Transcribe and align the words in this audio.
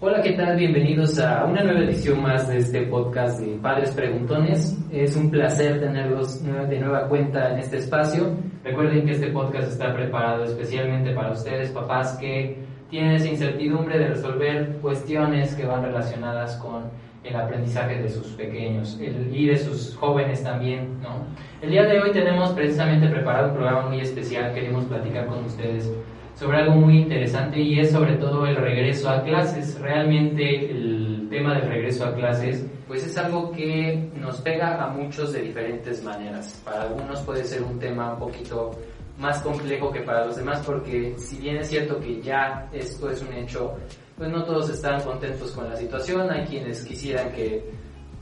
Hola, 0.00 0.22
¿qué 0.22 0.34
tal? 0.34 0.56
Bienvenidos 0.56 1.18
a 1.18 1.44
una 1.44 1.64
nueva 1.64 1.80
edición 1.80 2.22
más 2.22 2.46
de 2.46 2.58
este 2.58 2.82
podcast 2.82 3.40
de 3.40 3.56
Padres 3.56 3.90
Preguntones. 3.90 4.78
Es 4.92 5.16
un 5.16 5.28
placer 5.28 5.80
tenerlos 5.80 6.40
de 6.44 6.78
nueva 6.78 7.08
cuenta 7.08 7.50
en 7.50 7.58
este 7.58 7.78
espacio. 7.78 8.30
Recuerden 8.62 9.06
que 9.06 9.10
este 9.14 9.26
podcast 9.32 9.72
está 9.72 9.92
preparado 9.92 10.44
especialmente 10.44 11.10
para 11.14 11.32
ustedes, 11.32 11.72
papás, 11.72 12.16
que 12.18 12.62
tienen 12.88 13.14
esa 13.14 13.26
incertidumbre 13.26 13.98
de 13.98 14.06
resolver 14.10 14.76
cuestiones 14.80 15.56
que 15.56 15.66
van 15.66 15.82
relacionadas 15.82 16.54
con 16.58 16.84
el 17.24 17.34
aprendizaje 17.34 18.00
de 18.00 18.08
sus 18.08 18.28
pequeños 18.28 19.00
y 19.00 19.46
de 19.46 19.56
sus 19.56 19.96
jóvenes 19.96 20.44
también, 20.44 21.02
¿no? 21.02 21.26
El 21.60 21.70
día 21.70 21.82
de 21.82 22.00
hoy 22.00 22.12
tenemos 22.12 22.50
precisamente 22.50 23.08
preparado 23.08 23.48
un 23.48 23.54
programa 23.54 23.88
muy 23.88 23.98
especial, 23.98 24.54
queremos 24.54 24.84
platicar 24.84 25.26
con 25.26 25.44
ustedes 25.44 25.92
sobre 26.38 26.58
algo 26.58 26.76
muy 26.76 26.98
interesante 26.98 27.60
y 27.60 27.80
es 27.80 27.90
sobre 27.90 28.16
todo 28.16 28.46
el 28.46 28.56
regreso 28.56 29.10
a 29.10 29.22
clases. 29.22 29.78
Realmente 29.80 30.70
el 30.70 31.26
tema 31.28 31.58
del 31.58 31.68
regreso 31.68 32.04
a 32.04 32.14
clases 32.14 32.64
pues 32.86 33.04
es 33.04 33.18
algo 33.18 33.50
que 33.50 34.08
nos 34.14 34.40
pega 34.40 34.82
a 34.82 34.88
muchos 34.88 35.32
de 35.32 35.42
diferentes 35.42 36.02
maneras. 36.04 36.62
Para 36.64 36.82
algunos 36.82 37.20
puede 37.22 37.44
ser 37.44 37.62
un 37.62 37.78
tema 37.78 38.12
un 38.12 38.20
poquito 38.20 38.70
más 39.18 39.42
complejo 39.42 39.90
que 39.90 40.00
para 40.00 40.26
los 40.26 40.36
demás 40.36 40.62
porque 40.64 41.14
si 41.18 41.38
bien 41.38 41.56
es 41.56 41.68
cierto 41.68 41.98
que 41.98 42.22
ya 42.22 42.68
esto 42.72 43.10
es 43.10 43.20
un 43.20 43.32
hecho, 43.34 43.76
pues 44.16 44.30
no 44.30 44.44
todos 44.44 44.70
están 44.70 45.02
contentos 45.02 45.50
con 45.50 45.68
la 45.68 45.76
situación, 45.76 46.30
hay 46.30 46.46
quienes 46.46 46.84
quisieran 46.84 47.32
que, 47.32 47.64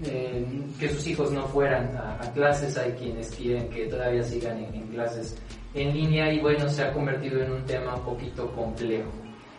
eh, 0.04 0.62
que 0.80 0.88
sus 0.88 1.06
hijos 1.06 1.30
no 1.32 1.42
fueran 1.48 1.94
a, 1.96 2.18
clases, 2.32 2.78
hay 2.78 2.92
quienes 2.92 3.30
quieren 3.34 3.68
que 3.68 3.86
todavía 3.86 4.22
sigan 4.22 4.58
en 4.58 4.88
clases 4.88 5.36
en 5.76 5.94
línea 5.94 6.32
y 6.32 6.40
bueno, 6.40 6.68
se 6.68 6.82
ha 6.82 6.92
convertido 6.92 7.42
en 7.42 7.52
un 7.52 7.64
tema 7.64 7.94
un 7.94 8.02
poquito 8.02 8.50
complejo. 8.52 9.10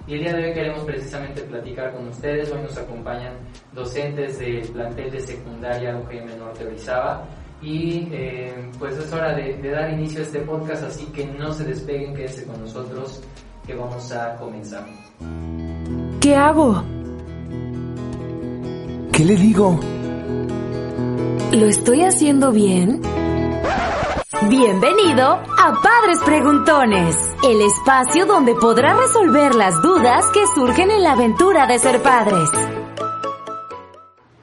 Y 0.08 0.14
el 0.14 0.22
día 0.22 0.34
de 0.34 0.48
hoy 0.48 0.54
queremos 0.54 0.84
precisamente 0.84 1.42
platicar 1.42 1.94
con 1.94 2.08
ustedes. 2.08 2.52
Hoy 2.52 2.62
nos 2.62 2.78
acompañan 2.78 3.34
docentes 3.74 4.40
del 4.40 4.68
plantel 4.70 5.12
de 5.12 5.20
secundaria 5.20 5.98
UGM 5.98 6.40
Norte 6.40 6.66
Orizaba. 6.66 7.26
Y 7.62 8.08
eh, 8.12 8.54
pues 8.80 8.98
es 8.98 9.12
hora 9.12 9.36
de, 9.36 9.58
dar 9.70 9.92
inicio 9.92 10.20
a 10.20 10.24
este 10.24 10.40
podcast, 10.40 10.84
así 10.84 11.06
que 11.08 11.26
no 11.26 11.52
se 11.52 11.66
despeguen, 11.66 12.14
quédense 12.14 12.46
con 12.46 12.62
nosotros, 12.62 13.22
que 13.66 13.74
vamos 13.74 14.12
a 14.12 14.36
comenzar. 14.36 14.86
¿Qué 16.22 16.36
hago? 16.36 16.84
¿Qué 19.12 19.26
le 19.26 19.36
digo? 19.36 19.80
¿Lo 21.52 21.66
estoy 21.66 22.04
haciendo 22.04 22.52
bien? 22.52 23.02
Bienvenido 24.44 25.26
a 25.26 25.82
Padres 25.82 26.20
Preguntones, 26.24 27.36
el 27.44 27.60
espacio 27.60 28.28
donde 28.28 28.54
podrá 28.54 28.94
resolver 28.94 29.56
las 29.56 29.82
dudas 29.82 30.26
que 30.32 30.46
surgen 30.54 30.92
en 30.92 31.02
la 31.02 31.14
aventura 31.14 31.66
de 31.66 31.80
ser 31.80 32.02
padres. 32.04 32.48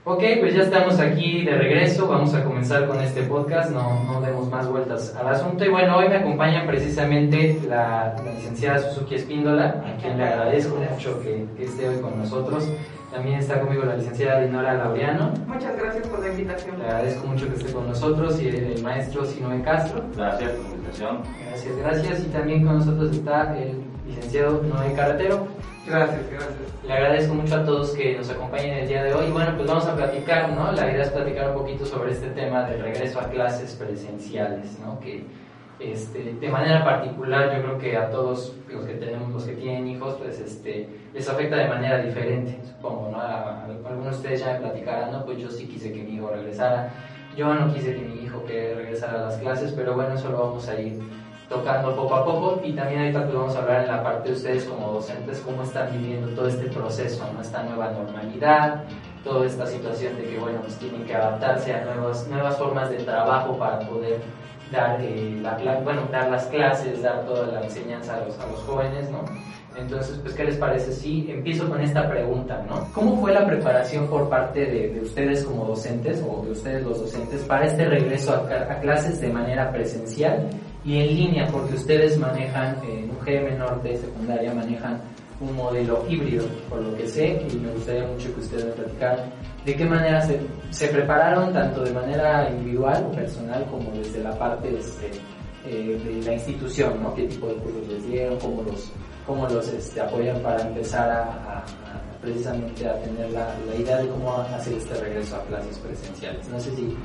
Ok, 0.03 0.23
pues 0.41 0.55
ya 0.55 0.63
estamos 0.63 0.99
aquí 0.99 1.45
de 1.45 1.53
regreso, 1.53 2.09
vamos 2.09 2.35
a 2.35 2.43
comenzar 2.45 2.89
con 2.89 3.01
este 3.01 3.23
podcast, 3.23 3.71
no, 3.71 4.03
no 4.05 4.21
demos 4.21 4.51
más 4.51 4.69
vueltas 4.69 5.15
al 5.15 5.29
asunto 5.29 5.65
y 5.65 5.69
bueno, 5.69 5.97
hoy 5.97 6.09
me 6.09 6.17
acompaña 6.17 6.67
precisamente 6.67 7.61
la, 7.69 8.17
licenciada 8.35 8.81
Suzuki 8.81 9.15
Espíndola, 9.15 9.83
a 9.87 9.97
quien 10.03 10.19
le 10.19 10.25
agradezco 10.25 10.77
mucho 10.77 11.23
que 11.23 11.47
esté 11.59 11.89
hoy 11.89 12.01
con 12.01 12.19
nosotros. 12.19 12.69
También 13.15 13.39
está 13.39 13.61
conmigo 13.61 13.85
la 13.85 13.95
licenciada 13.95 14.41
Dinora 14.41 14.75
Laureano. 14.75 15.33
Muchas 15.47 15.77
gracias 15.77 16.05
por 16.09 16.19
la 16.19 16.31
invitación. 16.31 16.81
Le 16.81 16.85
agradezco 16.85 17.29
mucho 17.29 17.47
que 17.47 17.55
esté 17.55 17.73
con 17.73 17.87
nosotros 17.87 18.43
y 18.43 18.49
el 18.49 18.83
maestro 18.83 19.25
Sinoe 19.25 19.63
Castro. 19.63 20.03
Gracias 20.17 20.51
por 20.51 20.65
la 20.65 20.75
invitación. 20.75 21.23
Gracias, 21.49 21.77
gracias. 21.77 22.21
Y 22.25 22.29
también 22.31 22.67
con 22.67 22.79
nosotros 22.79 23.13
está 23.13 23.57
el 23.57 23.85
licenciado 24.05 24.61
Noé 24.65 24.95
Carretero. 24.95 25.47
Gracias, 25.87 26.29
gracias. 26.29 26.59
Le 26.85 26.93
agradezco 26.93 27.35
mucho 27.35 27.55
a 27.55 27.65
todos 27.65 27.91
que 27.93 28.17
nos 28.17 28.29
acompañen 28.31 28.79
el 28.79 28.89
día 28.89 29.05
de 29.05 29.15
hoy. 29.15 29.31
Bueno, 29.31 29.53
pues 29.57 29.69
vamos 29.69 29.87
a 29.87 29.95
platicar, 29.95 30.51
¿no? 30.51 30.73
La 30.73 30.91
idea 30.91 31.05
es 31.05 31.11
platicar 31.11 31.51
un 31.51 31.55
poquito 31.55 31.87
sobre 31.87 32.11
este 32.11 32.31
tema 32.31 32.69
del 32.69 32.83
regreso 32.83 33.21
a 33.21 33.29
clases 33.29 33.77
presenciales, 33.77 34.77
¿no? 34.81 34.99
Que 34.99 35.25
este, 35.81 36.35
de 36.41 36.49
manera 36.49 36.85
particular 36.85 37.57
yo 37.57 37.63
creo 37.63 37.79
que 37.79 37.97
a 37.97 38.11
todos 38.11 38.55
los 38.69 38.87
que 38.87 38.95
tenemos, 38.95 39.31
los 39.31 39.45
que 39.45 39.53
tienen 39.53 39.89
hijos, 39.89 40.15
pues 40.15 40.39
este, 40.39 40.89
les 41.13 41.29
afecta 41.29 41.57
de 41.57 41.69
manera 41.69 41.99
diferente, 41.99 42.59
supongo, 42.65 43.11
¿no? 43.11 43.21
algunos 43.21 44.05
de 44.05 44.17
ustedes 44.17 44.41
ya 44.41 44.53
me 44.55 44.61
platicarán, 44.61 45.13
¿no? 45.13 45.25
Pues 45.25 45.39
yo 45.39 45.51
sí 45.51 45.67
quise 45.67 45.93
que 45.93 46.03
mi 46.03 46.15
hijo 46.15 46.29
regresara, 46.29 46.91
yo 47.37 47.53
no 47.53 47.73
quise 47.73 47.95
que 47.95 48.03
mi 48.03 48.23
hijo 48.25 48.45
que 48.45 48.75
regresara 48.75 49.21
a 49.21 49.25
las 49.27 49.39
clases, 49.39 49.73
pero 49.73 49.95
bueno, 49.95 50.15
eso 50.15 50.31
lo 50.31 50.39
vamos 50.39 50.69
a 50.69 50.81
ir 50.81 51.03
tocando 51.49 51.95
poco 51.95 52.15
a 52.15 52.25
poco 52.25 52.61
y 52.65 52.73
también 52.73 53.01
ahorita 53.01 53.23
pues 53.25 53.35
vamos 53.35 53.57
a 53.57 53.59
hablar 53.59 53.83
en 53.83 53.89
la 53.89 54.03
parte 54.03 54.31
de 54.31 54.35
ustedes 54.35 54.65
como 54.65 54.93
docentes, 54.93 55.41
cómo 55.41 55.63
están 55.63 55.93
viviendo 55.93 56.29
todo 56.29 56.49
este 56.49 56.69
proceso, 56.69 57.29
¿no? 57.33 57.41
Esta 57.41 57.63
nueva 57.65 57.91
normalidad, 57.91 58.85
toda 59.23 59.47
esta 59.47 59.67
situación 59.67 60.17
de 60.17 60.25
que, 60.25 60.39
bueno, 60.39 60.61
pues 60.61 60.77
tienen 60.77 61.05
que 61.05 61.15
adaptarse 61.15 61.75
a 61.75 61.85
nuevas, 61.85 62.27
nuevas 62.29 62.57
formas 62.57 62.91
de 62.91 62.99
trabajo 62.99 63.59
para 63.59 63.81
poder 63.81 64.21
dar, 64.71 65.01
eh, 65.01 65.39
la, 65.43 65.81
bueno, 65.81 66.09
dar 66.11 66.31
las 66.31 66.47
clases, 66.47 67.03
dar 67.03 67.25
toda 67.25 67.47
la 67.47 67.63
enseñanza 67.63 68.17
a 68.17 68.25
los, 68.25 68.39
a 68.39 68.47
los 68.47 68.61
jóvenes, 68.61 69.11
¿no? 69.11 69.25
Entonces, 69.77 70.19
pues, 70.23 70.35
¿qué 70.35 70.45
les 70.45 70.57
parece 70.57 70.93
si 70.93 71.29
empiezo 71.29 71.69
con 71.69 71.81
esta 71.81 72.09
pregunta, 72.09 72.65
¿no? 72.69 72.87
¿Cómo 72.93 73.21
fue 73.21 73.33
la 73.33 73.45
preparación 73.45 74.07
por 74.07 74.29
parte 74.29 74.61
de, 74.61 74.89
de 74.91 75.01
ustedes 75.01 75.45
como 75.45 75.65
docentes 75.65 76.23
o 76.23 76.45
de 76.45 76.53
ustedes 76.53 76.85
los 76.85 77.01
docentes 77.01 77.43
para 77.43 77.67
este 77.67 77.85
regreso 77.85 78.33
a, 78.35 78.73
a, 78.73 78.81
clases 78.81 79.21
de 79.21 79.33
manera 79.33 79.73
presencial 79.73 80.49
y 80.85 81.01
en 81.01 81.07
línea? 81.09 81.49
Porque 81.51 81.75
ustedes 81.75 82.17
manejan, 82.19 82.77
en 82.85 83.11
UGM 83.11 83.59
Norte 83.59 83.97
secundaria, 83.97 84.55
manejan 84.55 85.01
un 85.41 85.57
modelo 85.57 86.05
híbrido, 86.09 86.47
por 86.69 86.81
lo 86.81 86.97
que 86.97 87.09
sé, 87.09 87.45
y 87.51 87.57
me 87.57 87.73
gustaría 87.73 88.07
mucho 88.07 88.33
que 88.33 88.41
ustedes 88.41 88.65
me 88.67 88.71
platicaran 88.73 89.31
de 89.65 89.77
qué 89.77 89.85
manera 89.85 90.21
se, 90.27 90.41
se 90.71 90.89
prepararon, 90.89 91.53
tanto 91.53 91.85
de 91.85 91.93
manera 91.93 92.51
individual 92.51 93.07
o 93.09 93.13
personal, 93.13 93.65
como 93.71 93.91
desde 93.93 94.23
la 94.23 94.39
parte 94.39 94.77
este, 94.77 95.11
eh, 95.67 96.01
de 96.05 96.23
la 96.23 96.35
institución, 96.35 97.03
¿no? 97.03 97.15
qué 97.15 97.27
tipo 97.27 97.49
de 97.49 97.55
cursos 97.55 97.89
les 97.89 98.07
dieron, 98.07 98.39
cómo 98.39 98.63
los, 98.63 98.93
cómo 99.27 99.49
los 99.49 99.67
este, 99.69 100.01
apoyan 100.01 100.39
para 100.41 100.61
empezar 100.67 101.11
a, 101.11 101.65
precisamente 102.21 102.87
a 102.87 103.01
tener 103.01 103.31
la, 103.33 103.55
la, 103.67 103.75
idea 103.75 103.99
de 103.99 104.09
cómo 104.09 104.37
hacer 104.37 104.75
este 104.75 104.95
regreso 104.95 105.37
a 105.37 105.45
clases 105.45 105.79
presenciales. 105.79 106.49
No 106.49 106.61
sé 106.61 106.75
si 106.77 106.97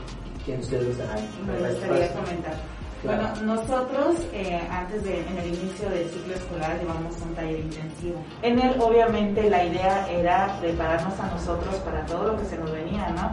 quién 0.45 0.59
ustedes 0.59 0.97
Me 0.97 1.69
gustaría 1.69 2.11
comentar. 2.13 2.78
Bueno, 3.01 3.29
nosotros 3.43 4.15
eh, 4.33 4.59
antes 4.69 5.05
de, 5.05 5.25
en 5.25 5.37
el 5.37 5.47
inicio 5.47 5.89
del 5.89 6.09
ciclo 6.09 6.35
escolar 6.35 6.77
llevamos 6.77 7.15
un 7.21 7.33
taller 7.33 7.59
intensivo. 7.59 8.19
En 8.41 8.59
él 8.59 8.75
obviamente 8.77 9.49
la 9.49 9.63
idea 9.63 10.05
era 10.09 10.57
prepararnos 10.59 11.17
a 11.17 11.27
nosotros 11.27 11.75
para 11.75 12.05
todo 12.05 12.33
lo 12.33 12.37
que 12.37 12.45
se 12.45 12.57
nos 12.57 12.69
venía, 12.71 13.07
¿no? 13.09 13.31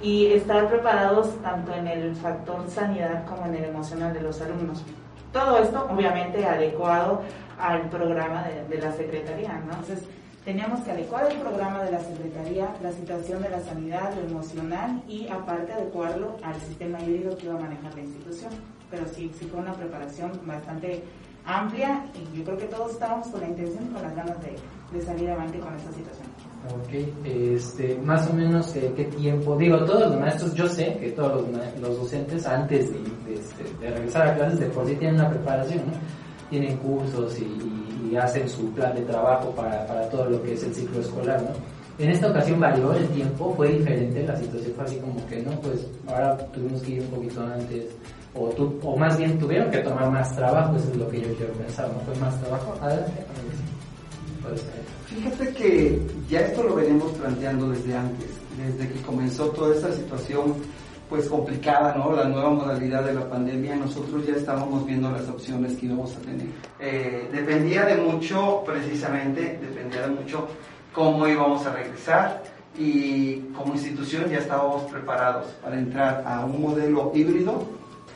Y 0.00 0.32
estar 0.32 0.66
preparados 0.68 1.30
tanto 1.42 1.74
en 1.74 1.88
el 1.88 2.16
factor 2.16 2.64
sanidad 2.70 3.26
como 3.26 3.44
en 3.46 3.56
el 3.56 3.64
emocional 3.64 4.14
de 4.14 4.22
los 4.22 4.40
alumnos. 4.40 4.82
Todo 5.30 5.58
esto 5.58 5.86
obviamente 5.90 6.46
adecuado 6.46 7.20
al 7.58 7.90
programa 7.90 8.44
de, 8.44 8.64
de 8.64 8.82
la 8.82 8.92
Secretaría, 8.92 9.52
¿no? 9.66 9.72
Entonces, 9.72 10.04
teníamos 10.42 10.80
que 10.80 10.90
adecuar 10.90 11.30
el 11.30 11.38
programa 11.38 11.82
de 11.82 11.92
la 11.92 12.00
Secretaría, 12.00 12.68
la 12.82 12.92
situación 12.92 13.42
de 13.42 13.50
la 13.50 13.60
sanidad, 13.60 14.14
lo 14.14 14.22
emocional 14.22 15.02
y 15.06 15.28
aparte 15.28 15.74
adecuarlo 15.74 16.38
al 16.42 16.58
sistema 16.62 16.98
híbrido 17.02 17.36
que 17.36 17.44
iba 17.44 17.56
a 17.56 17.60
manejar 17.60 17.94
la 17.94 18.00
institución 18.00 18.50
pero 18.92 19.08
sí, 19.08 19.32
sí 19.36 19.46
fue 19.46 19.60
una 19.60 19.72
preparación 19.72 20.30
bastante 20.46 21.02
amplia 21.44 22.04
y 22.14 22.36
yo 22.36 22.44
creo 22.44 22.58
que 22.58 22.66
todos 22.66 22.92
estábamos 22.92 23.26
con 23.28 23.40
la 23.40 23.48
intención 23.48 23.84
y 23.86 23.92
con 23.92 24.02
las 24.02 24.14
ganas 24.14 24.38
de, 24.42 24.54
de 24.92 25.04
salir 25.04 25.30
adelante 25.30 25.58
con 25.58 25.74
esta 25.74 25.90
situación. 25.92 26.26
Ok, 26.70 27.24
este, 27.24 27.96
más 28.04 28.30
o 28.30 28.34
menos 28.34 28.76
eh, 28.76 28.92
qué 28.94 29.04
tiempo, 29.06 29.56
digo, 29.56 29.84
todos 29.84 30.10
los 30.10 30.20
maestros, 30.20 30.54
yo 30.54 30.68
sé 30.68 30.96
que 31.00 31.10
todos 31.10 31.42
los, 31.42 31.80
los 31.80 31.98
docentes 31.98 32.46
antes 32.46 32.92
de, 32.92 33.00
de, 33.26 33.40
este, 33.40 33.64
de, 33.80 33.90
regresar 33.90 34.28
a 34.28 34.34
clases 34.36 34.60
de 34.60 34.66
por 34.66 34.86
sí 34.86 34.94
tienen 34.94 35.16
una 35.16 35.30
preparación, 35.30 35.78
¿no? 35.86 35.92
tienen 36.50 36.76
cursos 36.76 37.36
y, 37.40 38.10
y, 38.12 38.16
hacen 38.16 38.46
su 38.46 38.70
plan 38.72 38.94
de 38.94 39.00
trabajo 39.02 39.50
para, 39.52 39.86
para 39.86 40.06
todo 40.10 40.28
lo 40.28 40.42
que 40.42 40.52
es 40.52 40.62
el 40.62 40.74
ciclo 40.74 41.00
escolar, 41.00 41.42
¿no? 41.42 41.48
En 41.98 42.10
esta 42.10 42.30
ocasión 42.30 42.60
varió 42.60 42.92
el 42.92 43.06
tiempo, 43.08 43.54
fue 43.54 43.72
diferente, 43.72 44.22
la 44.26 44.36
situación 44.36 44.72
fue 44.74 44.84
así 44.84 44.96
como 44.96 45.26
que 45.26 45.42
no, 45.42 45.52
pues 45.60 45.86
ahora 46.06 46.36
tuvimos 46.52 46.82
que 46.82 46.92
ir 46.92 47.02
un 47.02 47.08
poquito 47.08 47.42
antes, 47.42 47.86
o, 48.34 48.48
tu, 48.50 48.78
o 48.82 48.96
más 48.96 49.18
bien 49.18 49.38
tuvieron 49.38 49.70
que 49.70 49.78
tomar 49.78 50.10
más 50.10 50.34
trabajo, 50.34 50.76
eso 50.76 50.90
es 50.90 50.96
lo 50.96 51.08
que 51.08 51.20
yo 51.20 51.34
quiero 51.36 51.52
pensar, 51.54 51.88
¿no? 51.88 52.00
Fue 52.00 52.14
más 52.16 52.40
trabajo. 52.40 52.74
Adelante. 52.80 53.26
Fíjate 55.06 55.54
que 55.54 56.02
ya 56.28 56.40
esto 56.40 56.62
lo 56.62 56.74
venimos 56.74 57.12
planteando 57.12 57.70
desde 57.70 57.94
antes, 57.94 58.30
desde 58.56 58.92
que 58.92 59.00
comenzó 59.02 59.46
toda 59.50 59.74
esta 59.74 59.92
situación 59.92 60.54
pues 61.08 61.28
complicada, 61.28 61.94
¿no? 61.94 62.12
La 62.12 62.24
nueva 62.24 62.48
modalidad 62.48 63.04
de 63.04 63.12
la 63.12 63.28
pandemia, 63.28 63.76
nosotros 63.76 64.26
ya 64.26 64.34
estábamos 64.34 64.86
viendo 64.86 65.10
las 65.10 65.28
opciones 65.28 65.76
que 65.76 65.84
íbamos 65.84 66.16
a 66.16 66.20
tener. 66.20 66.46
Eh, 66.80 67.28
dependía 67.30 67.84
de 67.84 67.96
mucho, 67.96 68.62
precisamente, 68.64 69.58
dependía 69.60 70.08
de 70.08 70.14
mucho 70.14 70.48
cómo 70.94 71.28
íbamos 71.28 71.66
a 71.66 71.74
regresar 71.74 72.42
y 72.78 73.40
como 73.54 73.74
institución 73.74 74.30
ya 74.30 74.38
estábamos 74.38 74.90
preparados 74.90 75.48
para 75.62 75.78
entrar 75.78 76.24
a 76.26 76.46
un 76.46 76.62
modelo 76.62 77.12
híbrido 77.14 77.62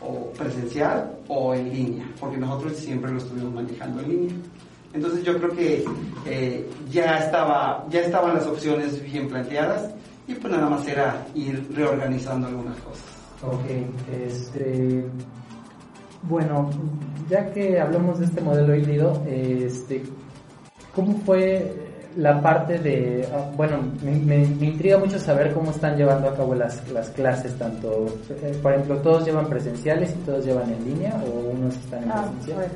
o 0.02 0.30
presencial 0.32 1.16
o 1.28 1.54
en 1.54 1.72
línea, 1.72 2.06
porque 2.20 2.36
nosotros 2.36 2.76
siempre 2.76 3.10
lo 3.10 3.18
estuvimos 3.18 3.54
manejando 3.54 4.02
en 4.02 4.08
línea. 4.08 4.36
Entonces 4.92 5.24
yo 5.24 5.36
creo 5.38 5.50
que 5.50 5.84
eh, 6.26 6.66
ya, 6.90 7.18
estaba, 7.18 7.84
ya 7.90 8.00
estaban 8.00 8.34
las 8.34 8.46
opciones 8.46 9.02
bien 9.02 9.28
planteadas 9.28 9.90
y 10.26 10.34
pues 10.34 10.52
nada 10.52 10.68
más 10.68 10.86
era 10.88 11.26
ir 11.34 11.66
reorganizando 11.74 12.46
algunas 12.46 12.78
cosas. 12.78 13.04
Ok, 13.42 13.64
este, 14.10 15.04
bueno, 16.22 16.70
ya 17.28 17.52
que 17.52 17.78
hablamos 17.78 18.18
de 18.18 18.24
este 18.24 18.40
modelo 18.40 18.74
híbrido, 18.74 19.22
este, 19.28 20.02
¿cómo 20.94 21.18
fue 21.26 21.86
la 22.16 22.40
parte 22.40 22.78
de, 22.78 23.28
ah, 23.32 23.50
bueno, 23.56 23.76
me, 24.02 24.44
intriga 24.44 24.98
mucho 24.98 25.18
saber 25.18 25.52
cómo 25.52 25.70
están 25.70 25.96
llevando 25.96 26.28
a 26.28 26.34
cabo 26.34 26.54
las, 26.54 26.86
las 26.90 27.10
clases, 27.10 27.56
tanto, 27.58 28.06
eh, 28.30 28.58
por 28.62 28.72
ejemplo, 28.72 28.96
todos 28.98 29.24
llevan 29.24 29.46
presenciales 29.46 30.10
y 30.10 30.24
todos 30.24 30.44
llevan 30.44 30.72
en 30.72 30.84
línea 30.84 31.14
o 31.26 31.50
unos 31.50 31.74
están 31.76 32.04
en 32.04 32.10
ah, 32.10 32.22
presencial. 32.22 32.70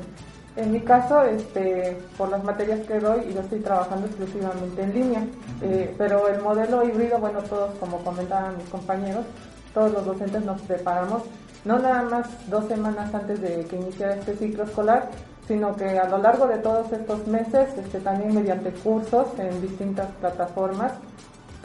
En 0.57 0.71
mi 0.71 0.81
caso, 0.81 1.23
este, 1.23 1.97
por 2.17 2.29
las 2.29 2.43
materias 2.43 2.81
que 2.85 2.99
doy, 2.99 3.33
yo 3.33 3.39
estoy 3.39 3.59
trabajando 3.61 4.05
exclusivamente 4.07 4.83
en 4.83 4.93
línea, 4.93 5.25
eh, 5.61 5.95
pero 5.97 6.27
el 6.27 6.41
modelo 6.41 6.83
híbrido, 6.83 7.17
bueno, 7.19 7.41
todos, 7.43 7.71
como 7.79 7.97
comentaban 7.99 8.57
mis 8.57 8.67
compañeros, 8.67 9.25
todos 9.73 9.91
los 9.93 10.05
docentes 10.05 10.43
nos 10.43 10.61
preparamos, 10.63 11.23
no 11.63 11.79
nada 11.79 12.03
más 12.03 12.27
dos 12.49 12.67
semanas 12.67 13.13
antes 13.13 13.39
de 13.41 13.63
que 13.65 13.77
iniciara 13.77 14.15
este 14.15 14.35
ciclo 14.35 14.65
escolar, 14.65 15.09
sino 15.51 15.75
que 15.75 15.99
a 15.99 16.07
lo 16.07 16.17
largo 16.17 16.47
de 16.47 16.59
todos 16.59 16.93
estos 16.93 17.27
meses, 17.27 17.77
este, 17.77 17.99
también 17.99 18.33
mediante 18.33 18.71
cursos 18.71 19.27
en 19.37 19.61
distintas 19.61 20.07
plataformas, 20.21 20.93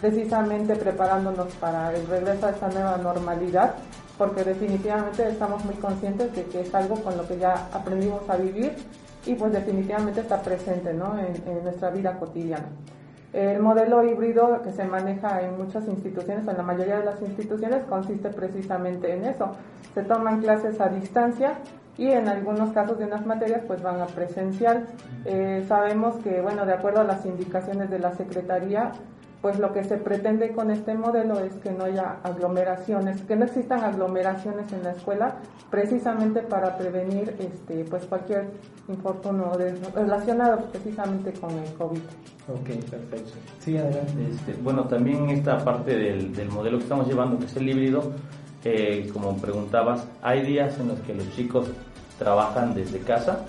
precisamente 0.00 0.74
preparándonos 0.74 1.54
para 1.60 1.94
el 1.94 2.04
regreso 2.08 2.46
a 2.46 2.50
esta 2.50 2.68
nueva 2.68 2.96
normalidad, 2.96 3.76
porque 4.18 4.42
definitivamente 4.42 5.28
estamos 5.28 5.64
muy 5.64 5.76
conscientes 5.76 6.34
de 6.34 6.42
que 6.46 6.62
es 6.62 6.74
algo 6.74 6.96
con 6.96 7.16
lo 7.16 7.28
que 7.28 7.38
ya 7.38 7.68
aprendimos 7.72 8.28
a 8.28 8.34
vivir 8.34 8.72
y 9.24 9.34
pues 9.34 9.52
definitivamente 9.52 10.22
está 10.22 10.42
presente 10.42 10.92
¿no? 10.92 11.16
en, 11.20 11.62
nuestra 11.62 11.90
vida 11.90 12.18
cotidiana. 12.18 12.66
El 13.32 13.60
modelo 13.60 14.02
híbrido 14.02 14.62
que 14.62 14.72
se 14.72 14.82
maneja 14.82 15.42
en 15.42 15.56
muchas 15.58 15.86
instituciones, 15.86 16.48
en 16.48 16.56
la 16.56 16.62
mayoría 16.64 16.98
de 16.98 17.04
las 17.04 17.22
instituciones, 17.22 17.84
consiste 17.84 18.30
precisamente 18.30 19.14
en 19.14 19.26
eso. 19.26 19.52
Se 19.94 20.02
toman 20.02 20.40
clases 20.40 20.80
a 20.80 20.88
distancia 20.88 21.52
y 21.98 22.10
en 22.10 22.28
algunos 22.28 22.72
casos 22.72 22.98
de 22.98 23.06
unas 23.06 23.24
materias 23.24 23.62
pues 23.66 23.82
van 23.82 24.00
a 24.00 24.06
presencial. 24.06 24.86
Eh, 25.24 25.64
sabemos 25.66 26.16
que, 26.22 26.40
bueno, 26.40 26.66
de 26.66 26.74
acuerdo 26.74 27.00
a 27.00 27.04
las 27.04 27.24
indicaciones 27.24 27.90
de 27.90 27.98
la 27.98 28.14
Secretaría, 28.14 28.92
pues 29.40 29.58
lo 29.58 29.72
que 29.72 29.84
se 29.84 29.96
pretende 29.98 30.52
con 30.52 30.70
este 30.70 30.94
modelo 30.94 31.38
es 31.38 31.54
que 31.56 31.70
no 31.70 31.84
haya 31.84 32.16
aglomeraciones, 32.24 33.22
que 33.22 33.36
no 33.36 33.44
existan 33.44 33.84
aglomeraciones 33.84 34.72
en 34.72 34.82
la 34.82 34.90
escuela, 34.90 35.36
precisamente 35.70 36.40
para 36.40 36.76
prevenir 36.76 37.36
este, 37.38 37.84
pues 37.84 38.06
cualquier 38.06 38.46
infortunio 38.88 39.52
relacionado 39.94 40.64
precisamente 40.72 41.32
con 41.34 41.50
el 41.50 41.72
COVID. 41.74 42.00
Ok, 42.48 42.90
perfecto. 42.90 43.32
Sí, 43.60 43.76
adelante. 43.76 44.26
Este, 44.30 44.54
bueno, 44.62 44.84
también 44.84 45.28
esta 45.30 45.58
parte 45.58 45.96
del, 45.96 46.34
del, 46.34 46.48
modelo 46.48 46.78
que 46.78 46.84
estamos 46.84 47.06
llevando, 47.06 47.38
que 47.38 47.44
es 47.44 47.56
el 47.56 47.68
híbrido, 47.68 48.12
eh, 48.64 49.08
como 49.12 49.36
preguntabas, 49.36 50.08
hay 50.22 50.42
días 50.44 50.76
en 50.80 50.88
los 50.88 50.98
que 51.00 51.14
los 51.14 51.30
chicos 51.36 51.70
trabajan 52.18 52.74
desde 52.74 53.00
casa, 53.00 53.40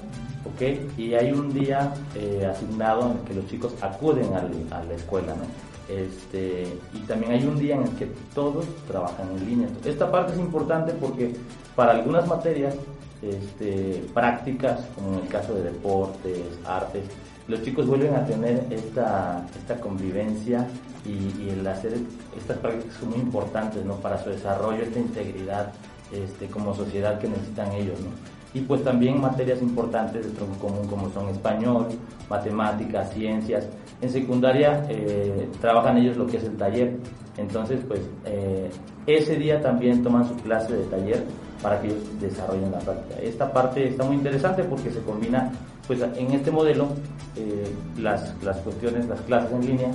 ¿ok? 0.45 0.97
Y 0.97 1.13
hay 1.13 1.31
un 1.31 1.53
día 1.53 1.93
eh, 2.15 2.47
asignado 2.49 3.11
en 3.11 3.17
que 3.19 3.33
los 3.33 3.47
chicos 3.47 3.73
acuden 3.81 4.33
a 4.33 4.83
la 4.83 4.93
escuela, 4.93 5.33
¿no? 5.33 5.67
Este, 5.89 6.77
y 6.93 6.99
también 7.07 7.31
hay 7.31 7.45
un 7.45 7.57
día 7.57 7.75
en 7.75 7.83
el 7.83 7.91
que 7.91 8.07
todos 8.35 8.65
trabajan 8.87 9.29
en 9.31 9.45
línea. 9.45 9.67
Esta 9.85 10.11
parte 10.11 10.33
es 10.33 10.39
importante 10.39 10.91
porque 10.93 11.33
para 11.75 11.93
algunas 11.93 12.27
materias 12.27 12.75
este, 13.21 14.03
prácticas, 14.13 14.81
como 14.95 15.13
en 15.13 15.23
el 15.23 15.27
caso 15.29 15.53
de 15.55 15.63
deportes, 15.63 16.41
artes, 16.65 17.05
los 17.47 17.61
chicos 17.63 17.87
vuelven 17.87 18.13
a 18.15 18.25
tener 18.25 18.65
esta, 18.69 19.45
esta 19.57 19.79
convivencia 19.79 20.67
y, 21.05 21.49
el 21.49 21.65
hacer 21.65 21.97
estas 22.37 22.57
prácticas 22.57 22.97
son 22.97 23.11
muy 23.11 23.19
importantes 23.19 23.85
¿no? 23.85 23.95
para 23.95 24.21
su 24.21 24.29
desarrollo, 24.29 24.83
esta 24.83 24.99
integridad 24.99 25.71
este, 26.11 26.47
como 26.47 26.75
sociedad 26.75 27.17
que 27.19 27.29
necesitan 27.29 27.71
ellos. 27.71 27.97
¿no? 28.01 28.36
Y 28.57 28.61
pues 28.61 28.83
también 28.83 29.21
materias 29.21 29.61
importantes 29.61 30.25
de 30.25 30.31
tronco 30.31 30.67
común 30.67 30.87
como 30.87 31.11
son 31.11 31.29
español, 31.29 31.89
matemáticas, 32.27 33.13
ciencias, 33.13 33.67
en 34.01 34.09
secundaria 34.09 34.83
eh, 34.89 35.47
trabajan 35.61 35.97
ellos 35.97 36.17
lo 36.17 36.25
que 36.25 36.37
es 36.37 36.43
el 36.43 36.57
taller. 36.57 36.97
Entonces, 37.37 37.81
pues 37.87 38.01
eh, 38.25 38.71
ese 39.05 39.35
día 39.35 39.61
también 39.61 40.01
toman 40.01 40.27
su 40.27 40.35
clase 40.37 40.73
de 40.73 40.85
taller 40.85 41.23
para 41.61 41.79
que 41.79 41.89
ellos 41.89 41.99
desarrollen 42.19 42.71
la 42.71 42.79
práctica. 42.79 43.21
Esta 43.21 43.53
parte 43.53 43.89
está 43.89 44.03
muy 44.05 44.15
interesante 44.15 44.63
porque 44.63 44.89
se 44.89 45.01
combina, 45.01 45.51
pues 45.85 46.01
en 46.01 46.31
este 46.31 46.49
modelo, 46.49 46.87
eh, 47.35 47.71
las, 47.99 48.33
las 48.43 48.57
cuestiones, 48.57 49.07
las 49.07 49.21
clases 49.21 49.51
en 49.51 49.67
línea 49.67 49.91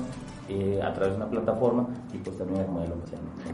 a 0.83 0.93
través 0.93 1.13
de 1.13 1.17
una 1.17 1.31
plataforma 1.31 1.89
y 2.13 2.19
pues 2.19 2.37
también 2.37 2.63
el 2.63 2.69
modelo 2.69 2.95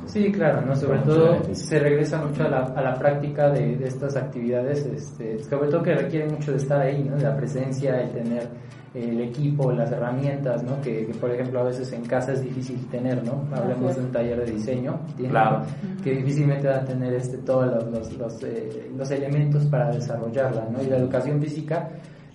Sí, 0.06 0.32
claro, 0.32 0.62
¿no? 0.62 0.75
sobre 0.75 0.99
todo 1.00 1.38
se 1.52 1.79
regresa 1.79 2.20
mucho 2.25 2.44
a 2.44 2.49
la, 2.49 2.58
a 2.64 2.82
la 2.82 2.94
práctica 2.94 3.50
de, 3.50 3.76
de, 3.76 3.87
estas 3.87 4.17
actividades, 4.17 4.85
este, 4.87 5.38
sobre 5.44 5.69
todo 5.69 5.82
que 5.82 5.94
requieren 5.94 6.32
mucho 6.35 6.52
de 6.52 6.56
estar 6.56 6.81
ahí, 6.81 7.05
¿no? 7.05 7.17
de 7.17 7.23
la 7.23 7.37
presencia, 7.37 8.00
el 8.00 8.11
tener 8.11 8.49
el 8.94 9.20
equipo, 9.20 9.70
las 9.73 9.90
herramientas, 9.93 10.62
¿no? 10.62 10.81
Que, 10.81 11.11
por 11.20 11.31
ejemplo 11.31 11.61
a 11.61 11.64
veces 11.64 11.93
en 11.93 12.05
casa 12.05 12.32
es 12.32 12.43
difícil 12.43 12.87
tener, 12.88 13.23
¿no? 13.25 13.44
Hablemos 13.55 13.96
de 13.96 14.02
un 14.02 14.12
taller 14.12 14.44
de 14.44 14.52
diseño, 14.52 14.99
claro. 15.17 15.62
que 16.02 16.14
difícilmente 16.17 16.69
va 16.69 16.76
a 16.76 16.85
tener 16.85 17.12
este, 17.14 17.38
todos 17.38 17.67
los, 17.67 18.12
los, 18.17 18.43
eh, 18.44 18.90
los, 18.96 19.11
elementos 19.11 19.67
para 19.67 19.90
desarrollarla, 19.90 20.69
¿no? 20.70 20.82
Y 20.82 20.87
la 20.87 20.96
educación 20.96 21.40
física, 21.40 21.90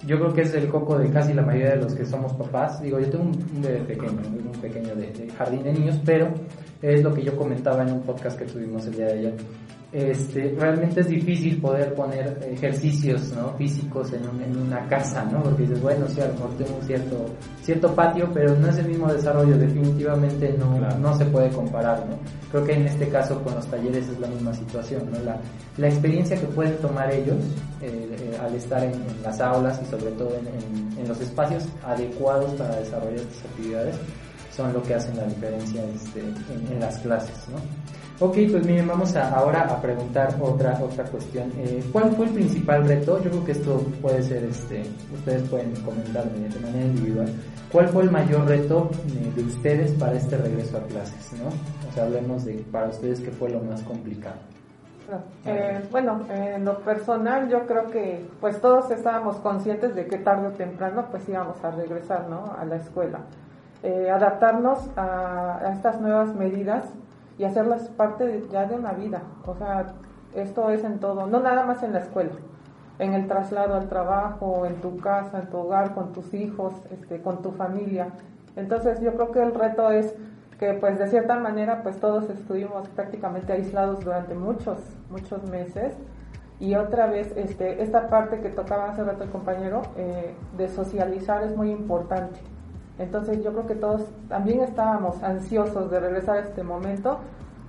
yo 0.05 0.19
creo 0.19 0.33
que 0.33 0.41
es 0.41 0.53
el 0.53 0.67
coco 0.67 0.97
de 0.97 1.09
casi 1.09 1.33
la 1.33 1.41
mayoría 1.41 1.71
de 1.71 1.81
los 1.81 1.93
que 1.93 2.05
somos 2.05 2.33
papás. 2.33 2.81
Digo, 2.81 2.99
yo 2.99 3.09
tengo 3.09 3.23
un, 3.23 3.61
bebé 3.61 3.79
pequeño, 3.79 4.21
un 4.53 4.59
pequeño 4.59 4.95
de, 4.95 5.11
de 5.11 5.29
jardín 5.31 5.63
de 5.63 5.73
niños, 5.73 5.99
pero 6.05 6.29
es 6.81 7.01
lo 7.01 7.13
que 7.13 7.23
yo 7.23 7.35
comentaba 7.35 7.83
en 7.83 7.93
un 7.93 8.01
podcast 8.01 8.37
que 8.37 8.45
tuvimos 8.45 8.85
el 8.87 8.95
día 8.95 9.05
de 9.05 9.13
ayer 9.13 9.33
este, 9.93 10.55
realmente 10.57 11.01
es 11.01 11.07
difícil 11.07 11.61
poder 11.61 11.93
poner 11.93 12.39
ejercicios 12.51 13.31
¿no? 13.33 13.53
físicos 13.57 14.11
en, 14.11 14.23
en, 14.41 14.57
una 14.57 14.87
casa, 14.87 15.23
¿no? 15.25 15.43
Porque 15.43 15.63
dices, 15.63 15.81
bueno, 15.81 16.07
sí, 16.09 16.19
a 16.19 16.27
lo 16.27 16.33
mejor 16.33 16.57
tengo 16.57 16.77
un 16.77 16.87
cierto, 16.87 17.25
cierto 17.61 17.93
patio, 17.93 18.27
pero 18.33 18.55
no 18.55 18.69
es 18.69 18.77
el 18.79 18.87
mismo 18.87 19.13
desarrollo, 19.13 19.55
definitivamente 19.55 20.55
no, 20.57 20.79
no 20.97 21.15
se 21.15 21.25
puede 21.25 21.49
comparar, 21.49 22.07
¿no? 22.09 22.17
Creo 22.51 22.65
que 22.65 22.73
en 22.73 22.87
este 22.87 23.07
caso 23.09 23.39
con 23.43 23.53
los 23.53 23.67
talleres 23.67 24.09
es 24.09 24.19
la 24.19 24.27
misma 24.27 24.53
situación, 24.53 25.03
¿no? 25.11 25.19
La, 25.19 25.37
la 25.77 25.87
experiencia 25.87 26.39
que 26.39 26.47
pueden 26.47 26.75
tomar 26.77 27.13
ellos 27.13 27.37
eh, 27.81 28.15
eh, 28.17 28.37
al 28.41 28.55
estar 28.55 28.83
en, 28.83 28.93
las 29.21 29.39
aulas 29.41 29.79
y 29.81 29.85
sobre 29.91 30.11
todo 30.13 30.35
en, 30.35 30.97
en, 30.97 31.07
los 31.07 31.19
espacios 31.19 31.65
adecuados 31.83 32.51
para 32.53 32.77
desarrollar 32.77 33.19
estas 33.19 33.45
actividades 33.45 33.95
son 34.55 34.71
lo 34.73 34.81
que 34.83 34.93
hacen 34.93 35.17
la 35.17 35.25
diferencia 35.25 35.83
este, 35.93 36.21
en, 36.21 36.79
las 36.79 36.97
clases, 36.99 37.35
¿no? 37.49 37.57
Ok, 38.19 38.35
pues 38.51 38.65
miren, 38.65 38.87
vamos 38.87 39.15
a, 39.15 39.33
ahora 39.35 39.61
a 39.61 39.81
preguntar 39.81 40.35
otra 40.39 40.79
otra 40.79 41.03
cuestión. 41.05 41.51
Eh, 41.57 41.83
¿Cuál 41.91 42.11
fue 42.11 42.27
el 42.27 42.33
principal 42.33 42.87
reto? 42.87 43.21
Yo 43.23 43.31
creo 43.31 43.45
que 43.45 43.51
esto 43.53 43.79
puede 44.01 44.21
ser, 44.21 44.43
este, 44.43 44.83
ustedes 45.13 45.49
pueden 45.49 45.73
comentar 45.77 46.23
de 46.25 46.59
manera 46.59 46.85
individual. 46.85 47.27
¿Cuál 47.71 47.87
fue 47.87 48.03
el 48.03 48.11
mayor 48.11 48.47
reto 48.47 48.91
eh, 49.07 49.31
de 49.35 49.43
ustedes 49.43 49.93
para 49.93 50.13
este 50.13 50.37
regreso 50.37 50.77
a 50.77 50.81
clases? 50.81 51.33
¿no? 51.33 51.47
O 51.89 51.91
sea, 51.91 52.03
hablemos 52.03 52.45
de 52.45 52.63
para 52.71 52.89
ustedes 52.89 53.19
qué 53.19 53.31
fue 53.31 53.49
lo 53.49 53.59
más 53.61 53.81
complicado. 53.81 54.35
Eh, 55.45 55.83
bueno, 55.91 56.21
en 56.29 56.63
lo 56.63 56.79
personal 56.79 57.49
yo 57.49 57.65
creo 57.65 57.89
que 57.89 58.25
pues 58.39 58.61
todos 58.61 58.89
estábamos 58.91 59.37
conscientes 59.37 59.95
de 59.95 60.05
que 60.05 60.19
tarde 60.19 60.47
o 60.47 60.51
temprano 60.51 61.07
pues 61.09 61.27
íbamos 61.27 61.61
a 61.63 61.71
regresar 61.71 62.29
¿no? 62.29 62.55
a 62.57 62.63
la 62.63 62.77
escuela. 62.77 63.19
adaptarnos 63.83 64.87
a, 64.95 65.57
a, 65.57 65.73
estas 65.73 65.99
nuevas 65.99 66.33
medidas 66.35 66.85
y 67.37 67.43
hacerlas 67.43 67.89
parte 67.89 68.43
ya 68.51 68.65
de 68.65 68.75
una 68.75 68.93
vida. 68.93 69.21
O 69.45 69.55
sea, 69.55 69.93
esto 70.35 70.69
es 70.69 70.83
en 70.83 70.99
todo, 70.99 71.27
no 71.27 71.39
nada 71.39 71.65
más 71.65 71.83
en 71.83 71.93
la 71.93 71.99
escuela, 71.99 72.31
en 72.99 73.13
el 73.13 73.27
traslado 73.27 73.75
al 73.75 73.87
trabajo, 73.87 74.65
en 74.65 74.75
tu 74.81 74.97
casa, 74.97 75.39
en 75.39 75.49
tu 75.49 75.57
hogar, 75.57 75.93
con 75.93 76.13
tus 76.13 76.33
hijos, 76.33 76.73
este, 76.91 77.21
con 77.21 77.41
tu 77.41 77.51
familia. 77.51 78.09
Entonces 78.55 78.99
yo 79.01 79.13
creo 79.13 79.31
que 79.31 79.41
el 79.41 79.53
reto 79.53 79.91
es 79.91 80.15
que 80.59 80.73
pues 80.73 80.99
de 80.99 81.07
cierta 81.07 81.37
manera 81.37 81.83
pues 81.83 81.99
todos 81.99 82.29
estuvimos 82.29 82.87
prácticamente 82.89 83.53
aislados 83.53 84.03
durante 84.03 84.33
muchos, 84.35 84.77
muchos 85.09 85.43
meses 85.49 85.93
y 86.59 86.75
otra 86.75 87.07
vez 87.07 87.33
este, 87.35 87.81
esta 87.81 88.07
parte 88.07 88.39
que 88.39 88.49
tocaba 88.49 88.91
hace 88.91 89.03
rato 89.03 89.23
el 89.23 89.31
compañero 89.31 89.81
eh, 89.97 90.33
de 90.55 90.69
socializar 90.69 91.43
es 91.43 91.55
muy 91.55 91.71
importante 91.71 92.39
entonces 92.99 93.43
yo 93.43 93.51
creo 93.51 93.67
que 93.67 93.75
todos 93.75 94.01
también 94.29 94.61
estábamos 94.61 95.21
ansiosos 95.23 95.89
de 95.89 95.99
regresar 95.99 96.37
a 96.37 96.39
este 96.41 96.63
momento, 96.63 97.19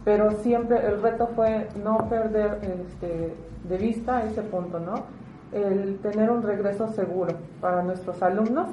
pero 0.04 0.30
siempre 0.32 0.86
el 0.86 1.00
reto 1.00 1.28
fue 1.34 1.68
no 1.82 2.08
perder 2.08 2.58
este, 2.62 3.34
de 3.68 3.78
vista 3.78 4.24
ese 4.24 4.42
punto, 4.42 4.78
¿no? 4.78 5.04
El 5.52 5.98
tener 5.98 6.30
un 6.30 6.42
regreso 6.42 6.88
seguro 6.88 7.34
para 7.60 7.82
nuestros 7.82 8.22
alumnos 8.22 8.68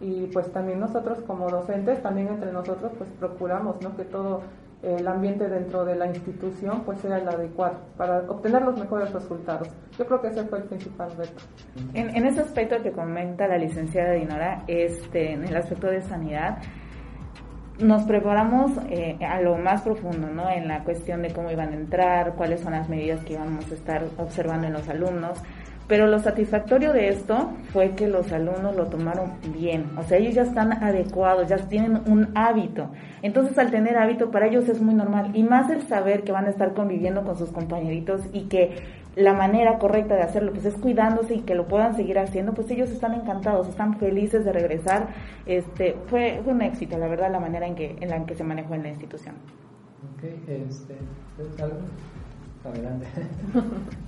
y 0.00 0.26
pues 0.26 0.50
también 0.52 0.80
nosotros 0.80 1.18
como 1.26 1.48
docentes, 1.48 2.02
también 2.02 2.28
entre 2.28 2.52
nosotros 2.52 2.92
pues 2.98 3.08
procuramos, 3.20 3.80
¿no? 3.80 3.96
Que 3.96 4.04
todo 4.04 4.40
el 4.84 5.06
ambiente 5.08 5.48
dentro 5.48 5.84
de 5.84 5.96
la 5.96 6.06
institución 6.06 6.82
pues 6.84 7.00
sea 7.00 7.18
el 7.18 7.28
adecuado 7.28 7.78
para 7.96 8.18
obtener 8.28 8.62
los 8.62 8.78
mejores 8.78 9.12
resultados. 9.12 9.68
Yo 9.98 10.06
creo 10.06 10.20
que 10.20 10.28
ese 10.28 10.44
fue 10.44 10.58
el 10.58 10.64
principal 10.64 11.10
reto. 11.16 11.42
En, 11.94 12.14
en 12.14 12.26
ese 12.26 12.40
aspecto 12.40 12.82
que 12.82 12.92
comenta 12.92 13.46
la 13.46 13.58
licenciada 13.58 14.12
Dinora, 14.12 14.64
este, 14.66 15.32
en 15.32 15.44
el 15.44 15.56
aspecto 15.56 15.88
de 15.88 16.00
sanidad, 16.02 16.58
nos 17.78 18.04
preparamos 18.04 18.72
eh, 18.88 19.18
a 19.26 19.40
lo 19.40 19.56
más 19.56 19.82
profundo, 19.82 20.28
¿no? 20.28 20.48
En 20.48 20.68
la 20.68 20.84
cuestión 20.84 21.22
de 21.22 21.32
cómo 21.32 21.50
iban 21.50 21.70
a 21.70 21.74
entrar, 21.76 22.34
cuáles 22.34 22.60
son 22.60 22.72
las 22.72 22.88
medidas 22.88 23.24
que 23.24 23.32
íbamos 23.32 23.70
a 23.70 23.74
estar 23.74 24.04
observando 24.16 24.66
en 24.68 24.74
los 24.74 24.88
alumnos. 24.88 25.42
Pero 25.86 26.06
lo 26.06 26.18
satisfactorio 26.18 26.92
de 26.94 27.08
esto 27.08 27.52
fue 27.72 27.90
que 27.90 28.08
los 28.08 28.32
alumnos 28.32 28.74
lo 28.74 28.86
tomaron 28.86 29.32
bien. 29.52 29.90
O 29.98 30.02
sea, 30.02 30.16
ellos 30.16 30.34
ya 30.34 30.42
están 30.42 30.72
adecuados, 30.82 31.48
ya 31.48 31.58
tienen 31.68 32.00
un 32.06 32.30
hábito. 32.34 32.88
Entonces, 33.20 33.58
al 33.58 33.70
tener 33.70 33.98
hábito, 33.98 34.30
para 34.30 34.46
ellos 34.46 34.68
es 34.68 34.80
muy 34.80 34.94
normal. 34.94 35.30
Y 35.34 35.42
más 35.42 35.70
el 35.70 35.82
saber 35.82 36.22
que 36.22 36.32
van 36.32 36.46
a 36.46 36.50
estar 36.50 36.72
conviviendo 36.72 37.22
con 37.22 37.36
sus 37.36 37.50
compañeritos 37.50 38.22
y 38.32 38.44
que 38.44 38.76
la 39.16 39.34
manera 39.34 39.78
correcta 39.78 40.14
de 40.14 40.22
hacerlo 40.22 40.52
pues 40.52 40.64
es 40.64 40.74
cuidándose 40.74 41.34
y 41.36 41.40
que 41.40 41.54
lo 41.54 41.68
puedan 41.68 41.94
seguir 41.94 42.18
haciendo, 42.18 42.52
pues 42.52 42.68
ellos 42.70 42.90
están 42.90 43.14
encantados, 43.14 43.68
están 43.68 43.98
felices 43.98 44.44
de 44.44 44.52
regresar. 44.52 45.08
Este, 45.46 45.96
fue, 46.06 46.40
fue 46.42 46.52
un 46.52 46.62
éxito, 46.62 46.98
la 46.98 47.08
verdad, 47.08 47.30
la 47.30 47.40
manera 47.40 47.66
en 47.66 47.74
que, 47.74 47.96
en 48.00 48.08
la 48.08 48.24
que 48.24 48.34
se 48.34 48.42
manejó 48.42 48.74
en 48.74 48.84
la 48.84 48.88
institución. 48.88 49.34
Ok, 50.16 50.24
este, 50.48 50.96
¿algo? 51.62 51.78
Adelante. 52.64 53.06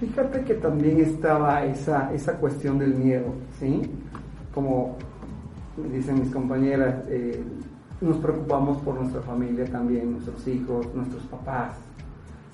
Fíjate 0.00 0.42
que 0.44 0.54
también 0.54 0.98
estaba 0.98 1.62
esa, 1.66 2.10
esa 2.14 2.38
cuestión 2.38 2.78
del 2.78 2.94
miedo, 2.94 3.34
¿sí? 3.58 3.82
Como 4.54 4.96
dicen 5.92 6.20
mis 6.20 6.30
compañeras, 6.30 7.04
eh, 7.08 7.44
nos 8.00 8.16
preocupamos 8.16 8.80
por 8.80 8.94
nuestra 8.94 9.20
familia 9.20 9.66
también, 9.66 10.12
nuestros 10.12 10.48
hijos, 10.48 10.86
nuestros 10.94 11.22
papás, 11.24 11.74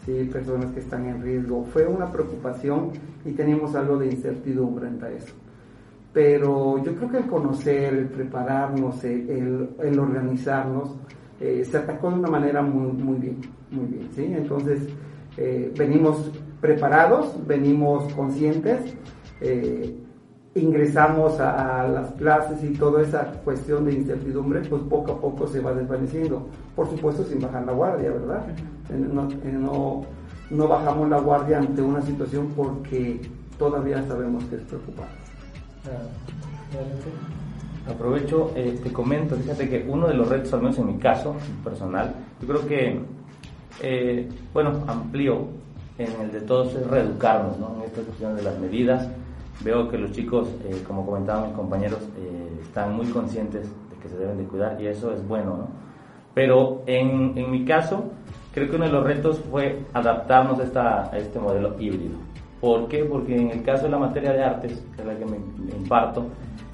¿sí? 0.04 0.28
personas 0.32 0.72
que 0.72 0.80
están 0.80 1.06
en 1.06 1.22
riesgo. 1.22 1.64
Fue 1.72 1.86
una 1.86 2.10
preocupación 2.10 2.90
y 3.24 3.30
teníamos 3.30 3.76
algo 3.76 3.96
de 3.96 4.06
incertidumbre 4.06 4.88
entre 4.88 5.18
eso. 5.18 5.32
Pero 6.12 6.82
yo 6.82 6.96
creo 6.96 7.10
que 7.10 7.18
el 7.18 7.26
conocer, 7.26 7.94
el 7.94 8.06
prepararnos, 8.06 9.04
el, 9.04 9.70
el 9.80 9.98
organizarnos, 10.00 10.96
eh, 11.40 11.64
se 11.64 11.76
atacó 11.76 12.10
de 12.10 12.16
una 12.16 12.28
manera 12.28 12.60
muy, 12.60 12.90
muy 12.90 13.18
bien, 13.18 13.36
muy 13.70 13.86
bien, 13.86 14.08
¿sí? 14.16 14.24
Entonces, 14.24 14.88
eh, 15.36 15.72
venimos 15.78 16.32
preparados, 16.60 17.34
venimos 17.46 18.12
conscientes, 18.14 18.94
eh, 19.40 19.94
ingresamos 20.54 21.38
a, 21.38 21.86
las 21.86 22.12
clases 22.12 22.64
y 22.64 22.72
toda 22.74 23.02
esa 23.02 23.24
cuestión 23.44 23.84
de 23.84 23.92
incertidumbre, 23.92 24.60
pues 24.60 24.82
poco 24.82 25.12
a 25.12 25.20
poco 25.20 25.46
se 25.46 25.60
va 25.60 25.74
desvaneciendo. 25.74 26.46
Por 26.74 26.88
supuesto, 26.88 27.24
sin 27.24 27.40
bajar 27.40 27.66
la 27.66 27.72
guardia, 27.72 28.10
¿verdad? 28.10 28.46
No, 28.90 30.06
no, 30.50 30.68
bajamos 30.68 31.10
la 31.10 31.18
guardia 31.18 31.58
ante 31.58 31.82
una 31.82 32.00
situación 32.00 32.48
porque 32.56 33.20
todavía 33.58 34.02
sabemos 34.06 34.44
que 34.44 34.56
es 34.56 34.62
preocupante. 34.62 35.14
Aprovecho, 37.88 38.50
eh, 38.56 38.80
te 38.82 38.92
comento, 38.92 39.36
fíjate 39.36 39.68
que 39.68 39.86
uno 39.88 40.08
de 40.08 40.14
los 40.14 40.28
retos, 40.28 40.52
al 40.54 40.62
menos 40.62 40.78
en 40.78 40.86
mi 40.86 40.98
caso 40.98 41.36
personal, 41.62 42.14
yo 42.40 42.48
creo 42.48 42.66
que, 42.66 43.00
eh, 43.82 44.28
bueno, 44.52 44.82
amplío 44.88 45.46
en 45.98 46.20
el 46.20 46.32
de 46.32 46.40
todos 46.42 46.74
es 46.74 46.86
reeducarnos 46.86 47.58
¿no? 47.58 47.74
en 47.76 47.82
esta 47.82 48.02
cuestión 48.02 48.36
de 48.36 48.42
las 48.42 48.58
medidas. 48.58 49.08
Veo 49.64 49.88
que 49.88 49.96
los 49.96 50.12
chicos, 50.12 50.48
eh, 50.64 50.82
como 50.86 51.06
comentaban 51.06 51.48
mis 51.48 51.56
compañeros, 51.56 52.00
eh, 52.18 52.60
están 52.62 52.94
muy 52.94 53.06
conscientes 53.06 53.62
de 53.62 53.96
que 54.02 54.08
se 54.08 54.18
deben 54.18 54.36
de 54.36 54.44
cuidar 54.44 54.80
y 54.80 54.86
eso 54.86 55.12
es 55.12 55.26
bueno. 55.26 55.56
¿no? 55.56 55.68
Pero 56.34 56.82
en, 56.86 57.36
en 57.38 57.50
mi 57.50 57.64
caso, 57.64 58.04
creo 58.52 58.68
que 58.68 58.76
uno 58.76 58.84
de 58.84 58.92
los 58.92 59.04
retos 59.04 59.40
fue 59.50 59.80
adaptarnos 59.94 60.60
a, 60.60 60.64
esta, 60.64 61.10
a 61.10 61.16
este 61.16 61.38
modelo 61.38 61.74
híbrido. 61.80 62.16
¿Por 62.60 62.88
qué? 62.88 63.04
Porque 63.04 63.34
en 63.34 63.50
el 63.50 63.62
caso 63.62 63.84
de 63.84 63.90
la 63.90 63.98
materia 63.98 64.32
de 64.32 64.44
artes, 64.44 64.84
que 64.94 65.02
es 65.02 65.06
la 65.06 65.16
que 65.16 65.24
me, 65.24 65.36
imparto, 65.74 66.26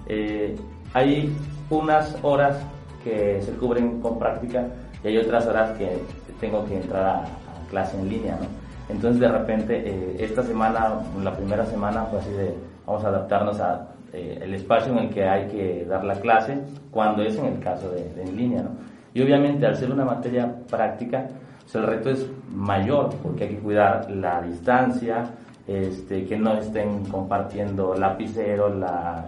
eh, 0.07 0.57
hay 0.95 1.33
unas 1.71 2.17
horas 2.23 2.61
que 3.05 3.41
se 3.43 3.53
cubren 3.53 4.01
con 4.01 4.19
práctica 4.19 4.67
y 5.05 5.09
hay 5.09 5.19
otras 5.19 5.47
horas 5.47 5.77
que 5.79 5.99
tengo 6.41 6.65
que 6.67 6.77
entrar 6.77 7.05
a, 7.05 7.19
a 7.23 7.69
clase 7.71 7.99
en 7.99 8.09
línea. 8.09 8.39
¿no? 8.41 8.62
Entonces 8.89 9.21
de 9.21 9.29
repente 9.29 9.83
eh, 9.85 10.17
esta 10.21 10.43
semana, 10.43 11.01
la 11.23 11.35
primera 11.35 11.65
semana 11.67 12.05
fue 12.05 12.21
así 12.21 12.31
de 12.31 12.55
vamos 12.87 13.05
a 13.05 13.09
adaptarnos 13.09 13.61
a 13.61 13.89
eh, 14.13 14.41
el 14.43 14.55
espacio 14.55 14.93
en 14.93 14.99
el 14.99 15.11
que 15.11 15.25
hay 15.27 15.49
que 15.49 15.87
dar 15.87 16.05
la 16.05 16.21
clase 16.21 16.59
cuando 16.91 17.23
es 17.23 17.37
en 17.37 17.47
el 17.47 17.59
caso 17.61 17.91
de, 17.91 18.13
en 18.21 18.37
línea, 18.37 18.63
¿no? 18.63 18.71
Y 19.15 19.23
obviamente 19.23 19.67
al 19.67 19.77
ser 19.77 19.91
una 19.91 20.05
materia 20.05 20.51
práctica, 20.71 21.29
el 21.75 21.83
reto 21.85 22.11
es 22.11 22.27
mayor 22.51 23.11
porque 23.23 23.45
hay 23.45 23.51
que 23.51 23.59
cuidar 23.59 24.11
la 24.11 24.43
distancia, 24.43 25.25
este, 25.67 26.25
que 26.25 26.37
no 26.37 26.55
estén 26.55 27.05
compartiendo 27.07 27.95
lapicero, 27.95 28.69
la, 28.69 29.25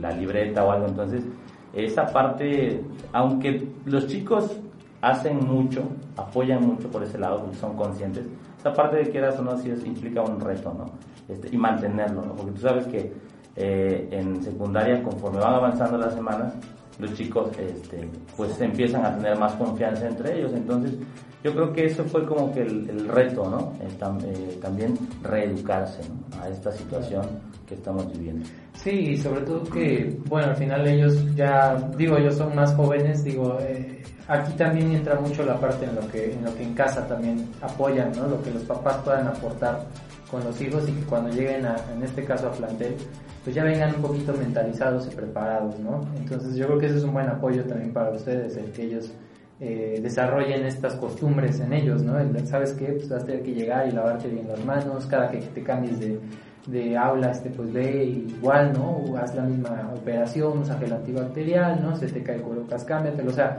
la 0.00 0.12
libreta 0.12 0.64
o 0.64 0.70
algo. 0.70 0.86
Entonces, 0.86 1.24
esa 1.72 2.06
parte, 2.06 2.82
aunque 3.12 3.66
los 3.86 4.06
chicos 4.06 4.60
hacen 5.00 5.46
mucho, 5.46 5.82
apoyan 6.16 6.64
mucho 6.66 6.88
por 6.90 7.02
ese 7.02 7.18
lado, 7.18 7.40
porque 7.40 7.56
son 7.56 7.76
conscientes, 7.76 8.26
esa 8.60 8.72
parte 8.74 8.98
de 8.98 9.10
quieras 9.10 9.38
o 9.38 9.42
no, 9.42 9.56
sí 9.56 9.70
implica 9.84 10.20
un 10.20 10.38
reto, 10.38 10.72
¿no? 10.74 10.84
Este, 11.28 11.48
y 11.50 11.56
mantenerlo, 11.56 12.22
¿no? 12.22 12.34
Porque 12.34 12.52
tú 12.52 12.60
sabes 12.60 12.86
que 12.88 13.10
eh, 13.56 14.08
en 14.10 14.42
secundaria, 14.42 15.02
conforme 15.02 15.38
van 15.38 15.54
avanzando 15.54 15.96
las 15.96 16.12
semanas, 16.12 16.54
los 16.98 17.14
chicos 17.14 17.50
este, 17.58 18.06
pues 18.36 18.60
empiezan 18.60 19.06
a 19.06 19.16
tener 19.16 19.38
más 19.38 19.54
confianza 19.54 20.06
entre 20.06 20.38
ellos. 20.38 20.52
Entonces, 20.52 20.98
yo 21.42 21.54
creo 21.54 21.72
que 21.72 21.86
eso 21.86 22.04
fue 22.04 22.26
como 22.26 22.52
que 22.52 22.60
el, 22.60 23.08
reto, 23.08 23.48
¿no? 23.48 23.72
Eh, 23.80 24.58
también 24.60 24.94
reeducarse 25.22 26.02
a 26.38 26.48
esta 26.50 26.70
situación 26.70 27.22
que 27.66 27.76
estamos 27.76 28.12
viviendo. 28.12 28.46
Sí, 28.74 28.90
y 28.90 29.16
sobre 29.16 29.40
todo 29.42 29.62
que, 29.64 30.18
bueno, 30.26 30.48
al 30.48 30.56
final 30.56 30.86
ellos 30.86 31.34
ya, 31.34 31.76
digo, 31.96 32.18
ellos 32.18 32.34
son 32.36 32.54
más 32.54 32.74
jóvenes, 32.74 33.24
digo, 33.24 33.56
eh, 33.60 33.99
aquí 34.30 34.52
también 34.52 34.92
entra 34.92 35.18
mucho 35.18 35.44
la 35.44 35.58
parte 35.58 35.84
en 35.84 35.96
lo 35.96 36.06
que 36.08 36.32
en 36.32 36.44
lo 36.44 36.54
que 36.54 36.62
en 36.62 36.74
casa 36.74 37.06
también 37.06 37.48
apoyan, 37.60 38.12
¿no? 38.12 38.28
Lo 38.28 38.42
que 38.42 38.50
los 38.52 38.62
papás 38.62 38.98
puedan 39.04 39.26
aportar 39.26 39.86
con 40.30 40.44
los 40.44 40.60
hijos 40.60 40.88
y 40.88 40.92
que 40.92 41.04
cuando 41.04 41.30
lleguen 41.30 41.66
a, 41.66 41.76
en 41.92 42.02
este 42.04 42.24
caso 42.24 42.46
a 42.46 42.52
plantel, 42.52 42.94
pues 43.42 43.56
ya 43.56 43.64
vengan 43.64 43.96
un 43.96 44.02
poquito 44.02 44.32
mentalizados 44.32 45.08
y 45.10 45.14
preparados, 45.14 45.78
¿no? 45.80 46.00
Entonces 46.16 46.54
yo 46.54 46.66
creo 46.66 46.78
que 46.78 46.86
ese 46.86 46.98
es 46.98 47.04
un 47.04 47.12
buen 47.12 47.28
apoyo 47.28 47.64
también 47.64 47.92
para 47.92 48.10
ustedes, 48.10 48.56
el 48.56 48.70
que 48.70 48.84
ellos 48.84 49.10
eh, 49.58 49.98
desarrollen 50.00 50.64
estas 50.64 50.94
costumbres 50.94 51.58
en 51.58 51.72
ellos, 51.72 52.02
¿no? 52.04 52.18
El, 52.18 52.46
¿Sabes 52.46 52.72
qué? 52.74 52.86
Pues 52.86 53.08
vas 53.08 53.24
a 53.24 53.26
tener 53.26 53.42
que 53.42 53.52
llegar 53.52 53.88
y 53.88 53.90
lavarte 53.90 54.28
bien 54.28 54.46
las 54.46 54.64
manos, 54.64 55.06
cada 55.06 55.28
que 55.28 55.38
te 55.38 55.62
cambies 55.64 55.98
de, 55.98 56.20
de 56.66 56.96
aula, 56.96 57.30
este, 57.30 57.50
pues 57.50 57.72
ve 57.72 58.04
igual, 58.04 58.72
¿no? 58.72 59.16
haz 59.16 59.34
la 59.34 59.42
misma 59.42 59.92
operación, 59.96 60.58
usa 60.58 60.78
gel 60.78 60.92
antibacterial, 60.92 61.82
¿no? 61.82 61.96
Se 61.96 62.06
te 62.06 62.22
cae 62.22 62.36
el 62.36 62.42
cubrebocas, 62.42 62.84
cámbiatelo. 62.84 63.30
O 63.30 63.34
sea, 63.34 63.56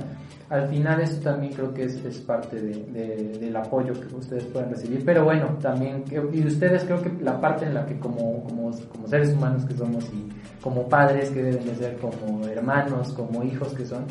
al 0.50 0.68
final 0.68 1.02
eso 1.02 1.20
también 1.22 1.54
creo 1.54 1.74
que 1.74 1.86
es, 1.86 2.04
es 2.06 2.20
parte 2.20 2.62
de, 2.62 3.38
del 3.40 3.56
apoyo 3.56 3.94
que 3.94 4.16
ustedes 4.16 4.46
pueden 4.46 4.70
recibir. 4.70 5.04
Pero 5.04 5.24
bueno, 5.24 5.58
también, 5.62 6.04
y 6.12 6.46
ustedes 6.46 6.84
creo 6.84 7.02
que 7.02 7.12
la 7.22 7.40
parte 7.40 7.66
en 7.66 7.74
la 7.74 7.86
que 7.86 7.98
como, 7.98 8.44
como, 8.44 8.72
como 8.72 9.08
seres 9.08 9.34
humanos 9.34 9.66
que 9.66 9.74
somos 9.74 10.06
y 10.14 10.30
como 10.62 10.88
padres 10.88 11.32
que 11.32 11.42
deben 11.42 11.66
de 11.66 11.76
ser, 11.76 11.98
como 11.98 12.46
hermanos, 12.46 13.14
como 13.14 13.44
hijos 13.44 13.74
que 13.74 13.86
son, 13.86 14.06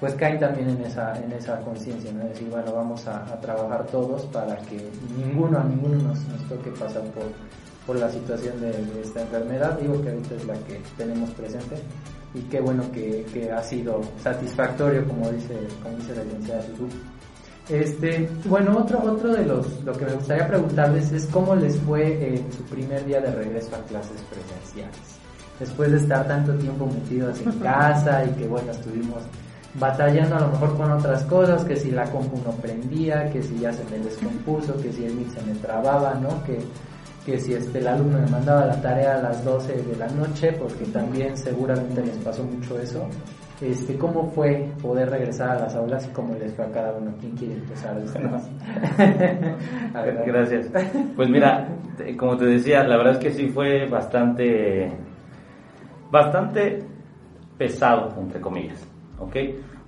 pues 0.00 0.14
caen 0.14 0.38
también 0.38 0.70
en 0.70 0.80
esa, 0.80 1.12
en 1.22 1.30
esa 1.32 1.60
conciencia, 1.60 2.10
¿no? 2.10 2.24
decir, 2.24 2.48
bueno, 2.48 2.72
vamos 2.72 3.06
a, 3.06 3.38
trabajar 3.40 3.84
todos 3.86 4.24
para 4.26 4.56
que 4.56 4.88
ninguno, 5.18 5.58
a 5.58 5.64
ninguno 5.64 5.96
nos, 5.96 6.26
nos 6.28 6.48
toque 6.48 6.70
pasar 6.70 7.02
por 7.10 7.24
por 7.90 7.98
la 7.98 8.08
situación 8.08 8.60
de, 8.60 8.70
esta 9.02 9.22
enfermedad. 9.22 9.76
Digo 9.80 10.00
que 10.00 10.10
ahorita 10.10 10.36
es 10.36 10.44
la 10.44 10.54
que 10.54 10.80
tenemos 10.96 11.28
presente 11.30 11.74
y 12.34 12.40
qué 12.42 12.60
bueno 12.60 12.84
que, 12.92 13.26
que 13.32 13.50
ha 13.50 13.60
sido 13.64 14.00
satisfactorio, 14.22 15.04
como 15.08 15.28
dice, 15.28 15.56
como 15.82 15.96
dice 15.96 16.14
la 16.14 16.22
licenciada 16.22 16.62
Este, 17.68 18.30
bueno, 18.44 18.78
otro, 18.78 19.02
otro 19.02 19.32
de 19.32 19.44
los, 19.44 19.82
lo 19.82 19.92
que 19.92 20.04
me 20.04 20.12
gustaría 20.12 20.46
preguntarles 20.46 21.10
es 21.10 21.26
cómo 21.32 21.56
les 21.56 21.76
fue 21.78 22.36
en 22.36 22.52
su 22.52 22.62
primer 22.62 23.04
día 23.06 23.20
de 23.20 23.32
regreso 23.32 23.74
a 23.74 23.82
clases 23.88 24.22
presenciales. 24.30 25.18
Después 25.58 25.90
de 25.90 25.96
estar 25.96 26.28
tanto 26.28 26.54
tiempo 26.58 26.86
metidos 26.86 27.40
en 27.40 27.50
casa 27.58 28.24
y 28.24 28.28
que 28.38 28.46
bueno, 28.46 28.70
estuvimos 28.70 29.24
batallando 29.74 30.36
a 30.36 30.40
lo 30.42 30.48
mejor 30.52 30.76
con 30.76 30.92
otras 30.92 31.24
cosas, 31.24 31.64
que 31.64 31.74
si 31.74 31.90
la 31.90 32.04
compu 32.04 32.40
no 32.44 32.52
prendía, 32.52 33.28
que 33.32 33.42
si 33.42 33.58
ya 33.58 33.72
se 33.72 33.82
me 33.86 33.98
descompuso, 33.98 34.76
que 34.80 34.92
si 34.92 35.06
el 35.06 35.14
mic 35.14 35.34
se 35.34 35.42
me 35.42 35.54
trababa, 35.54 36.14
¿no? 36.14 36.40
Que 36.44 36.60
que 37.30 37.38
si 37.38 37.54
este, 37.54 37.78
el 37.78 37.86
alumno 37.86 38.18
me 38.18 38.26
mandaba 38.26 38.66
la 38.66 38.80
tarea 38.82 39.14
a 39.14 39.22
las 39.22 39.44
12 39.44 39.72
de 39.72 39.96
la 39.96 40.08
noche, 40.08 40.52
porque 40.52 40.84
también 40.86 41.36
seguramente 41.36 42.04
les 42.04 42.16
pasó 42.18 42.42
mucho 42.42 42.78
eso. 42.80 43.06
Este, 43.60 43.96
¿Cómo 43.96 44.30
fue 44.30 44.68
poder 44.82 45.10
regresar 45.10 45.50
a 45.50 45.60
las 45.60 45.76
aulas 45.76 46.08
y 46.08 46.10
cómo 46.12 46.34
les 46.34 46.52
fue 46.54 46.64
a 46.64 46.70
cada 46.70 46.92
uno? 46.92 47.12
¿Quién 47.20 47.36
quiere 47.36 47.54
empezar? 47.54 47.96
Gracias. 50.26 50.70
Pues 51.14 51.28
mira, 51.28 51.68
como 52.16 52.36
te 52.36 52.46
decía, 52.46 52.82
la 52.84 52.96
verdad 52.96 53.12
es 53.12 53.18
que 53.18 53.30
sí 53.30 53.48
fue 53.48 53.86
bastante, 53.86 54.90
bastante 56.10 56.82
pesado, 57.58 58.12
entre 58.18 58.40
comillas, 58.40 58.82
¿ok? 59.18 59.36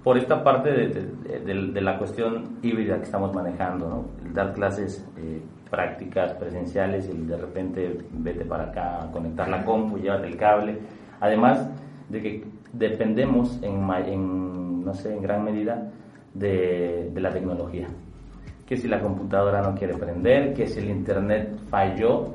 por 0.02 0.18
esta 0.18 0.42
parte 0.42 0.70
de, 0.70 1.80
la 1.80 1.96
cuestión 1.96 2.58
híbrida 2.62 2.96
que 2.96 3.04
estamos 3.04 3.32
manejando, 3.32 3.88
¿no? 3.88 4.32
dar 4.32 4.52
clases 4.52 5.06
eh, 5.16 5.40
prácticas 5.73 6.35
presenciales 6.35 7.09
y 7.09 7.17
de 7.17 7.35
repente 7.35 7.99
vete 8.12 8.45
para 8.45 8.64
acá, 8.64 9.09
conectar 9.11 9.49
la 9.49 9.64
compu, 9.64 9.97
llévate 9.97 10.26
el 10.26 10.37
cable. 10.37 10.79
Además 11.19 11.67
de 12.11 12.21
que 12.21 12.45
dependemos 12.75 13.59
en, 13.62 14.85
no 14.85 14.93
sé, 14.93 15.14
en 15.14 15.23
gran 15.23 15.43
medida 15.43 15.91
de, 16.35 17.11
de, 17.14 17.21
la 17.23 17.31
tecnología. 17.31 17.88
Que 18.67 18.76
si 18.76 18.87
la 18.87 19.00
computadora 19.00 19.62
no 19.62 19.75
quiere 19.75 19.95
prender, 19.95 20.52
que 20.52 20.67
si 20.67 20.81
el 20.81 20.91
internet 20.91 21.57
falló, 21.71 22.35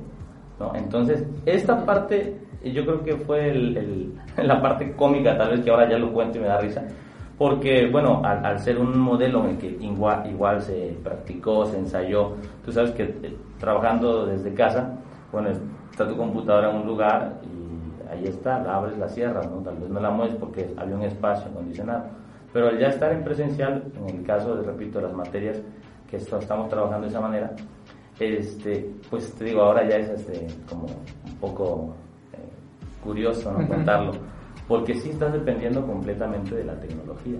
¿no? 0.59 0.73
Entonces, 0.73 1.23
esta 1.45 1.85
parte, 1.85 2.39
yo 2.63 2.85
creo 2.85 3.03
que 3.03 3.17
fue 3.17 3.51
el, 3.51 4.13
la 4.37 4.59
parte 4.59 4.93
cómica, 4.93 5.37
tal 5.37 5.51
vez 5.51 5.61
que 5.61 5.69
ahora 5.69 5.87
ya 5.87 5.99
lo 5.99 6.11
cuento 6.11 6.39
y 6.39 6.41
me 6.41 6.47
da 6.47 6.59
risa, 6.59 6.87
porque, 7.37 7.87
bueno, 7.91 8.21
al, 8.23 8.59
ser 8.59 8.79
un 8.79 8.97
modelo 8.97 9.43
en 9.43 9.51
el 9.51 9.57
que 9.57 9.67
igual, 9.67 10.27
igual 10.29 10.61
se 10.61 10.97
practicó, 11.03 11.65
se 11.67 11.77
ensayó, 11.77 12.33
tú 12.65 12.71
sabes 12.71 12.91
que 12.91 13.03
eh, 13.03 13.37
trabajando 13.59 14.25
desde 14.25 14.53
casa, 14.55 14.97
bueno, 15.31 15.49
está 15.91 16.07
tu 16.07 16.17
computadora 16.17 16.71
en 16.71 16.77
un 16.77 16.87
lugar 16.87 17.39
y 17.43 18.11
ahí 18.11 18.25
está, 18.25 18.59
la 18.63 18.77
abres, 18.77 18.97
la 18.97 19.07
cierras, 19.07 19.49
¿no? 19.51 19.57
Tal 19.57 19.77
vez 19.77 19.89
no 19.89 19.99
la 19.99 20.09
mueves 20.09 20.35
porque 20.35 20.73
había 20.77 20.95
un 20.95 21.03
espacio 21.03 21.51
acondicionado. 21.51 22.05
Pero 22.51 22.69
al 22.69 22.79
ya 22.79 22.87
estar 22.87 23.11
en 23.11 23.23
presencial, 23.23 23.83
en 24.07 24.15
el 24.15 24.25
caso, 24.25 24.55
de, 24.55 24.63
repito, 24.63 24.99
las 24.99 25.13
materias 25.13 25.61
que 26.09 26.17
estamos 26.17 26.69
trabajando 26.69 27.05
de 27.05 27.09
esa 27.09 27.21
manera, 27.21 27.51
este, 28.19 28.95
pues 29.11 29.31
te 29.35 29.45
digo, 29.45 29.61
ahora 29.61 29.87
ya 29.87 29.97
es 29.97 30.09
este, 30.09 30.47
como 30.67 30.85
un 30.85 31.35
poco 31.39 31.93
eh, 32.33 33.03
curioso 33.03 33.51
¿no? 33.51 33.67
contarlo 33.67 34.13
porque 34.67 34.95
sí 34.95 35.09
estás 35.09 35.33
dependiendo 35.33 35.85
completamente 35.85 36.55
de 36.55 36.65
la 36.65 36.79
tecnología. 36.79 37.39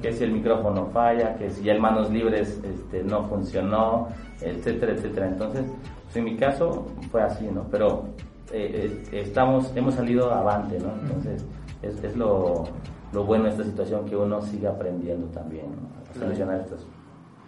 Que 0.00 0.12
si 0.12 0.24
el 0.24 0.32
micrófono 0.32 0.86
falla, 0.86 1.36
que 1.36 1.50
si 1.50 1.68
el 1.68 1.80
manos 1.80 2.10
libres 2.10 2.60
este, 2.64 3.04
no 3.04 3.28
funcionó, 3.28 4.08
etcétera, 4.40 4.92
etcétera. 4.92 5.28
Entonces, 5.28 5.64
pues, 6.04 6.16
en 6.16 6.24
mi 6.24 6.36
caso 6.36 6.86
fue 7.10 7.22
así, 7.22 7.46
¿no? 7.46 7.64
Pero 7.70 8.04
eh, 8.52 9.02
eh, 9.12 9.20
estamos, 9.20 9.72
hemos 9.76 9.94
salido 9.94 10.32
avante, 10.32 10.78
¿no? 10.80 10.92
Entonces, 11.02 11.46
es, 11.82 12.02
es 12.02 12.16
lo, 12.16 12.64
lo, 13.12 13.24
bueno 13.24 13.44
de 13.44 13.50
esta 13.50 13.64
situación 13.64 14.04
que 14.06 14.16
uno 14.16 14.40
siga 14.42 14.70
aprendiendo 14.70 15.26
también, 15.28 15.66
A 16.10 16.18
solucionar 16.18 16.60
estos, 16.60 16.86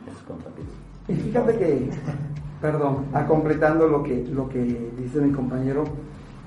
estos 0.07 0.37
Y 1.09 1.15
fíjate 1.15 1.59
que, 1.59 1.91
perdón, 2.61 3.07
a 3.13 3.27
completando 3.27 3.89
lo 3.89 4.03
que, 4.03 4.25
lo 4.27 4.49
que 4.49 4.91
dice 4.97 5.21
mi 5.21 5.33
compañero, 5.33 5.85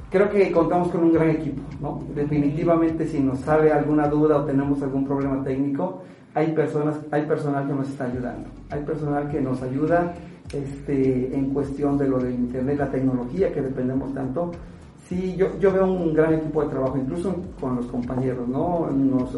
creo 0.10 0.30
que 0.30 0.52
contamos 0.52 0.90
con 0.90 1.04
un 1.04 1.14
gran 1.14 1.30
equipo, 1.30 1.62
¿no? 1.82 2.04
Definitivamente 2.16 3.06
si 3.06 3.20
nos 3.20 3.40
sale 3.40 3.72
alguna 3.72 4.08
duda 4.08 4.38
o 4.38 4.46
tenemos 4.46 4.82
algún 4.82 5.06
problema 5.06 5.44
técnico, 5.44 6.02
hay 6.34 6.52
personas, 6.54 6.98
hay 7.12 7.24
personal 7.24 7.68
que 7.68 7.74
nos 7.74 7.90
está 7.90 8.06
ayudando, 8.06 8.50
hay 8.70 8.82
personal 8.82 9.30
que 9.30 9.42
nos 9.42 9.62
ayuda 9.62 10.14
este, 10.54 11.36
en 11.36 11.54
cuestión 11.54 11.98
de 11.98 12.08
lo 12.08 12.20
del 12.20 12.34
internet, 12.34 12.78
la 12.78 12.90
tecnología 12.90 13.52
que 13.54 13.62
dependemos 13.62 14.14
tanto. 14.14 14.52
Sí, 15.08 15.36
yo, 15.36 15.58
yo 15.60 15.72
veo 15.72 15.92
un 15.92 16.14
gran 16.14 16.36
equipo 16.36 16.64
de 16.64 16.70
trabajo, 16.70 16.98
incluso 16.98 17.36
con 17.60 17.76
los 17.76 17.88
compañeros, 17.88 18.48
¿no? 18.48 18.88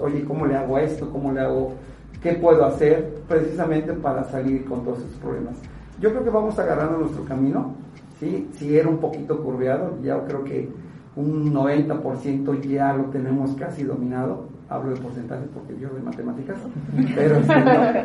Oye, 0.01 0.25
¿cómo 0.25 0.45
le 0.45 0.55
hago 0.57 0.77
esto? 0.77 1.09
¿Cómo 1.09 1.31
le 1.31 1.39
hago? 1.39 1.73
¿Qué 2.21 2.33
puedo 2.33 2.65
hacer? 2.65 3.21
Precisamente 3.27 3.93
para 3.93 4.25
salir 4.25 4.65
con 4.65 4.83
todos 4.83 4.99
esos 4.99 5.13
problemas. 5.13 5.55
Yo 6.01 6.09
creo 6.09 6.23
que 6.23 6.29
vamos 6.29 6.59
agarrando 6.59 6.97
nuestro 6.97 7.23
camino 7.23 7.73
¿sí? 8.21 8.47
Si 8.53 8.77
era 8.77 8.87
un 8.87 8.99
poquito 8.99 9.43
curveado, 9.43 9.97
ya 10.01 10.23
creo 10.23 10.43
que 10.43 10.69
un 11.15 11.53
90% 11.53 12.61
ya 12.61 12.93
lo 12.93 13.05
tenemos 13.05 13.51
casi 13.55 13.83
dominado. 13.83 14.49
Hablo 14.69 14.93
de 14.93 15.01
porcentajes 15.01 15.49
porque 15.53 15.77
yo 15.77 15.89
de 15.89 15.99
matemáticas, 16.01 16.55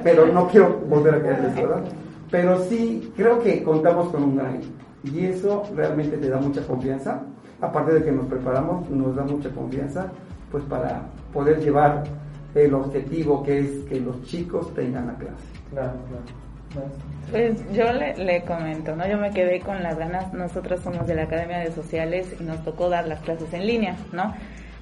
pero, 0.02 0.26
no, 0.32 0.48
quiero 0.48 0.80
volver 0.88 1.14
a 1.14 1.22
caer 1.22 1.38
en 1.38 1.44
eso, 1.44 1.68
¿verdad? 1.68 1.84
Pero 2.28 2.64
sí, 2.64 3.12
creo 3.14 3.38
que 3.38 3.62
contamos 3.62 4.08
con 4.08 4.24
un 4.24 4.36
gran 4.36 4.58
y 5.04 5.26
eso 5.26 5.62
realmente 5.76 6.16
te 6.16 6.28
da 6.28 6.38
mucha 6.38 6.66
confianza. 6.66 7.22
Aparte 7.60 7.94
de 7.94 8.02
que 8.02 8.10
nos 8.10 8.26
preparamos, 8.26 8.90
nos 8.90 9.14
da 9.14 9.22
mucha 9.22 9.48
confianza 9.50 10.10
pues 10.50 10.64
para 10.64 11.02
poder 11.32 11.60
llevar 11.60 12.02
el 12.56 12.74
objetivo 12.74 13.44
que 13.44 13.60
es 13.60 13.70
que 13.88 14.00
los 14.00 14.20
chicos 14.24 14.74
tengan 14.74 15.06
la 15.06 15.14
clase. 15.14 15.46
Claro, 15.70 15.92
claro. 16.08 16.45
Pues 17.30 17.60
yo 17.72 17.92
le, 17.92 18.42
comento, 18.42 18.94
¿no? 18.94 19.08
Yo 19.08 19.18
me 19.18 19.30
quedé 19.30 19.60
con 19.60 19.82
las 19.82 19.98
ganas, 19.98 20.32
nosotros 20.32 20.80
somos 20.80 21.06
de 21.06 21.14
la 21.14 21.22
Academia 21.24 21.58
de 21.58 21.72
Sociales 21.72 22.34
y 22.38 22.44
nos 22.44 22.62
tocó 22.64 22.88
dar 22.88 23.08
las 23.08 23.20
clases 23.20 23.52
en 23.52 23.66
línea, 23.66 23.96
¿no? 24.12 24.34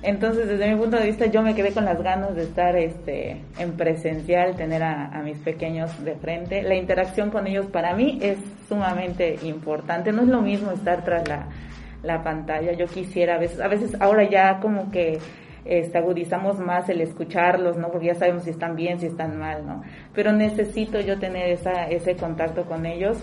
Entonces, 0.03 0.47
desde 0.47 0.69
mi 0.69 0.79
punto 0.79 0.99
de 0.99 1.07
vista, 1.07 1.25
yo 1.27 1.41
me 1.41 1.55
quedé 1.55 1.73
con 1.73 1.87
las 1.87 2.03
ganas 2.03 2.35
de 2.37 2.43
estar 2.43 2.77
este, 2.77 3.41
en 3.59 3.73
presencial, 3.73 4.55
tener 4.55 4.83
a, 4.83 5.23
mis 5.25 5.39
pequeños 5.39 6.05
de 6.05 6.15
frente. 6.17 6.63
La 6.63 6.75
interacción 6.75 7.31
con 7.31 7.47
ellos 7.47 7.67
para 7.67 7.95
mí 7.95 8.19
es 8.21 8.37
sumamente 8.69 9.39
importante. 9.43 10.13
No 10.13 10.23
es 10.23 10.29
lo 10.29 10.43
mismo 10.43 10.73
estar 10.73 11.05
tras 11.05 11.27
la, 11.27 11.49
la 12.03 12.23
pantalla. 12.23 12.73
Yo 12.73 12.87
quisiera, 12.87 13.37
a 13.37 13.39
veces, 13.39 13.61
a 13.61 13.69
veces 13.69 13.97
ahora 13.99 14.29
ya 14.29 14.61
como 14.61 14.91
que 14.91 15.21
este, 15.65 15.99
agudizamos 15.99 16.59
más 16.59 16.89
el 16.89 17.01
escucharlos, 17.01 17.77
¿no? 17.77 17.91
Porque 17.91 18.09
ya 18.09 18.15
sabemos 18.15 18.45
si 18.45 18.51
están 18.51 18.77
bien, 18.77 19.01
si 19.01 19.07
están 19.07 19.39
mal, 19.39 19.67
¿no? 19.67 19.83
Pero 20.15 20.33
necesito 20.33 21.01
yo 21.01 21.19
tener 21.19 21.51
esa, 21.51 21.89
ese 21.89 22.17
contacto 22.17 22.65
con 22.65 22.87
ellos. 22.87 23.23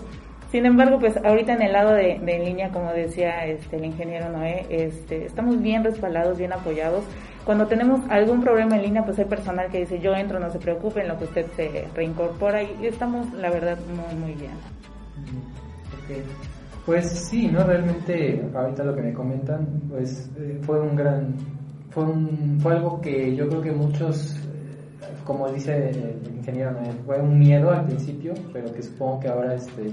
Sin 0.50 0.66
embargo, 0.66 0.98
pues 0.98 1.16
ahorita 1.16 1.54
en 1.54 1.62
el 1.62 1.72
lado 1.72 1.94
de, 1.94 2.20
de 2.22 2.36
en 2.36 2.44
línea, 2.44 2.70
como 2.70 2.92
decía 2.92 3.46
este, 3.46 3.76
el 3.76 3.86
ingeniero 3.86 4.28
Noé, 4.28 4.66
este, 4.68 5.24
estamos 5.24 5.62
bien 5.62 5.82
respaldados, 5.82 6.36
bien 6.36 6.52
apoyados. 6.52 7.04
Cuando 7.46 7.66
tenemos 7.66 8.00
algún 8.10 8.42
problema 8.42 8.76
en 8.76 8.82
línea, 8.82 9.02
pues 9.02 9.18
hay 9.18 9.24
personal 9.24 9.70
que 9.70 9.78
dice, 9.78 9.98
yo 9.98 10.14
entro, 10.14 10.38
no 10.38 10.50
se 10.50 10.58
preocupen, 10.58 11.08
lo 11.08 11.16
que 11.16 11.24
usted 11.24 11.46
se 11.56 11.88
reincorpora 11.94 12.62
y 12.62 12.86
estamos, 12.86 13.32
la 13.32 13.50
verdad, 13.50 13.78
muy, 13.96 14.14
muy 14.14 14.32
bien. 14.34 14.52
Pues 16.84 17.08
sí, 17.08 17.46
¿no? 17.46 17.64
Realmente, 17.64 18.44
ahorita 18.54 18.84
lo 18.84 18.94
que 18.94 19.02
me 19.02 19.12
comentan, 19.12 19.66
pues 19.88 20.30
eh, 20.36 20.58
fue 20.62 20.80
un 20.80 20.96
gran 20.96 21.34
fue, 21.92 22.04
fue 22.60 22.72
algo 22.72 23.00
que 23.00 23.34
yo 23.34 23.48
creo 23.48 23.62
que 23.62 23.72
muchos, 23.72 24.36
eh, 24.36 25.14
como 25.24 25.48
dice 25.50 25.90
el 25.90 26.36
ingeniero, 26.36 26.76
fue 27.06 27.20
un 27.20 27.38
miedo 27.38 27.70
al 27.70 27.84
principio, 27.86 28.34
pero 28.52 28.72
que 28.72 28.82
supongo 28.82 29.20
que 29.20 29.28
ahora 29.28 29.54
este, 29.54 29.92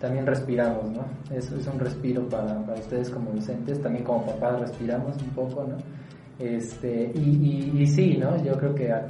también 0.00 0.26
respiramos, 0.26 0.90
¿no? 0.90 1.04
Es, 1.34 1.50
es 1.50 1.66
un 1.66 1.78
respiro 1.78 2.28
para, 2.28 2.60
para 2.64 2.78
ustedes 2.78 3.10
como 3.10 3.30
docentes, 3.32 3.82
también 3.82 4.04
como 4.04 4.26
papás 4.26 4.60
respiramos 4.60 5.16
un 5.22 5.30
poco, 5.30 5.64
¿no? 5.64 5.76
Este, 6.38 7.10
y, 7.16 7.72
y, 7.74 7.86
sí, 7.86 8.16
¿no? 8.16 8.40
Yo 8.44 8.52
creo 8.52 8.72
que 8.72 8.92
a, 8.92 9.04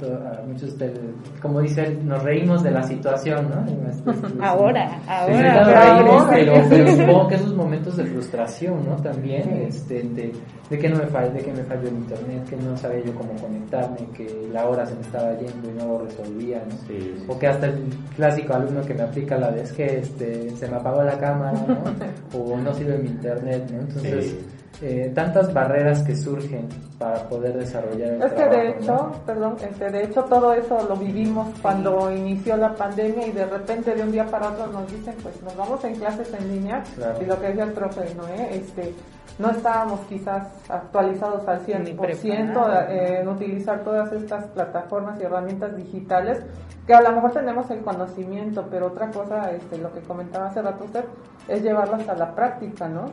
muchos 0.47 0.61
de 0.61 0.67
ustedes, 0.67 0.99
como 1.39 1.61
dice 1.61 1.95
nos 2.03 2.23
reímos 2.23 2.63
de 2.63 2.71
la 2.71 2.81
situación, 2.81 3.47
¿no? 3.49 4.43
ahora, 4.43 4.99
ahora. 5.07 6.27
pero, 6.27 6.95
supongo 6.95 7.27
que 7.27 7.35
esos 7.35 7.53
momentos 7.53 7.97
de 7.97 8.05
frustración, 8.05 8.83
¿no? 8.83 8.95
También, 8.95 9.47
este, 9.67 10.01
de, 10.01 10.33
de, 10.71 10.79
que 10.79 10.89
no 10.89 10.97
me 10.97 11.05
falló, 11.05 11.31
de 11.31 11.43
que 11.43 11.51
me 11.51 11.63
falló 11.65 11.87
el 11.87 11.97
internet, 11.97 12.49
que 12.49 12.55
no 12.55 12.75
sabía 12.75 13.05
yo 13.05 13.13
cómo 13.13 13.31
conectarme, 13.35 14.07
que 14.15 14.49
la 14.51 14.67
hora 14.67 14.83
se 14.87 14.95
me 14.95 15.01
estaba 15.01 15.31
yendo 15.37 15.69
y 15.69 15.73
no 15.73 15.85
lo 15.85 15.99
resolvía, 16.05 16.63
¿no? 16.67 17.31
O 17.31 17.37
que 17.37 17.45
hasta 17.45 17.67
el 17.67 17.89
clásico 18.15 18.55
alumno 18.55 18.81
que 18.81 18.95
me 18.95 19.03
aplica 19.03 19.37
la 19.37 19.51
vez 19.51 19.71
que 19.73 19.99
este, 19.99 20.49
se 20.55 20.67
me 20.67 20.77
apagó 20.77 21.03
la 21.03 21.19
cámara, 21.19 21.63
¿no? 21.67 22.39
o 22.39 22.57
no 22.57 22.73
sirve 22.73 22.97
mi 22.97 23.09
internet, 23.09 23.69
¿no? 23.71 23.81
Entonces 23.81 24.35
eh, 24.81 25.11
tantas 25.13 25.53
barreras 25.53 26.03
que 26.03 26.15
surgen 26.15 26.67
para 26.97 27.27
poder 27.27 27.57
desarrollar 27.57 28.13
el 28.13 28.21
es 28.21 28.33
que 28.33 28.45
de 28.45 28.69
hecho 28.69 29.11
perdón 29.25 29.57
este, 29.61 29.89
de 29.91 30.03
hecho 30.03 30.23
todo 30.23 30.53
eso 30.53 30.81
lo 30.87 30.95
vivimos 30.95 31.47
cuando 31.61 32.11
inició 32.11 32.55
la 32.55 32.73
pandemia 32.73 33.27
y 33.27 33.31
de 33.31 33.45
repente 33.45 33.93
de 33.93 34.03
un 34.03 34.11
día 34.11 34.25
para 34.25 34.49
otro 34.49 34.67
nos 34.67 34.89
dicen 34.91 35.15
pues 35.21 35.41
nos 35.43 35.55
vamos 35.57 35.83
en 35.83 35.95
clases 35.95 36.33
en 36.33 36.47
línea 36.47 36.83
y 37.21 37.25
lo 37.25 37.39
que 37.39 37.47
decía 37.47 37.63
el 37.63 37.73
profe 37.73 38.15
Noé 38.15 38.55
este 38.55 38.93
no 39.37 39.51
estábamos 39.51 40.01
quizás 40.01 40.47
actualizados 40.69 41.47
al 41.47 41.65
100% 41.65 42.89
en 42.89 43.27
utilizar 43.27 43.83
todas 43.83 44.11
estas 44.11 44.45
plataformas 44.47 45.19
y 45.19 45.23
herramientas 45.23 45.75
digitales 45.77 46.43
que 46.89 46.95
a 46.95 47.01
lo 47.01 47.11
mejor 47.11 47.33
tenemos 47.33 47.69
el 47.69 47.81
conocimiento, 47.81 48.65
pero 48.67 48.87
otra 48.87 49.11
cosa, 49.11 49.51
este, 49.51 49.77
lo 49.77 49.93
que 49.93 49.99
comentaba 50.01 50.47
hace 50.47 50.59
rato 50.59 50.85
usted, 50.85 51.05
es 51.47 51.61
llevarlas 51.61 52.09
a 52.09 52.15
la 52.15 52.33
práctica, 52.33 52.89
¿no? 52.89 53.05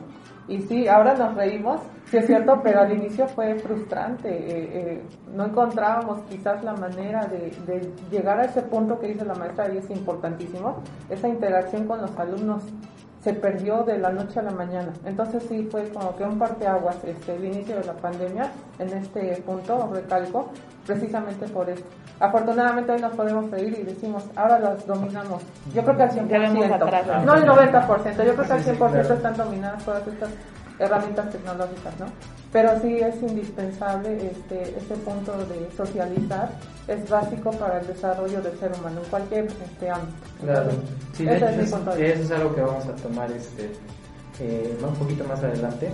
Y 0.47 0.61
sí, 0.61 0.87
ahora 0.87 1.13
nos 1.13 1.35
reímos, 1.35 1.81
sí 2.05 2.17
es 2.17 2.25
cierto, 2.25 2.61
pero 2.63 2.81
al 2.81 2.93
inicio 2.93 3.27
fue 3.27 3.55
frustrante. 3.55 4.29
Eh, 4.29 4.69
eh, 4.73 5.03
no 5.35 5.45
encontrábamos 5.45 6.19
quizás 6.29 6.63
la 6.63 6.73
manera 6.73 7.25
de, 7.27 7.51
de, 7.65 7.91
llegar 8.09 8.39
a 8.39 8.45
ese 8.45 8.61
punto 8.61 8.97
que 8.99 9.07
dice 9.07 9.25
la 9.25 9.35
maestra 9.35 9.73
y 9.73 9.77
es 9.77 9.89
importantísimo, 9.89 10.77
esa 11.09 11.27
interacción 11.27 11.85
con 11.85 12.01
los 12.01 12.17
alumnos 12.17 12.63
se 13.27 13.33
perdió 13.33 13.83
de 13.83 13.97
la 13.97 14.09
noche 14.09 14.39
a 14.39 14.43
la 14.43 14.51
mañana. 14.51 14.93
Entonces 15.03 15.43
sí 15.49 15.67
fue 15.69 15.89
como 15.89 16.15
que 16.15 16.23
un 16.23 16.39
parteaguas 16.39 16.95
este, 17.03 17.35
el 17.35 17.43
inicio 17.43 17.75
de 17.75 17.83
la 17.83 17.91
pandemia 17.91 18.49
en 18.79 18.87
este 18.87 19.43
punto, 19.45 19.91
recalco, 19.93 20.49
precisamente 20.85 21.45
por 21.49 21.69
esto. 21.69 21.85
Afortunadamente 22.21 22.93
hoy 22.93 23.01
nos 23.01 23.13
podemos 23.17 23.51
reír 23.51 23.77
y 23.79 23.83
decimos, 23.83 24.23
ahora 24.33 24.59
las 24.59 24.87
dominamos. 24.87 25.43
Yo 25.73 25.83
creo 25.83 25.97
que 25.97 26.03
al 26.03 26.11
100%, 26.11 27.25
no 27.25 27.35
el 27.35 27.43
90%, 27.43 28.23
yo 28.23 28.33
creo 28.33 28.45
que 28.47 28.53
al 28.53 28.63
100% 28.63 29.15
están 29.15 29.35
dominadas 29.35 29.83
todas 29.83 30.07
estas 30.07 30.29
herramientas 30.79 31.29
tecnológicas, 31.31 31.99
¿no? 31.99 32.05
Pero 32.51 32.69
sí 32.81 32.97
es 32.99 33.15
indispensable 33.21 34.31
este, 34.31 34.77
este 34.77 34.95
punto 34.95 35.33
de 35.45 35.69
socializar, 35.75 36.49
es 36.87 37.09
básico 37.09 37.51
para 37.51 37.79
el 37.81 37.87
desarrollo 37.87 38.41
del 38.41 38.57
ser 38.59 38.71
humano 38.79 39.01
en 39.03 39.09
cualquier 39.09 39.45
este, 39.45 39.89
ámbito. 39.89 40.17
Claro, 40.41 40.69
sí, 41.13 41.25
de 41.25 41.35
ese 41.35 41.37
hecho, 41.45 41.49
es 41.49 41.57
mi 41.57 41.63
es- 41.63 41.71
punto 41.71 41.91
de 41.91 42.01
vista. 42.03 42.13
eso 42.19 42.23
es 42.33 42.39
algo 42.39 42.55
que 42.55 42.61
vamos 42.61 42.85
a 42.85 42.95
tomar 42.95 43.31
este, 43.31 43.71
eh, 44.39 44.77
un 44.81 44.95
poquito 44.95 45.23
más 45.25 45.43
adelante. 45.43 45.89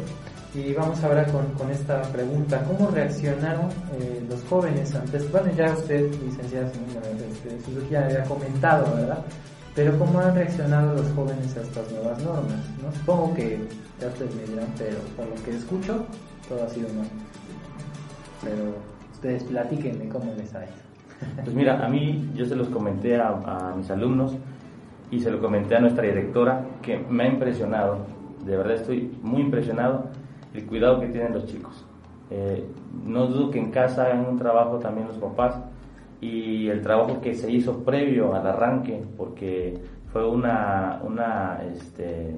Y 0.56 0.72
vamos 0.74 1.04
ahora 1.04 1.26
con, 1.26 1.48
con 1.54 1.72
esta 1.72 2.00
pregunta, 2.04 2.62
¿cómo 2.66 2.92
reaccionaron 2.92 3.70
eh, 4.00 4.24
los 4.30 4.44
jóvenes 4.44 4.94
antes? 4.94 5.30
Bueno, 5.32 5.52
ya 5.58 5.74
usted, 5.74 6.12
licenciada, 6.24 6.68
este, 6.68 7.90
ya 7.90 8.06
había 8.06 8.24
comentado, 8.26 8.94
¿verdad? 8.96 9.18
Pero 9.76 9.98
¿cómo 9.98 10.20
han 10.20 10.36
reaccionado 10.36 10.96
los 10.96 11.12
jóvenes 11.14 11.58
a 11.58 11.62
estas 11.62 11.92
nuevas 11.92 12.24
normas? 12.24 12.60
¿no? 12.82 12.92
Supongo 12.92 13.34
que 13.34 13.58
ya 14.00 14.08
ustedes 14.08 14.36
me 14.36 14.44
dirán, 14.44 14.68
pero 14.78 14.98
por 15.18 15.26
lo 15.26 15.44
que 15.44 15.56
escucho, 15.56 16.06
todo 16.48 16.64
ha 16.64 16.70
sido 16.70 16.90
mal. 16.90 17.08
Pero 18.44 18.76
ustedes 19.12 19.44
platíquenme 19.46 20.10
cómo 20.10 20.32
les 20.38 20.54
ha 20.54 20.64
ido. 20.64 20.84
Pues 21.44 21.56
mira, 21.56 21.84
a 21.84 21.90
mí 21.90 22.30
yo 22.36 22.46
se 22.46 22.56
los 22.56 22.68
comenté 22.70 23.16
a, 23.16 23.74
mis 23.76 23.90
alumnos 23.90 24.36
y 25.10 25.22
se 25.22 25.32
lo 25.32 25.42
comenté 25.42 25.76
a 25.76 25.80
nuestra 25.80 26.04
directora 26.04 26.66
que 26.82 26.98
me 26.98 27.24
ha 27.24 27.28
impresionado, 27.28 28.00
de 28.46 28.58
verdad 28.58 28.76
estoy 28.76 29.18
muy 29.22 29.42
impresionado 29.42 30.06
el 30.54 30.66
cuidado 30.66 31.00
que 31.00 31.08
tienen 31.08 31.34
los 31.34 31.48
chicos. 31.48 31.86
Eh, 32.30 32.64
no 33.06 33.28
dudo 33.28 33.50
que 33.50 33.60
en 33.60 33.72
casa 33.72 34.06
hagan 34.06 34.26
un 34.28 34.38
trabajo 34.38 34.78
también 34.78 35.08
los 35.08 35.18
papás 35.18 35.56
y 36.24 36.70
el 36.70 36.82
trabajo 36.82 37.20
que 37.20 37.36
se 37.36 37.52
hizo 37.52 37.84
previo 37.84 38.34
al 38.34 38.48
arranque, 38.48 39.04
porque 39.18 39.78
fue 40.14 40.26
una, 40.26 41.02
una, 41.04 41.62
este, 41.74 42.38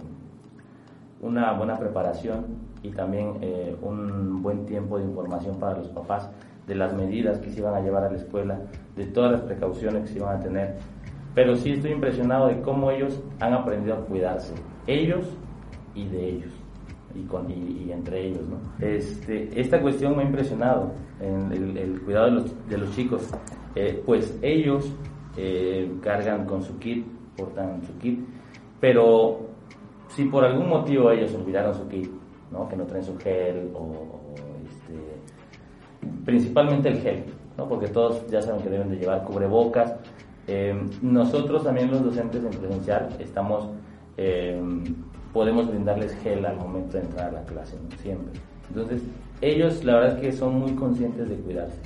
una 1.21 1.53
buena 1.53 1.77
preparación 1.77 2.45
y 2.81 2.89
también 2.89 3.37
eh, 3.41 3.75
un 3.83 4.41
buen 4.41 4.65
tiempo 4.65 4.97
de 4.97 5.03
información 5.03 5.59
para 5.59 5.77
los 5.77 5.89
papás 5.89 6.31
de 6.65 6.73
las 6.73 6.95
medidas 6.95 7.37
que 7.37 7.51
se 7.51 7.59
iban 7.59 7.75
a 7.75 7.79
llevar 7.79 8.05
a 8.05 8.09
la 8.09 8.17
escuela, 8.17 8.59
de 8.95 9.05
todas 9.05 9.31
las 9.31 9.41
precauciones 9.41 10.01
que 10.01 10.07
se 10.07 10.17
iban 10.17 10.37
a 10.37 10.39
tener. 10.39 10.77
Pero 11.35 11.55
sí 11.55 11.73
estoy 11.73 11.91
impresionado 11.91 12.47
de 12.47 12.61
cómo 12.61 12.89
ellos 12.89 13.21
han 13.39 13.53
aprendido 13.53 13.97
a 13.97 13.99
cuidarse, 13.99 14.55
ellos 14.87 15.27
y 15.93 16.07
de 16.07 16.27
ellos, 16.27 16.53
y, 17.15 17.23
con, 17.23 17.49
y, 17.49 17.85
y 17.87 17.91
entre 17.91 18.27
ellos. 18.27 18.43
¿no? 18.47 18.57
Este, 18.85 19.49
esta 19.59 19.81
cuestión 19.81 20.15
me 20.15 20.23
ha 20.23 20.25
impresionado, 20.25 20.91
en 21.19 21.51
el, 21.51 21.77
el 21.77 22.01
cuidado 22.01 22.25
de 22.25 22.31
los, 22.31 22.69
de 22.69 22.77
los 22.77 22.91
chicos, 22.95 23.29
Eh, 23.77 24.01
pues 24.05 24.39
ellos 24.41 24.89
eh, 25.35 25.91
cargan 26.01 26.45
con 26.45 26.63
su 26.63 26.79
kit, 26.79 27.05
portan 27.35 27.83
su 27.83 27.93
kit, 27.97 28.19
pero 28.79 29.49
si 30.07 30.23
por 30.29 30.45
algún 30.45 30.69
motivo 30.69 31.11
ellos 31.11 31.33
olvidaron 31.35 31.73
su 31.73 31.85
kit, 31.89 32.09
¿no? 32.51 32.69
que 32.69 32.77
no 32.77 32.85
traen 32.85 33.03
su 33.03 33.17
gel 33.17 33.69
o, 33.73 33.79
o, 33.79 34.35
este, 34.65 34.95
principalmente 36.23 36.87
el 36.87 36.99
gel, 37.01 37.25
¿no? 37.57 37.67
porque 37.67 37.87
todos 37.89 38.25
ya 38.31 38.41
saben 38.41 38.61
que 38.61 38.69
deben 38.69 38.89
de 38.89 38.95
llevar 38.95 39.25
cubrebocas. 39.25 39.93
Eh, 40.47 40.73
nosotros 41.01 41.61
también 41.65 41.91
los 41.91 42.01
docentes 42.01 42.45
en 42.45 42.51
presencial 42.51 43.09
estamos, 43.19 43.67
eh, 44.15 44.57
podemos 45.35 45.67
brindarles 45.67 46.15
gel 46.23 46.45
al 46.45 46.55
momento 46.55 46.95
de 46.95 47.03
entrar 47.03 47.27
a 47.27 47.31
la 47.33 47.43
clase, 47.43 47.75
¿no? 47.75 47.97
siempre. 47.97 48.39
Entonces, 48.69 49.01
ellos 49.41 49.83
la 49.83 49.95
verdad 49.95 50.15
es 50.15 50.21
que 50.21 50.31
son 50.31 50.57
muy 50.57 50.71
conscientes 50.75 51.27
de 51.27 51.35
cuidarse, 51.35 51.77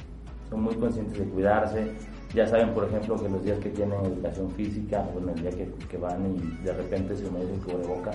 son 0.52 0.62
muy 0.62 0.76
conscientes 0.76 1.18
de 1.18 1.26
cuidarse. 1.26 1.92
Ya 2.36 2.46
saben, 2.46 2.70
por 2.76 2.86
ejemplo, 2.86 3.16
que 3.16 3.28
los 3.28 3.44
días 3.44 3.58
que 3.58 3.72
tienen 3.72 4.06
educación 4.06 4.52
física, 4.52 5.04
bueno, 5.16 5.32
el 5.32 5.42
día 5.42 5.50
que, 5.50 5.68
que 5.90 5.98
van 5.98 6.36
y 6.36 6.64
de 6.64 6.74
repente 6.74 7.18
se 7.18 7.28
humedece 7.28 7.56
el 7.56 7.62
cubreboca, 7.62 8.12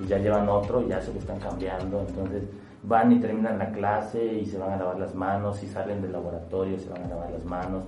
y 0.00 0.06
ya 0.08 0.18
llevan 0.18 0.48
otro, 0.48 0.84
ya 0.88 1.00
se 1.00 1.12
lo 1.12 1.20
están 1.20 1.38
cambiando, 1.38 2.04
entonces 2.08 2.42
van 2.82 3.12
y 3.12 3.20
terminan 3.20 3.60
la 3.60 3.70
clase 3.70 4.34
y 4.34 4.46
se 4.46 4.58
van 4.58 4.72
a 4.72 4.76
lavar 4.78 4.98
las 4.98 5.14
manos, 5.14 5.62
y 5.62 5.68
salen 5.68 6.02
del 6.02 6.10
laboratorio 6.10 6.76
se 6.80 6.88
van 6.88 7.04
a 7.04 7.08
lavar 7.08 7.30
las 7.30 7.44
manos, 7.44 7.84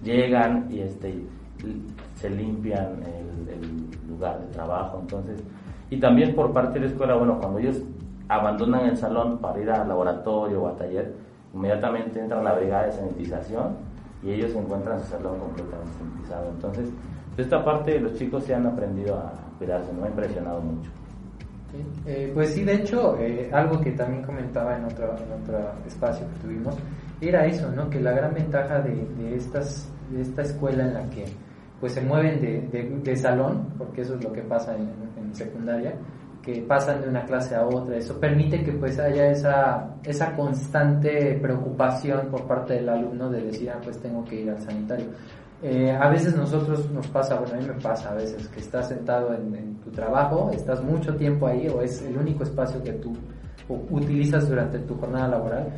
llegan 0.00 0.68
y 0.70 0.78
este, 0.78 1.24
se 2.14 2.30
limpian 2.30 3.02
el, 3.02 3.48
el 3.52 4.08
lugar 4.08 4.38
de 4.40 4.46
trabajo, 4.52 5.00
entonces, 5.00 5.42
y 5.90 6.00
también 6.00 6.34
por 6.34 6.52
parte 6.52 6.74
de 6.74 6.86
la 6.86 6.92
escuela, 6.92 7.16
bueno, 7.16 7.38
cuando 7.38 7.58
ellos 7.58 7.80
abandonan 8.28 8.86
el 8.86 8.96
salón 8.96 9.38
para 9.38 9.60
ir 9.60 9.70
al 9.70 9.88
laboratorio 9.88 10.62
o 10.62 10.68
al 10.68 10.76
taller, 10.76 11.14
inmediatamente 11.54 12.20
entra 12.20 12.42
la 12.42 12.54
brigada 12.54 12.86
de 12.86 12.92
sanitización 12.92 13.76
y 14.22 14.32
ellos 14.32 14.54
encuentran 14.54 15.00
su 15.00 15.06
salón 15.06 15.38
completamente 15.38 15.92
sanitizado. 15.98 16.50
Entonces, 16.50 16.88
de 17.36 17.42
esta 17.42 17.64
parte 17.64 18.00
los 18.00 18.14
chicos 18.14 18.44
se 18.44 18.54
han 18.54 18.66
aprendido 18.66 19.16
a 19.16 19.32
cuidarse, 19.58 19.92
me 19.92 20.04
ha 20.06 20.08
impresionado 20.08 20.60
mucho. 20.60 20.90
Eh, 22.06 22.30
pues 22.32 22.54
sí, 22.54 22.64
de 22.64 22.74
hecho, 22.74 23.16
eh, 23.18 23.50
algo 23.52 23.80
que 23.80 23.92
también 23.92 24.22
comentaba 24.22 24.76
en 24.76 24.84
otro, 24.84 25.14
en 25.16 25.42
otro 25.42 25.58
espacio 25.86 26.26
que 26.28 26.46
tuvimos, 26.46 26.74
era 27.20 27.44
eso, 27.46 27.70
¿no? 27.72 27.88
Que 27.90 28.00
la 28.00 28.12
gran 28.12 28.32
ventaja 28.32 28.80
de, 28.80 28.94
de 29.18 29.36
estas, 29.36 29.90
de 30.10 30.22
esta 30.22 30.42
escuela 30.42 30.84
en 30.84 30.94
la 30.94 31.02
que 31.10 31.24
pues 31.80 31.92
se 31.92 32.00
mueven 32.00 32.40
de, 32.40 32.60
de, 32.68 32.88
de 33.02 33.16
salón, 33.16 33.66
porque 33.76 34.00
eso 34.00 34.14
es 34.14 34.24
lo 34.24 34.32
que 34.32 34.42
pasa 34.42 34.74
en, 34.74 34.88
secundaria, 35.36 35.94
que 36.42 36.62
pasan 36.62 37.02
de 37.02 37.08
una 37.08 37.24
clase 37.24 37.56
a 37.56 37.66
otra, 37.66 37.96
eso 37.96 38.18
permite 38.20 38.62
que 38.62 38.72
pues 38.72 38.98
haya 39.00 39.30
esa, 39.30 39.96
esa 40.04 40.34
constante 40.36 41.38
preocupación 41.42 42.28
por 42.30 42.46
parte 42.46 42.74
del 42.74 42.88
alumno 42.88 43.28
de 43.28 43.42
decir, 43.42 43.70
ah, 43.70 43.80
pues 43.82 43.98
tengo 43.98 44.24
que 44.24 44.42
ir 44.42 44.50
al 44.50 44.60
sanitario. 44.60 45.06
Eh, 45.62 45.90
a 45.90 46.08
veces 46.08 46.36
nosotros 46.36 46.88
nos 46.92 47.08
pasa, 47.08 47.40
bueno, 47.40 47.54
a 47.54 47.56
mí 47.56 47.66
me 47.66 47.80
pasa 47.80 48.10
a 48.10 48.14
veces 48.14 48.46
que 48.48 48.60
estás 48.60 48.88
sentado 48.88 49.34
en, 49.34 49.54
en, 49.54 49.76
tu 49.76 49.90
trabajo, 49.90 50.50
estás 50.52 50.84
mucho 50.84 51.16
tiempo 51.16 51.46
ahí 51.46 51.66
o 51.68 51.80
es 51.80 52.02
el 52.02 52.16
único 52.16 52.44
espacio 52.44 52.82
que 52.82 52.92
tú 52.92 53.16
utilizas 53.90 54.48
durante 54.48 54.78
tu 54.80 54.94
jornada 54.96 55.28
laboral 55.28 55.68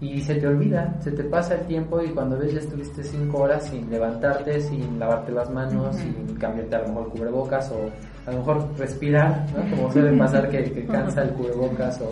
y 0.00 0.20
se 0.20 0.36
te 0.36 0.46
olvida, 0.46 0.94
se 1.00 1.10
te 1.10 1.24
pasa 1.24 1.54
el 1.54 1.66
tiempo 1.66 2.00
y 2.02 2.08
cuando 2.10 2.38
ves 2.38 2.52
ya 2.52 2.60
estuviste 2.60 3.02
cinco 3.02 3.38
horas 3.38 3.64
sin 3.64 3.90
levantarte, 3.90 4.60
sin 4.60 4.98
lavarte 4.98 5.32
las 5.32 5.50
manos, 5.50 5.96
uh 5.96 5.98
-huh. 5.98 6.02
sin 6.02 6.36
cambiarte 6.36 6.76
a 6.76 6.80
lo 6.82 6.88
mejor 6.88 7.10
cubrebocas 7.10 7.72
o 7.72 7.90
a 8.28 8.32
lo 8.32 8.38
mejor 8.38 8.68
respirar, 8.78 9.46
¿no? 9.56 9.76
Como 9.76 9.92
suele 9.92 10.16
pasar 10.16 10.48
que, 10.48 10.64
que 10.70 10.86
cansa 10.86 11.22
el 11.22 11.30
cubrebocas 11.30 12.00
o 12.00 12.10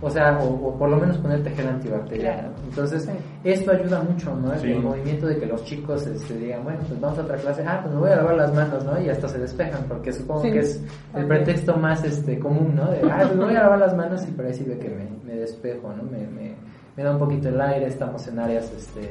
o 0.00 0.08
sea, 0.08 0.38
o, 0.38 0.68
o, 0.68 0.78
por 0.78 0.88
lo 0.88 0.96
menos 0.96 1.18
ponerte 1.18 1.50
gel 1.50 1.66
antibacteriano. 1.66 2.50
Entonces, 2.68 3.02
sí. 3.04 3.10
esto 3.42 3.72
ayuda 3.72 4.00
mucho, 4.00 4.32
¿no? 4.36 4.52
El, 4.52 4.60
sí. 4.60 4.70
el 4.70 4.80
movimiento 4.80 5.26
de 5.26 5.38
que 5.38 5.46
los 5.46 5.64
chicos 5.64 6.06
este, 6.06 6.34
digan, 6.34 6.62
bueno, 6.62 6.80
pues 6.86 7.00
vamos 7.00 7.18
a 7.18 7.22
otra 7.22 7.36
clase, 7.36 7.64
ah, 7.66 7.80
pues 7.82 7.94
me 7.94 8.00
voy 8.00 8.10
a 8.10 8.16
lavar 8.16 8.36
las 8.36 8.54
manos, 8.54 8.84
¿no? 8.84 9.00
Y 9.00 9.08
hasta 9.08 9.26
se 9.28 9.38
despejan, 9.38 9.84
porque 9.88 10.12
supongo 10.12 10.42
sí. 10.42 10.52
que 10.52 10.60
es 10.60 10.80
el 11.16 11.26
pretexto 11.26 11.76
más 11.76 12.04
este 12.04 12.38
común, 12.38 12.76
¿no? 12.76 12.88
De, 12.92 13.00
ah, 13.10 13.22
pues 13.22 13.34
me 13.34 13.44
voy 13.46 13.56
a 13.56 13.62
lavar 13.62 13.78
las 13.80 13.96
manos 13.96 14.28
y 14.28 14.30
por 14.30 14.46
ahí 14.46 14.54
sirve 14.54 14.78
que 14.78 14.88
me, 14.88 15.08
me 15.24 15.40
despejo, 15.40 15.92
¿no? 15.92 16.04
Me, 16.04 16.18
me, 16.28 16.54
me, 16.96 17.02
da 17.02 17.10
un 17.10 17.18
poquito 17.18 17.48
el 17.48 17.60
aire, 17.60 17.86
estamos 17.86 18.24
en 18.28 18.38
áreas 18.38 18.72
este, 18.72 19.10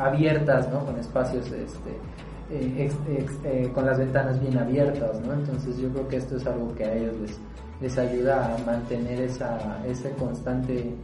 abiertas, 0.00 0.72
¿no? 0.72 0.86
Con 0.86 0.98
espacios, 0.98 1.52
este, 1.52 1.98
eh, 2.50 2.74
ex, 2.78 2.94
ex, 3.08 3.32
eh, 3.44 3.70
con 3.74 3.86
las 3.86 3.98
ventanas 3.98 4.40
bien 4.40 4.56
abiertas, 4.58 5.20
¿no? 5.20 5.34
Entonces 5.34 5.78
yo 5.78 5.88
creo 5.90 6.08
que 6.08 6.16
esto 6.16 6.36
es 6.36 6.46
algo 6.46 6.74
que 6.74 6.84
a 6.84 6.94
ellos 6.94 7.14
les, 7.20 7.38
les 7.80 7.98
ayuda 7.98 8.54
a 8.54 8.58
mantener 8.64 9.20
esa, 9.22 9.84
ese 9.86 10.10
constante 10.12 10.94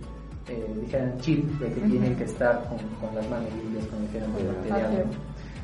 eh, 0.48 0.74
dijeran 0.80 1.18
chip 1.18 1.44
de 1.59 1.72
que 1.72 1.80
uh 1.80 1.85
-huh. 1.85 1.90
tienen 1.90 2.16
que 2.16 2.24
estar 2.24 2.64
con, 2.68 2.78
con, 3.00 3.14
las 3.14 3.28
manos 3.30 3.48
limpias 3.54 3.87
con 3.87 4.02
el 4.02 4.09
gel 4.11 4.24
antibacteriano. 4.24 5.11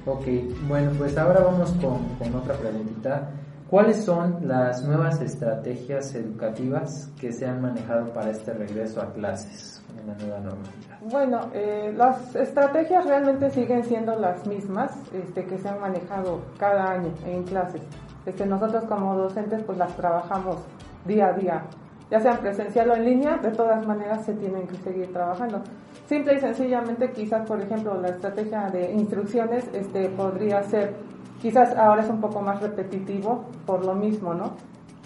Ok, 0.07 0.25
bueno, 0.67 0.91
pues 0.97 1.17
ahora 1.19 1.41
vamos 1.41 1.71
con, 1.73 1.99
con 2.19 2.35
otra 2.35 2.55
preguntita. 2.55 3.31
¿Cuáles 3.69 4.05
son 4.05 4.49
las 4.49 4.83
nuevas 4.85 5.21
estrategias 5.21 6.15
educativas 6.15 7.09
que 7.21 7.33
se 7.33 7.47
han 7.47 7.61
manejado 7.61 8.13
para 8.13 8.31
este 8.31 8.53
regreso 8.53 9.01
a 9.01 9.13
clases 9.13 9.81
en 10.01 10.07
la 10.09 10.15
nueva 10.15 10.41
normalidad? 10.41 10.90
Bueno, 11.03 11.41
eh, 11.55 11.95
las 11.97 12.35
estrategias 12.37 13.07
realmente 13.07 13.49
siguen 13.51 13.85
siendo 13.85 14.15
las 14.17 14.47
mismas 14.47 14.93
este, 15.15 15.47
que 15.47 15.57
se 15.57 15.67
han 15.67 15.81
manejado 15.81 16.41
cada 16.59 16.91
año 16.91 17.11
en 17.25 17.43
clases. 17.45 17.81
Este, 18.27 18.45
nosotros 18.45 18.85
como 18.85 19.17
docentes 19.17 19.63
pues 19.63 19.79
las 19.79 19.97
trabajamos 19.97 20.59
día 21.07 21.29
a 21.29 21.33
día, 21.33 21.63
ya 22.11 22.21
sea 22.21 22.33
presencial 22.33 22.91
o 22.91 22.97
en 22.97 23.07
línea, 23.07 23.39
de 23.39 23.51
todas 23.51 23.87
maneras 23.87 24.27
se 24.27 24.35
tienen 24.35 24.67
que 24.67 24.77
seguir 24.77 25.11
trabajando. 25.11 25.63
Simple 26.07 26.35
y 26.35 26.39
sencillamente, 26.39 27.13
quizás, 27.13 27.47
por 27.47 27.63
ejemplo, 27.63 27.99
la 27.99 28.09
estrategia 28.09 28.69
de 28.69 28.93
instrucciones 28.93 29.71
este, 29.73 30.11
podría 30.11 30.63
ser, 30.65 30.93
quizás 31.41 31.75
ahora 31.79 32.03
es 32.03 32.11
un 32.11 32.21
poco 32.21 32.43
más 32.43 32.61
repetitivo 32.61 33.47
por 33.65 33.87
lo 33.87 33.95
mismo, 33.95 34.35
¿no? 34.35 34.53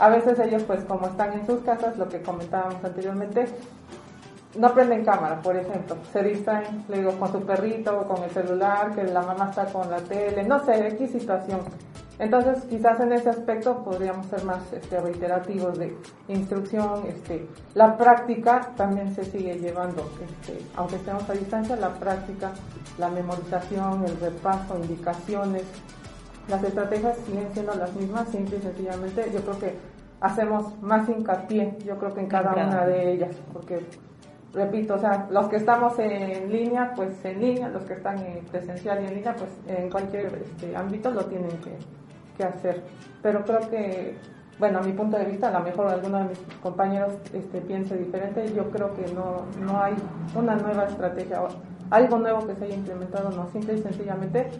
A 0.01 0.09
veces 0.09 0.41
ellos, 0.41 0.65
pues 0.65 0.83
como 0.87 1.07
están 1.07 1.35
en 1.35 1.47
sus 1.47 1.61
casas, 1.61 1.97
lo 1.99 2.09
que 2.09 2.21
comentábamos 2.21 2.83
anteriormente, 2.83 3.47
no 4.57 4.73
prenden 4.73 5.05
cámara, 5.05 5.41
por 5.41 5.57
ejemplo, 5.57 5.97
se 6.13 6.23
distraen, 6.23 6.85
le 6.89 6.99
digo, 6.99 7.13
con 7.19 7.33
su 7.33 7.41
perrito, 7.41 8.05
con 8.05 8.23
el 8.23 8.31
celular, 8.31 8.95
que 8.95 9.05
la 9.05 9.23
mamá 9.23 9.51
está 9.51 9.67
con 9.67 9.91
la 9.91 9.99
tele, 9.99 10.45
no 10.45 10.65
sé, 10.65 10.89
X 10.89 11.11
situación. 11.11 11.61
Entonces, 12.19 12.63
quizás 12.71 13.01
en 13.01 13.13
ese 13.13 13.31
aspecto 13.31 13.83
podríamos 13.83 14.27
ser 14.27 14.45
más 14.45 14.73
este, 14.73 15.01
reiterativos 15.01 15.77
de 15.77 15.97
instrucción. 16.29 17.03
Este, 17.09 17.49
la 17.75 17.97
práctica 17.97 18.71
también 18.77 19.13
se 19.15 19.25
sigue 19.25 19.59
llevando, 19.59 20.09
este, 20.23 20.65
aunque 20.77 20.97
estemos 20.97 21.29
a 21.29 21.33
distancia, 21.33 21.75
la 21.75 21.93
práctica, 21.95 22.53
la 22.99 23.09
memorización, 23.09 24.05
el 24.05 24.17
repaso, 24.21 24.79
indicaciones. 24.79 25.65
Las 26.49 26.63
estrategias 26.63 27.17
siguen 27.27 27.49
siendo 27.53 27.75
las 27.75 27.93
mismas, 27.95 28.29
simple 28.29 28.59
y 28.59 28.61
sencillamente. 28.61 29.31
Yo 29.33 29.41
creo 29.41 29.59
que 29.59 29.77
hacemos 30.21 30.81
más 30.83 31.09
hincapié, 31.09 31.77
yo 31.85 31.99
creo 31.99 32.15
que 32.15 32.21
en 32.21 32.29
cada 32.29 32.53
una 32.53 32.87
de 32.87 33.13
ellas, 33.13 33.35
porque 33.53 33.85
repito, 34.55 34.95
o 34.95 34.99
sea, 34.99 35.27
los 35.31 35.49
que 35.49 35.57
estamos 35.57 35.99
en 35.99 36.51
línea, 36.51 36.93
pues 36.95 37.25
en 37.25 37.41
línea, 37.41 37.69
los 37.69 37.83
que 37.85 37.95
están 37.95 38.19
en 38.19 38.45
presencial 38.45 39.03
y 39.03 39.07
en 39.07 39.15
línea, 39.17 39.35
pues 39.35 39.51
en 39.67 39.91
cualquier 39.91 40.27
este, 40.27 40.77
ámbito 40.77 41.11
lo 41.11 41.25
tienen 41.27 41.51
que, 41.59 41.77
que, 42.37 42.45
hacer. 42.45 42.83
Pero 43.23 43.45
creo 43.45 43.69
que, 43.69 44.17
bueno, 44.59 44.79
a 44.79 44.83
mi 44.83 44.93
punto 44.93 45.19
de 45.19 45.25
vista, 45.25 45.49
a 45.49 45.59
lo 45.59 45.61
mejor 45.61 45.89
alguno 45.89 46.19
de 46.19 46.25
mis 46.25 46.39
compañeros 46.63 47.15
este, 47.33 47.61
piense 47.61 47.97
diferente, 47.97 48.53
yo 48.55 48.71
creo 48.71 48.95
que 48.95 49.13
no, 49.13 49.47
no 49.61 49.83
hay 49.83 49.95
una 50.35 50.57
nueva 50.57 50.85
estrategia, 50.85 51.41
algo 51.91 52.19
nuevo 52.19 52.47
que 52.47 52.55
se 52.55 52.65
haya 52.65 52.75
implementado, 52.77 53.31
no, 53.31 53.49
simple 53.51 53.75
y 53.75 53.83
sencillamente 53.83 54.51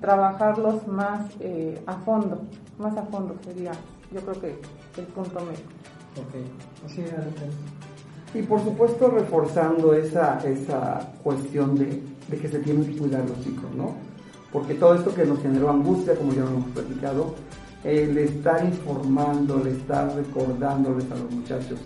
trabajarlos 0.00 0.86
más 0.86 1.26
eh, 1.40 1.80
a 1.86 1.94
fondo, 1.94 2.40
más 2.78 2.96
a 2.96 3.02
fondo 3.02 3.36
sería, 3.44 3.72
yo 4.12 4.20
creo 4.20 4.40
que 4.40 4.60
el 5.00 5.06
punto 5.06 5.40
medio. 5.40 5.64
Ok, 6.16 6.34
así 6.86 7.02
es. 7.02 7.89
Y 8.32 8.42
por 8.42 8.62
supuesto 8.62 9.10
reforzando 9.10 9.92
esa, 9.92 10.38
esa 10.48 11.12
cuestión 11.22 11.74
de, 11.74 12.00
de, 12.28 12.36
que 12.38 12.48
se 12.48 12.60
tienen 12.60 12.84
que 12.86 12.96
cuidar 12.96 13.28
los 13.28 13.42
chicos, 13.42 13.74
¿no? 13.76 13.94
Porque 14.52 14.74
todo 14.74 14.94
esto 14.94 15.12
que 15.12 15.24
nos 15.24 15.40
generó 15.42 15.70
angustia, 15.70 16.14
como 16.14 16.32
ya 16.32 16.42
lo 16.42 16.50
hemos 16.50 16.70
platicado, 16.70 17.34
el 17.82 18.16
estar 18.18 18.64
informando, 18.64 19.60
el 19.62 19.68
estar 19.68 20.14
recordándoles 20.14 21.10
a 21.10 21.16
los 21.16 21.30
muchachos, 21.30 21.80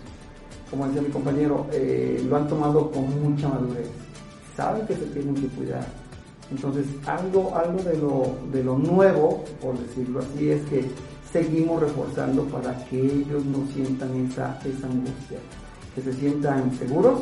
como 0.69 0.85
decía 0.87 1.01
mi 1.01 1.09
compañero, 1.09 1.65
eh, 1.71 2.23
lo 2.27 2.35
han 2.35 2.47
tomado 2.47 2.91
con 2.91 3.05
mucha 3.23 3.49
madurez, 3.49 3.89
saben 4.55 4.85
que 4.85 4.95
se 4.95 5.05
tienen 5.05 5.33
que 5.35 5.47
cuidar. 5.47 5.85
Entonces, 6.51 6.85
algo, 7.07 7.55
algo 7.55 7.81
de, 7.81 7.97
lo, 7.97 8.35
de 8.51 8.63
lo 8.63 8.77
nuevo, 8.77 9.43
por 9.59 9.79
decirlo 9.79 10.19
así, 10.19 10.51
es 10.51 10.61
que 10.65 10.85
seguimos 11.31 11.81
reforzando 11.81 12.43
para 12.45 12.85
que 12.85 12.99
ellos 12.99 13.43
no 13.45 13.65
sientan 13.73 14.27
esa, 14.27 14.59
esa 14.63 14.85
angustia 14.85 15.39
que 15.95 16.01
se 16.01 16.13
sientan 16.13 16.71
seguros, 16.77 17.21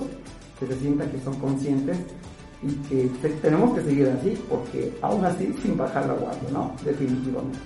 que 0.60 0.68
se 0.68 0.76
sientan 0.80 1.10
que 1.12 1.20
son 1.20 1.40
conscientes 1.40 1.98
y 2.64 2.74
que 2.88 3.30
tenemos 3.42 3.76
que 3.76 3.84
seguir 3.84 4.10
así, 4.10 4.42
porque 4.50 4.94
aún 5.02 5.24
así 5.24 5.54
sin 5.62 5.78
bajar 5.78 6.08
la 6.08 6.14
guardia, 6.14 6.50
¿no? 6.52 6.72
Definitivamente. 6.84 7.60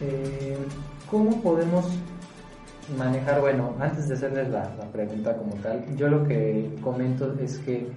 Eh, 0.00 0.56
¿Cómo 1.10 1.42
podemos 1.42 1.86
manejar, 2.96 3.40
bueno, 3.40 3.74
antes 3.80 4.08
de 4.08 4.14
hacerles 4.14 4.50
la, 4.50 4.68
pregunta 4.92 5.36
como 5.36 5.54
tal, 5.56 5.84
yo 5.96 6.08
lo 6.08 6.26
que 6.26 6.74
comento 6.82 7.34
es 7.40 7.58
que 7.58 7.88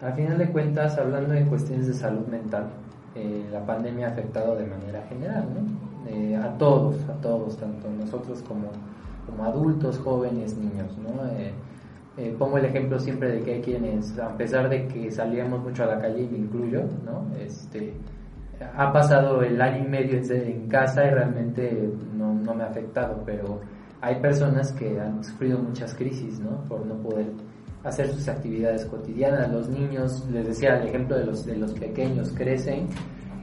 al 0.00 0.14
final 0.14 0.38
de 0.38 0.48
cuentas, 0.50 0.96
hablando 0.98 1.34
de 1.34 1.44
cuestiones 1.44 1.88
de 1.88 1.94
salud 1.94 2.26
mental, 2.28 2.68
eh, 3.14 3.44
la 3.52 3.64
pandemia 3.66 4.08
ha 4.08 4.10
afectado 4.10 4.56
de 4.56 4.66
manera 4.66 5.02
general, 5.08 5.44
¿no? 5.54 6.10
Eh, 6.10 6.36
a 6.36 6.56
todos, 6.56 6.96
a 7.08 7.20
todos, 7.20 7.56
tanto 7.56 7.88
nosotros 7.90 8.42
como 8.46 8.68
como 9.28 9.44
adultos, 9.44 9.98
jóvenes, 9.98 10.56
niños, 10.56 10.96
¿no? 10.98 11.26
Eh, 11.26 11.52
eh, 12.16 12.34
pongo 12.36 12.58
el 12.58 12.64
ejemplo 12.64 12.98
siempre 12.98 13.30
de 13.30 13.42
que 13.42 13.54
hay 13.54 13.60
quienes, 13.60 14.18
a 14.18 14.36
pesar 14.36 14.68
de 14.68 14.88
que 14.88 15.10
salíamos 15.10 15.62
mucho 15.62 15.84
a 15.84 15.86
la 15.86 16.00
calle, 16.00 16.28
me 16.30 16.38
incluyo, 16.38 16.82
¿no? 17.04 17.26
Este, 17.38 17.94
ha 18.76 18.92
pasado 18.92 19.42
el 19.42 19.60
año 19.60 19.84
y 19.84 19.88
medio 19.88 20.20
en 20.32 20.68
casa 20.68 21.04
y 21.04 21.10
realmente 21.10 21.90
no, 22.16 22.34
no 22.34 22.54
me 22.54 22.64
ha 22.64 22.66
afectado, 22.66 23.22
pero 23.24 23.60
hay 24.00 24.16
personas 24.16 24.72
que 24.72 24.98
han 25.00 25.22
sufrido 25.22 25.58
muchas 25.58 25.94
crisis, 25.94 26.40
¿no? 26.40 26.64
Por 26.68 26.84
no 26.86 26.96
poder 26.96 27.26
hacer 27.84 28.08
sus 28.08 28.28
actividades 28.28 28.84
cotidianas. 28.86 29.52
Los 29.52 29.68
niños, 29.68 30.26
les 30.30 30.46
decía 30.46 30.76
el 30.78 30.88
ejemplo 30.88 31.16
de 31.16 31.26
los, 31.26 31.46
de 31.46 31.56
los 31.56 31.72
pequeños, 31.74 32.32
crecen 32.32 32.88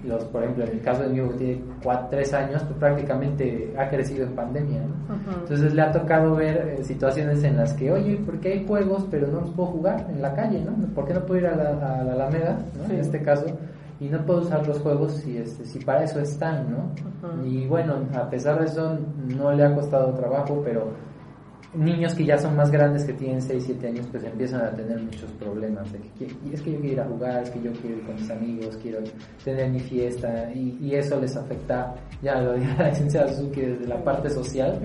los, 0.05 0.23
por 0.25 0.43
ejemplo, 0.43 0.63
en 0.63 0.71
el 0.71 0.81
caso 0.81 1.03
de 1.03 1.09
mi 1.09 1.17
hijo 1.17 1.29
que 1.31 1.37
tiene 1.37 1.61
3 2.09 2.33
años, 2.33 2.63
pues 2.63 2.79
prácticamente 2.79 3.73
ha 3.77 3.89
crecido 3.89 4.25
en 4.25 4.35
pandemia. 4.35 4.81
Entonces 5.41 5.73
le 5.73 5.81
ha 5.81 5.91
tocado 5.91 6.35
ver 6.35 6.75
eh, 6.79 6.83
situaciones 6.83 7.43
en 7.43 7.57
las 7.57 7.73
que, 7.73 7.91
oye, 7.91 8.17
¿por 8.17 8.39
qué 8.39 8.53
hay 8.53 8.65
juegos 8.65 9.05
pero 9.09 9.27
no 9.27 9.41
los 9.41 9.51
puedo 9.51 9.69
jugar 9.69 10.05
en 10.09 10.21
la 10.21 10.33
calle? 10.33 10.63
¿no? 10.63 10.73
¿Por 10.93 11.07
qué 11.07 11.13
no 11.13 11.25
puedo 11.25 11.41
ir 11.41 11.47
a 11.47 11.55
la, 11.55 12.01
Alameda, 12.01 12.57
en 12.89 12.99
este 12.99 13.21
caso? 13.21 13.45
Y 13.99 14.09
no 14.09 14.25
puedo 14.25 14.41
usar 14.41 14.67
los 14.67 14.79
juegos 14.79 15.13
si, 15.13 15.37
este, 15.37 15.65
si 15.65 15.79
para 15.79 16.03
eso 16.03 16.19
están, 16.19 16.67
¿no? 16.69 17.45
Y 17.45 17.65
bueno, 17.65 17.95
a 18.13 18.29
pesar 18.29 18.59
de 18.59 18.65
eso, 18.65 18.97
no 19.37 19.53
le 19.53 19.63
ha 19.63 19.73
costado 19.73 20.13
trabajo, 20.13 20.61
pero 20.65 20.89
niños 21.75 22.13
que 22.15 22.25
ya 22.25 22.37
son 22.37 22.55
más 22.55 22.71
grandes, 22.71 23.03
que 23.05 23.13
tienen 23.13 23.41
6, 23.41 23.63
7 23.65 23.87
años, 23.87 24.07
pues 24.11 24.23
empiezan 24.23 24.61
a 24.61 24.71
tener 24.71 25.01
muchos 25.01 25.31
problemas. 25.33 25.91
De 25.91 25.99
que, 26.17 26.25
es 26.53 26.61
que 26.61 26.71
yo 26.71 26.79
quiero 26.79 26.93
ir 26.93 27.01
a 27.01 27.05
jugar, 27.05 27.43
es 27.43 27.49
que 27.49 27.61
yo 27.61 27.71
quiero 27.73 27.97
ir 27.97 28.03
con 28.05 28.15
mis 28.15 28.29
amigos, 28.29 28.79
quiero 28.81 28.99
tener 29.43 29.69
mi 29.69 29.79
fiesta, 29.79 30.51
y, 30.53 30.95
eso 30.95 31.19
les 31.19 31.35
afecta, 31.35 31.93
ya 32.21 32.39
lo 32.39 32.53
dijo 32.53 32.71
la 32.77 32.89
licenciada 32.89 33.27
Suzuki, 33.33 33.61
desde 33.61 33.87
la 33.87 34.03
parte 34.03 34.29
social, 34.29 34.79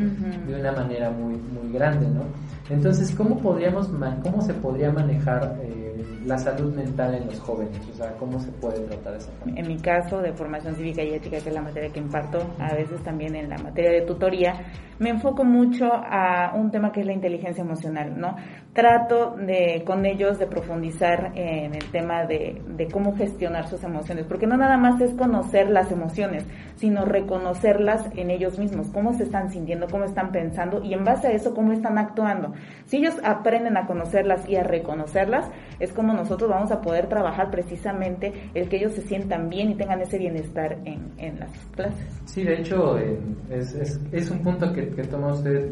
de 0.46 0.61
una 0.61 0.72
manera 0.72 1.11
muy, 1.11 1.37
muy 1.37 1.72
grande, 1.72 2.09
¿no? 2.09 2.24
Entonces, 2.68 3.14
¿cómo, 3.14 3.38
podríamos, 3.38 3.88
cómo 4.22 4.42
se 4.42 4.55
podría 4.55 4.90
manejar 4.90 5.57
eh, 5.62 5.89
la 6.24 6.38
salud 6.38 6.74
mental 6.74 7.14
en 7.14 7.26
los 7.26 7.38
jóvenes? 7.40 7.80
O 7.92 7.94
sea, 7.94 8.12
¿cómo 8.16 8.38
se 8.38 8.50
puede 8.52 8.80
tratar 8.86 9.14
esa 9.14 9.30
En 9.46 9.66
mi 9.66 9.78
caso 9.78 10.20
de 10.20 10.32
formación 10.32 10.74
cívica 10.74 11.02
y 11.02 11.14
ética, 11.14 11.38
que 11.38 11.48
es 11.48 11.54
la 11.54 11.62
materia 11.62 11.90
que 11.90 12.00
imparto, 12.00 12.38
a 12.58 12.74
veces 12.74 13.02
también 13.02 13.34
en 13.36 13.48
la 13.48 13.58
materia 13.58 13.92
de 13.92 14.02
tutoría, 14.02 14.54
me 14.98 15.10
enfoco 15.10 15.44
mucho 15.44 15.90
a 15.92 16.52
un 16.54 16.70
tema 16.70 16.92
que 16.92 17.00
es 17.00 17.06
la 17.06 17.12
inteligencia 17.12 17.62
emocional, 17.62 18.18
¿no? 18.18 18.36
Trato 18.72 19.35
de, 19.37 19.83
con 19.85 20.06
ellos 20.06 20.38
de 20.38 20.46
profundizar 20.46 21.33
en 21.35 21.74
el 21.74 21.90
tema 21.90 22.24
de, 22.24 22.62
cómo 22.92 23.16
gestionar 23.16 23.66
sus 23.66 23.83
emociones, 23.83 24.26
porque 24.26 24.46
no 24.46 24.56
nada 24.56 24.76
más 24.76 25.00
es 25.00 25.12
conocer 25.14 25.68
las 25.70 25.90
emociones, 25.90 26.46
sino 26.76 27.04
reconocerlas 27.04 28.09
en 28.16 28.30
ellos 28.30 28.61
mismos, 28.61 28.87
cómo 28.92 29.12
se 29.12 29.24
están 29.24 29.50
sintiendo, 29.50 29.88
cómo 29.90 30.04
están 30.04 30.30
pensando 30.30 30.85
y 30.85 30.94
en 30.94 31.04
base 31.04 31.26
a 31.26 31.33
eso 31.33 31.52
cómo 31.52 31.72
están 31.72 31.98
actuando. 31.98 32.52
Si 32.87 32.98
ellos 32.98 33.16
aprenden 33.24 33.76
a 33.76 33.87
conocerlas 33.88 34.48
y 34.48 34.54
a 34.54 34.62
reconocerlas, 34.62 35.50
es 35.80 35.92
como 35.92 36.12
nosotros 36.12 36.48
vamos 36.48 36.70
a 36.70 36.80
poder 36.80 37.09
trabajar 37.09 37.50
precisamente 37.50 38.33
el 38.54 38.68
que 38.68 38.76
ellos 38.76 38.92
se 38.92 39.02
sientan 39.02 39.48
bien 39.48 39.70
y 39.70 39.74
tengan 39.74 40.00
ese 40.00 40.16
bienestar 40.16 40.78
en, 40.85 41.11
en 41.18 41.40
las 41.40 41.50
clases. 41.74 42.22
Sí, 42.24 42.44
de 42.44 42.61
hecho 42.61 42.96
eh, 42.98 43.18
es, 43.50 43.74
es, 43.74 44.00
es, 44.12 44.30
un 44.30 44.38
punto 44.42 44.72
que, 44.72 44.90
que 44.90 45.02
toma 45.02 45.33
usted 45.33 45.68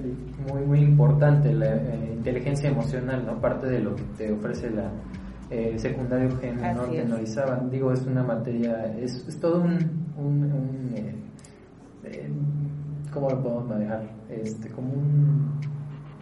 muy, 0.50 0.62
muy 0.62 0.80
importante, 0.80 1.52
la 1.52 1.76
eh, 1.76 2.12
inteligencia 2.16 2.68
emocional, 2.68 2.87
¿no? 3.26 3.40
Parte 3.40 3.66
de 3.66 3.80
lo 3.80 3.94
que 3.94 4.02
te 4.16 4.32
ofrece 4.32 4.70
la 4.70 4.90
eh, 5.50 5.78
secundario 5.78 6.28
Eugenio 6.28 6.74
Norte 6.74 7.00
en 7.00 7.70
Digo, 7.70 7.92
es 7.92 8.06
una 8.06 8.22
materia, 8.22 8.94
es, 8.98 9.26
es 9.26 9.38
todo 9.40 9.62
un, 9.62 9.74
un, 10.16 10.44
un 10.52 10.90
eh, 12.04 12.30
¿cómo 13.12 13.30
lo 13.30 13.42
podemos 13.42 13.68
manejar? 13.68 14.02
Este, 14.28 14.68
como 14.70 14.92
un 14.92 15.58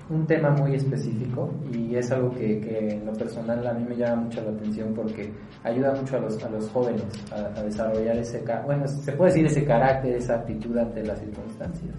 un 0.08 0.26
tema 0.26 0.50
muy 0.50 0.74
específico 0.74 1.52
y 1.72 1.96
es 1.96 2.10
algo 2.12 2.30
que, 2.30 2.60
que, 2.60 2.94
en 2.94 3.06
lo 3.06 3.12
personal 3.12 3.66
a 3.66 3.72
mí 3.72 3.84
me 3.88 3.96
llama 3.96 4.22
mucho 4.22 4.40
la 4.42 4.50
atención 4.50 4.94
porque 4.94 5.32
ayuda 5.64 5.94
mucho 5.94 6.16
a 6.16 6.20
los, 6.20 6.42
a 6.44 6.48
los 6.48 6.68
jóvenes 6.70 7.04
a, 7.32 7.62
desarrollar 7.62 8.16
ese, 8.16 8.44
bueno, 8.64 8.86
se 8.86 9.12
puede 9.12 9.32
decir 9.32 9.46
ese 9.46 9.64
carácter, 9.64 10.14
esa 10.14 10.36
actitud 10.36 10.76
ante 10.78 11.02
las 11.02 11.18
circunstancias. 11.18 11.94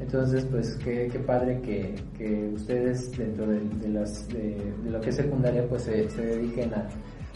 Entonces, 0.00 0.46
pues 0.50 0.76
qué, 0.76 1.08
qué 1.10 1.18
padre 1.18 1.60
que, 1.60 1.94
que, 2.16 2.50
ustedes 2.54 3.10
dentro 3.16 3.46
de, 3.46 3.60
de 3.60 3.88
las, 3.88 4.28
de, 4.28 4.56
lo 4.84 5.00
que 5.00 5.10
es 5.10 5.16
secundaria 5.16 5.66
pues 5.68 5.82
se, 5.82 6.08
se 6.08 6.22
dediquen 6.22 6.72
a, 6.72 6.88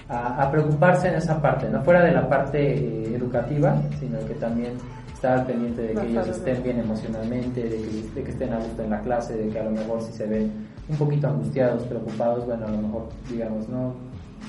a, 0.09 0.45
a, 0.45 0.51
preocuparse 0.51 1.09
en 1.09 1.17
esa 1.17 1.43
parte, 1.43 1.69
no 1.69 1.83
fuera 1.83 2.05
de 2.05 2.13
la 2.13 2.29
parte 2.29 2.59
eh, 2.59 3.17
educativa, 3.17 3.83
sino 3.99 4.19
que 4.27 4.35
también 4.35 4.75
estar 5.13 5.45
pendiente 5.45 5.83
de 5.83 5.95
que 5.95 6.07
ellos 6.09 6.29
estén 6.29 6.63
bien 6.63 6.79
emocionalmente, 6.79 7.63
de 7.63 7.77
que, 7.77 8.11
de 8.15 8.23
que, 8.23 8.31
estén 8.31 8.53
a 8.53 8.59
gusto 8.59 8.83
en 8.83 8.91
la 8.91 9.01
clase, 9.01 9.37
de 9.37 9.49
que 9.49 9.59
a 9.59 9.65
lo 9.65 9.71
mejor 9.71 10.01
si 10.03 10.13
se 10.13 10.27
ven 10.27 10.53
un 10.89 10.97
poquito 10.97 11.29
angustiados, 11.29 11.85
preocupados, 11.85 12.47
bueno, 12.47 12.67
a 12.67 12.71
lo 12.71 12.79
mejor 12.79 13.09
digamos, 13.29 13.69
no, 13.69 13.95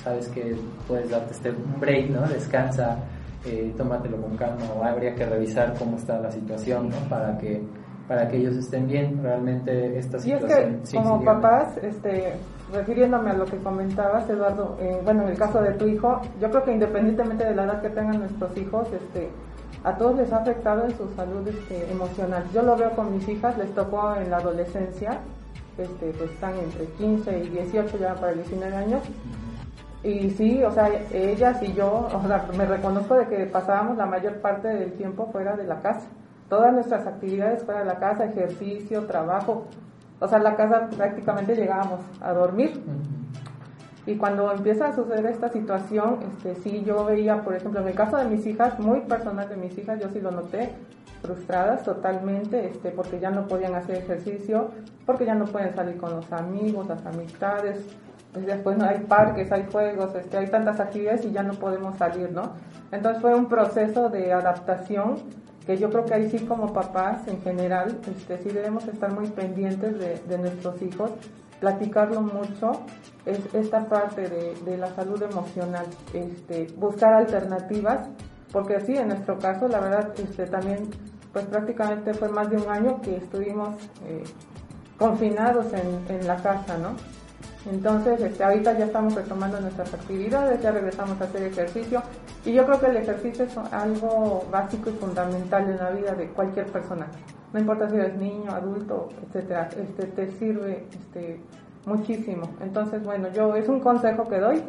sabes 0.03 0.27
que 0.29 0.55
puedes 0.87 1.09
darte 1.09 1.33
este, 1.33 1.49
un 1.51 1.79
break, 1.79 2.09
¿no? 2.09 2.27
Descansa, 2.27 2.97
eh, 3.45 3.73
tómatelo 3.77 4.21
con 4.21 4.35
calma, 4.35 4.65
o 4.75 4.83
habría 4.83 5.13
que 5.15 5.25
revisar 5.25 5.73
cómo 5.77 5.97
está 5.97 6.19
la 6.19 6.31
situación, 6.31 6.89
¿no? 6.89 6.97
Para 7.09 7.37
que 7.37 7.61
para 8.07 8.27
que 8.27 8.37
ellos 8.37 8.55
estén 8.55 8.87
bien 8.87 9.19
realmente 9.21 9.97
esta 9.97 10.19
situación. 10.19 10.49
Y 10.49 10.83
es 10.83 10.89
que 10.91 10.97
como 10.97 11.23
papás, 11.23 11.77
este, 11.77 12.33
refiriéndome 12.73 13.31
a 13.31 13.33
lo 13.33 13.45
que 13.45 13.57
comentabas, 13.57 14.29
Eduardo, 14.29 14.77
eh, 14.79 14.99
bueno, 15.03 15.23
en 15.23 15.29
el 15.29 15.37
caso 15.37 15.61
de 15.61 15.73
tu 15.73 15.87
hijo, 15.87 16.21
yo 16.41 16.49
creo 16.49 16.63
que 16.63 16.73
independientemente 16.73 17.45
de 17.45 17.55
la 17.55 17.63
edad 17.63 17.81
que 17.81 17.89
tengan 17.89 18.19
nuestros 18.19 18.57
hijos, 18.57 18.87
este, 18.91 19.29
a 19.83 19.95
todos 19.95 20.17
les 20.17 20.31
ha 20.33 20.37
afectado 20.37 20.85
en 20.85 20.97
su 20.97 21.07
salud 21.15 21.47
este, 21.47 21.91
emocional. 21.91 22.43
Yo 22.53 22.61
lo 22.61 22.75
veo 22.75 22.91
con 22.91 23.13
mis 23.13 23.27
hijas, 23.27 23.57
les 23.57 23.73
tocó 23.73 24.15
en 24.15 24.29
la 24.29 24.37
adolescencia, 24.37 25.19
este, 25.77 26.11
pues 26.17 26.31
están 26.31 26.53
entre 26.57 26.85
15 26.85 27.39
y 27.39 27.49
18 27.49 27.97
ya 27.97 28.15
para 28.15 28.33
19 28.33 28.75
años. 28.75 29.01
Y 30.03 30.31
sí, 30.31 30.61
o 30.63 30.71
sea, 30.71 30.89
ellas 31.13 31.63
y 31.63 31.73
yo, 31.73 32.09
o 32.13 32.27
sea, 32.27 32.45
me 32.57 32.65
reconozco 32.65 33.15
de 33.15 33.27
que 33.27 33.45
pasábamos 33.45 33.97
la 33.97 34.05
mayor 34.05 34.41
parte 34.41 34.67
del 34.67 34.93
tiempo 34.93 35.29
fuera 35.31 35.55
de 35.55 35.63
la 35.63 35.81
casa. 35.81 36.07
Todas 36.53 36.71
nuestras 36.71 37.07
actividades 37.07 37.63
fuera 37.63 37.79
de 37.79 37.87
la 37.87 37.95
casa, 37.95 38.25
ejercicio, 38.25 39.07
trabajo. 39.07 39.65
O 40.19 40.27
sea, 40.27 40.37
en 40.37 40.43
la 40.43 40.55
casa 40.55 40.87
prácticamente 40.95 41.55
llegábamos 41.55 42.01
a 42.21 42.31
dormir. 42.31 42.79
Y 44.05 44.17
cuando 44.17 44.51
empieza 44.51 44.89
a 44.89 44.95
suceder 44.95 45.25
esta 45.25 45.49
situación, 45.49 46.19
este, 46.31 46.53
sí, 46.61 46.83
yo 46.85 47.05
veía, 47.05 47.41
por 47.41 47.55
ejemplo, 47.55 47.81
en 47.81 47.87
el 47.87 47.95
caso 47.95 48.17
de 48.17 48.25
mis 48.25 48.45
hijas, 48.45 48.79
muy 48.79 49.01
personal 49.01 49.49
de 49.49 49.55
mis 49.55 49.75
hijas, 49.79 49.99
yo 49.99 50.09
sí 50.09 50.21
lo 50.21 50.29
noté, 50.29 50.69
frustradas 51.23 51.81
totalmente, 51.81 52.67
este, 52.67 52.91
porque 52.91 53.19
ya 53.19 53.31
no 53.31 53.47
podían 53.47 53.73
hacer 53.73 53.95
ejercicio, 53.95 54.69
porque 55.07 55.25
ya 55.25 55.33
no 55.33 55.45
pueden 55.45 55.73
salir 55.73 55.97
con 55.97 56.11
los 56.11 56.31
amigos, 56.31 56.87
las 56.87 57.03
amistades, 57.03 57.83
pues 58.31 58.45
después 58.45 58.77
no 58.77 58.85
hay 58.85 58.99
parques, 58.99 59.51
hay 59.51 59.65
juegos, 59.71 60.13
este, 60.13 60.37
hay 60.37 60.51
tantas 60.51 60.79
actividades 60.79 61.25
y 61.25 61.31
ya 61.31 61.41
no 61.41 61.53
podemos 61.53 61.97
salir, 61.97 62.31
¿no? 62.31 62.51
Entonces 62.91 63.23
fue 63.23 63.33
un 63.33 63.47
proceso 63.47 64.09
de 64.09 64.31
adaptación 64.33 65.15
que 65.65 65.77
yo 65.77 65.89
creo 65.89 66.05
que 66.05 66.13
ahí 66.13 66.29
sí 66.29 66.39
como 66.39 66.73
papás 66.73 67.27
en 67.27 67.41
general, 67.41 67.99
este, 68.15 68.37
sí 68.39 68.49
debemos 68.49 68.87
estar 68.87 69.11
muy 69.11 69.27
pendientes 69.29 69.97
de, 69.97 70.19
de 70.27 70.37
nuestros 70.37 70.81
hijos, 70.81 71.11
platicarlo 71.59 72.21
mucho, 72.21 72.71
es 73.25 73.39
esta 73.53 73.87
parte 73.87 74.27
de, 74.27 74.53
de 74.65 74.77
la 74.77 74.93
salud 74.93 75.21
emocional, 75.21 75.85
este, 76.13 76.67
buscar 76.77 77.13
alternativas, 77.13 78.09
porque 78.51 78.81
sí, 78.81 78.95
en 78.95 79.07
nuestro 79.07 79.39
caso, 79.39 79.67
la 79.67 79.79
verdad, 79.79 80.13
este, 80.19 80.45
también, 80.45 80.89
pues 81.31 81.45
prácticamente 81.45 82.13
fue 82.13 82.29
más 82.29 82.49
de 82.49 82.57
un 82.57 82.69
año 82.69 83.01
que 83.01 83.15
estuvimos 83.15 83.75
eh, 84.05 84.23
confinados 84.97 85.67
en, 85.73 86.15
en 86.15 86.27
la 86.27 86.35
casa, 86.35 86.77
¿no? 86.77 86.95
Entonces, 87.69 88.19
este, 88.21 88.43
ahorita 88.43 88.77
ya 88.77 88.85
estamos 88.85 89.15
retomando 89.15 89.59
nuestras 89.61 89.93
actividades, 89.93 90.61
ya 90.61 90.71
regresamos 90.71 91.19
a 91.21 91.23
hacer 91.23 91.43
ejercicio 91.43 92.01
y 92.45 92.53
yo 92.53 92.65
creo 92.65 92.79
que 92.79 92.87
el 92.87 92.97
ejercicio 92.97 93.45
es 93.45 93.57
algo 93.71 94.45
básico 94.51 94.89
y 94.89 94.93
fundamental 94.93 95.69
en 95.69 95.77
la 95.77 95.91
vida 95.91 96.13
de 96.13 96.27
cualquier 96.27 96.65
persona. 96.67 97.07
No 97.53 97.59
importa 97.59 97.89
si 97.89 97.95
eres 97.95 98.17
niño, 98.17 98.51
adulto, 98.51 99.09
etcétera, 99.27 99.69
este, 99.77 100.07
te 100.07 100.31
sirve 100.31 100.85
este, 100.91 101.39
muchísimo. 101.85 102.49
Entonces, 102.61 103.03
bueno, 103.03 103.29
yo 103.29 103.55
es 103.55 103.69
un 103.69 103.79
consejo 103.79 104.27
que 104.27 104.39
doy 104.39 104.61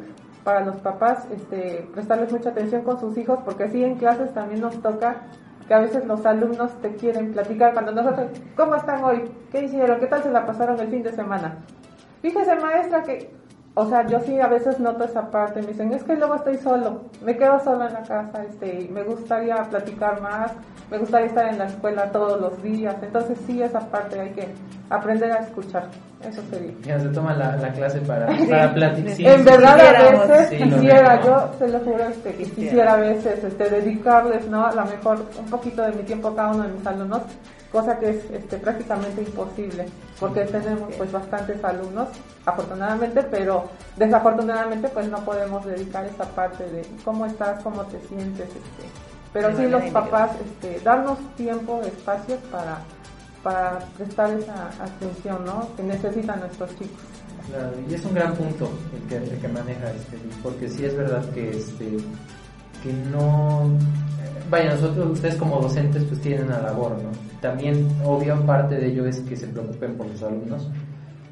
para 0.45 0.65
los 0.65 0.77
papás, 0.77 1.27
este, 1.33 1.89
prestarles 1.93 2.31
mucha 2.31 2.51
atención 2.51 2.83
con 2.83 3.01
sus 3.01 3.17
hijos, 3.17 3.41
porque 3.45 3.65
así 3.65 3.83
en 3.83 3.97
clases 3.97 4.33
también 4.35 4.61
nos 4.61 4.81
toca 4.83 5.23
que 5.67 5.75
a 5.75 5.79
veces 5.79 6.05
los 6.07 6.25
alumnos 6.27 6.71
te 6.83 6.95
quieren 6.95 7.33
platicar 7.33 7.73
cuando 7.73 7.93
nosotros, 7.93 8.29
¿cómo 8.55 8.77
están 8.77 9.03
hoy? 9.03 9.25
¿Qué 9.51 9.65
hicieron? 9.65 9.99
¿Qué 9.99 10.07
tal 10.07 10.23
se 10.23 10.31
la 10.31 10.47
pasaron 10.47 10.79
el 10.79 10.89
fin 10.89 11.03
de 11.03 11.13
semana? 11.13 11.57
Fíjese, 12.25 12.57
maestra, 12.57 13.03
que, 13.03 13.31
o 13.75 13.85
sea, 13.85 14.07
yo 14.07 14.19
sí 14.21 14.41
a 14.41 14.47
veces 14.47 14.81
noto 14.81 15.05
esa 15.05 15.31
parte, 15.31 15.61
me 15.61 15.67
dicen, 15.67 15.93
es 15.93 16.05
que 16.05 16.17
luego 16.17 16.37
estoy 16.37 16.57
solo, 16.57 17.03
me 17.23 17.37
quedo 17.37 17.61
solo 17.61 17.87
en 17.87 17.93
la 17.93 18.03
casa, 18.03 18.43
este, 18.45 18.81
y 18.81 18.89
me 18.89 19.03
gustaría 19.03 19.63
platicar 19.65 20.23
más, 20.23 20.53
me 20.91 20.97
gustaría 20.97 21.27
estar 21.27 21.47
en 21.47 21.59
la 21.59 21.67
escuela 21.67 22.11
todos 22.13 22.41
los 22.41 22.63
días, 22.63 22.97
entonces 23.03 23.39
sí, 23.47 23.63
esa 23.63 23.91
parte 23.91 24.19
hay 24.19 24.31
que 24.31 24.49
aprender 24.89 25.33
a 25.33 25.41
escuchar, 25.41 25.89
eso 26.29 26.43
sería. 26.51 26.73
Ya 26.83 27.01
se 27.01 27.09
toma 27.09 27.35
la, 27.35 27.57
la 27.57 27.73
clase 27.73 28.01
para, 28.01 28.27
para 28.51 28.75
platicar. 28.75 29.15
Sí, 29.15 29.27
en 29.27 29.39
sí, 29.39 29.45
verdad 29.45 29.81
a 29.81 30.11
veces 30.11 30.49
sí, 30.51 30.57
quisiera, 30.57 31.23
yo 31.23 31.51
se 31.59 31.69
lo 31.69 31.79
juro 31.81 32.05
este, 32.05 32.31
que 32.33 32.45
Quisiera. 32.45 32.55
quisiera 32.55 32.93
a 32.95 32.97
veces 32.97 33.45
este, 33.45 33.71
dedicarles, 33.71 34.49
¿no? 34.49 34.67
A 34.67 34.73
lo 34.75 34.85
mejor 34.85 35.25
un 35.39 35.47
poquito 35.47 35.83
de 35.83 35.93
mi 35.93 36.03
tiempo 36.03 36.29
a 36.29 36.37
cada 36.37 36.51
uno 36.53 36.63
de 36.65 36.73
mis 36.73 36.87
alumnos, 36.87 37.23
cosa 37.73 37.99
que 37.99 38.11
es 38.11 38.31
este, 38.31 38.57
prácticamente 38.59 39.23
imposible, 39.23 39.87
porque 40.21 40.43
tenemos 40.45 40.95
pues 40.97 41.11
bastantes 41.11 41.63
alumnos, 41.65 42.09
afortunadamente, 42.47 43.23
pero 43.25 43.65
desafortunadamente 43.97 44.89
pues 44.89 45.09
no 45.09 45.19
podemos 45.25 45.65
dedicar 45.67 46.05
esa 46.05 46.25
parte 46.25 46.65
de 46.71 46.83
cómo 47.05 47.27
estás, 47.27 47.63
cómo 47.63 47.83
te 47.87 47.99
sientes, 48.07 48.49
este, 48.49 48.89
pero 49.33 49.49
sí 49.51 49.63
manera 49.63 49.79
los 49.81 49.91
papás, 49.91 50.31
este, 50.45 50.79
darnos 50.85 51.19
tiempo, 51.37 51.81
espacios 51.83 52.39
para, 52.53 52.79
para 53.45 53.79
prestar 53.97 54.37
esa 54.37 54.69
atención, 54.83 55.45
¿no? 55.45 55.69
Que 55.77 55.83
necesitan 55.85 56.41
nuestros 56.41 56.71
chicos. 56.71 56.99
Claro, 57.49 57.73
y 57.89 57.95
es 57.95 58.05
un 58.07 58.15
gran 58.15 58.35
punto 58.35 58.71
el 58.97 59.09
que, 59.09 59.17
el 59.17 59.39
que 59.39 59.49
maneja 59.49 59.93
este, 59.93 60.17
porque 60.43 60.67
sí 60.67 60.87
es 60.87 60.97
verdad 60.97 61.23
que 61.33 61.51
este 61.51 61.99
que 62.83 62.93
no 63.13 63.71
vaya 64.51 64.75
nosotros 64.75 65.11
ustedes 65.13 65.37
como 65.37 65.61
docentes 65.61 66.05
pues 66.05 66.21
tienen 66.23 66.47
una 66.47 66.61
labor, 66.61 66.93
¿no? 66.93 67.11
También 67.43 67.87
obvio 68.03 68.41
parte 68.47 68.77
de 68.77 68.87
ello 68.87 69.07
es 69.07 69.21
que 69.21 69.37
se 69.37 69.47
preocupen 69.49 69.95
por 69.97 70.09
sus 70.09 70.23
alumnos, 70.23 70.71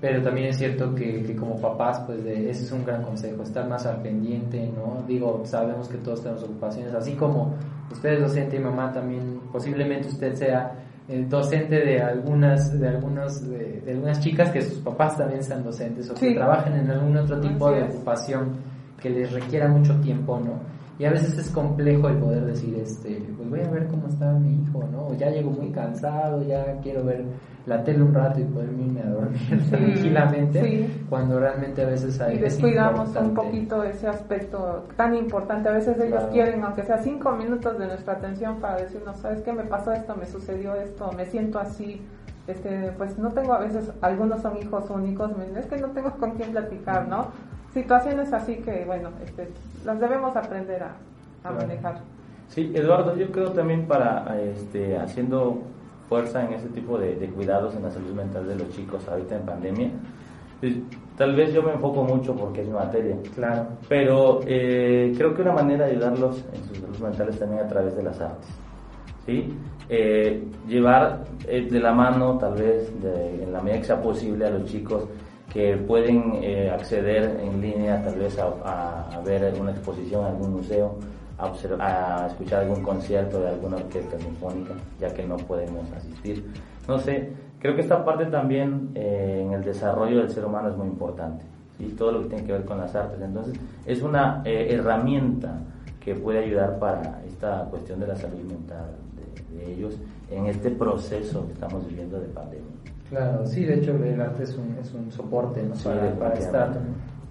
pero 0.03 0.23
también 0.23 0.49
es 0.49 0.59
cierto 0.59 0.95
que, 0.95 1.23
que 1.23 1.35
como 1.35 1.59
papás 1.59 2.01
pues 2.01 2.23
de, 2.25 2.51
ese 2.51 2.65
es 2.65 2.73
un 2.73 2.85
gran 2.85 3.03
consejo, 3.03 3.43
estar 3.43 3.67
más 3.67 3.87
al 3.87 4.03
pendiente, 4.03 4.71
¿no? 4.77 5.03
Digo, 5.07 5.43
sabemos 5.47 5.89
que 5.89 5.97
todos 5.99 6.23
tenemos 6.23 6.43
ocupaciones, 6.43 6.93
así 6.95 7.15
como 7.15 7.55
usted 7.91 8.15
es 8.15 8.21
docente 8.21 8.57
y 8.57 8.61
mamá 8.61 8.93
también 8.93 9.41
posiblemente 9.51 10.09
usted 10.09 10.35
sea 10.35 10.82
el 11.09 11.29
docente 11.29 11.81
de 11.81 12.01
algunas 12.01 12.79
de 12.79 12.89
algunos 12.89 13.49
de, 13.49 13.81
de 13.85 13.93
algunas 13.93 14.21
chicas 14.21 14.51
que 14.51 14.63
sus 14.63 14.79
papás 14.79 15.17
también 15.17 15.43
sean 15.43 15.63
docentes 15.65 16.09
o 16.11 16.15
que 16.15 16.35
trabajen 16.35 16.75
en 16.75 16.91
algún 16.91 17.17
otro 17.17 17.41
tipo 17.41 17.69
Así 17.69 17.75
de 17.81 17.87
es. 17.87 17.95
ocupación 17.95 18.51
que 19.01 19.11
les 19.11 19.33
requiera 19.33 19.69
mucho 19.69 19.95
tiempo, 20.01 20.39
¿no? 20.39 20.61
Y 20.99 21.05
a 21.05 21.11
veces 21.11 21.37
es 21.39 21.51
complejo 21.51 22.09
el 22.09 22.19
poder 22.19 22.45
decir, 22.45 22.75
este, 22.77 23.23
pues 23.37 23.49
voy 23.49 23.61
a 23.61 23.71
ver 23.71 23.89
cómo 23.89 24.09
está 24.09 24.33
mi 24.35 24.63
hijo, 24.63 24.85
¿no? 24.93 25.09
O 25.09 25.15
ya 25.15 25.31
llego 25.31 25.51
muy 25.51 25.71
cansado, 25.71 26.43
ya 26.43 26.79
quiero 26.83 27.05
ver 27.05 27.25
la 27.67 27.83
tele 27.83 28.03
un 28.03 28.13
rato 28.13 28.41
y 28.41 28.45
poderme 28.45 28.85
irme 28.85 29.01
a 29.03 29.11
dormir 29.11 29.41
tranquilamente, 29.71 30.61
sí. 30.63 31.07
cuando 31.09 31.39
realmente 31.39 31.83
a 31.83 31.87
veces 31.87 32.21
hay 32.21 32.35
y 32.35 32.37
es 32.37 32.43
descuidamos 32.43 33.15
un 33.17 33.35
poquito 33.35 33.83
ese 33.85 34.09
aspecto 34.09 34.85
tan 34.97 35.15
importante. 35.15 35.69
A 35.69 35.73
veces 35.73 35.97
ellos 35.99 36.11
Claro. 36.19 36.33
quieren, 36.33 36.65
aunque 36.65 36.83
sea 36.83 36.99
cinco 36.99 37.33
minutos 37.33 37.79
de 37.79 37.87
nuestra 37.87 38.15
atención 38.15 38.61
para 38.61 38.77
decirnos, 38.77 39.17
¿sabes 39.19 39.43
qué 39.43 39.53
me 39.53 39.65
pasó 39.65 39.93
esto? 39.93 40.15
Me 40.17 40.27
sucedió 40.27 40.75
esto, 40.75 41.11
me 41.13 41.25
siento 41.27 41.59
así. 41.59 42.01
Este, 42.49 42.93
pues 42.99 43.17
no 43.19 43.31
tengo 43.31 43.55
a 43.55 43.61
veces, 43.61 43.93
algunos 44.01 44.43
son 44.43 44.57
hijos 44.59 44.91
únicos, 44.91 45.31
es 45.57 45.67
que 45.67 45.77
no 45.77 45.89
tengo 45.91 46.11
con 46.19 46.33
quién 46.33 46.51
platicar, 46.51 47.07
¿no? 47.07 47.29
Situaciones 47.75 48.33
así 48.33 48.57
que, 48.57 48.85
bueno, 48.85 49.11
este, 49.25 49.49
las 49.85 49.99
debemos 49.99 50.37
aprender 50.37 50.83
a, 50.83 50.87
a 50.89 51.51
Claro. 51.51 51.57
manejar. 51.57 51.95
Sí, 52.49 52.71
Eduardo, 52.75 53.17
yo 53.17 53.31
creo 53.33 53.51
también 53.53 53.87
para 53.87 54.39
este, 54.43 54.97
haciendo 54.99 55.59
fuerza 56.09 56.45
en 56.45 56.53
ese 56.53 56.69
tipo 56.69 56.99
de, 56.99 57.17
de 57.17 57.29
cuidados 57.29 57.75
en 57.75 57.83
la 57.83 57.91
salud 57.91 58.13
mental 58.15 58.47
de 58.47 58.57
los 58.57 58.69
chicos 58.71 59.09
ahorita 59.09 59.37
en 59.37 59.43
pandemia, 59.47 59.91
pues, 60.61 60.75
tal 61.17 61.35
vez 61.35 61.55
yo 61.55 61.63
me 61.63 61.73
enfoco 61.73 62.05
mucho 62.05 62.35
porque 62.37 62.61
es 62.61 62.67
mi 62.69 62.75
materia, 62.75 63.17
Claro, 63.35 63.67
pero 63.89 64.41
eh, 64.47 65.15
creo 65.17 65.35
que 65.35 65.41
una 65.43 65.53
manera 65.53 65.87
de 65.87 65.93
ayudarlos 65.93 66.45
en 66.53 66.63
su 66.65 66.75
salud 66.75 66.99
mental 66.99 67.29
es 67.31 67.39
también 67.39 67.63
a 67.63 67.69
través 67.69 67.97
de 67.97 68.03
las 68.03 68.21
artes. 68.21 68.49
¿sí? 69.25 69.55
Eh, 69.89 70.45
llevar 70.69 71.25
eh, 71.49 71.67
de 71.71 71.81
la 71.81 71.93
mano, 71.93 72.37
tal 72.39 72.55
vez, 72.55 72.93
de- 73.03 73.45
en 73.45 73.53
la 73.53 73.61
medida 73.63 73.79
que 73.79 73.85
sea 73.87 74.03
posible, 74.03 74.47
a 74.47 74.51
los 74.51 74.67
chicos 74.67 75.05
que 75.53 75.77
pueden 75.77 76.39
eh, 76.43 76.71
acceder 76.71 77.39
en 77.41 77.61
línea, 77.61 78.03
tal 78.03 78.15
vez, 78.17 78.39
a, 78.39 78.47
a- 79.15 79.21
ver 79.21 79.45
alguna 79.45 79.71
exposición, 79.73 80.25
algún 80.25 80.53
museo, 80.55 80.97
a, 81.39 81.47
a 82.23 82.27
escuchar 82.29 82.63
algún 82.63 82.83
concierto 82.83 83.41
de 83.41 83.49
alguna 83.49 83.77
orquesta 83.77 84.19
sinfónica, 84.19 84.75
ya 84.99 85.13
que 85.13 85.27
no 85.27 85.37
podemos 85.37 85.91
asistir. 85.93 86.45
No 86.89 86.99
sé, 86.99 87.33
creo 87.61 87.75
que 87.75 87.83
esta 87.83 88.05
parte 88.05 88.27
también 88.27 88.91
eh, 88.95 89.43
en 89.45 89.53
el 89.53 89.63
desarrollo 89.63 90.19
del 90.19 90.31
ser 90.31 90.45
humano 90.45 90.71
es 90.71 90.77
muy 90.77 90.87
importante. 90.87 91.45
¿sí? 91.79 91.95
Todo 91.99 92.13
lo 92.13 92.23
que 92.23 92.29
tiene 92.29 92.45
que 92.45 92.53
ver 92.53 92.65
con 92.65 92.79
las 92.79 92.95
artes. 92.95 93.21
Entonces, 93.21 93.55
es 93.87 94.03
una 94.03 94.43
eh, 94.45 94.69
herramienta 94.71 95.59
que 96.01 96.15
puede 96.15 96.41
ayudar 96.45 96.79
para 96.79 97.23
esta 97.27 97.65
cuestión 97.71 98.01
de 98.01 98.07
la 98.09 98.17
salud 98.17 98.41
mental 98.43 98.87
de, 99.51 99.59
de 99.59 99.73
ellos 99.75 99.95
en 100.31 100.47
este 100.47 100.71
proceso 100.71 101.47
que 101.47 101.53
estamos 101.53 101.87
viviendo 101.87 102.19
de 102.19 102.27
pandemia. 102.29 102.67
Claro, 103.13 103.47
sí, 103.47 103.65
de 103.65 103.75
hecho 103.75 103.93
el 103.93 104.21
arte 104.21 104.45
es 104.45 104.57
un, 104.57 104.77
es 104.81 104.93
un 104.95 105.13
soporte, 105.13 105.63
¿no? 105.63 105.77
Sí, 105.77 105.85
para, 105.85 106.19
para 106.19 106.35
estar. 106.35 106.73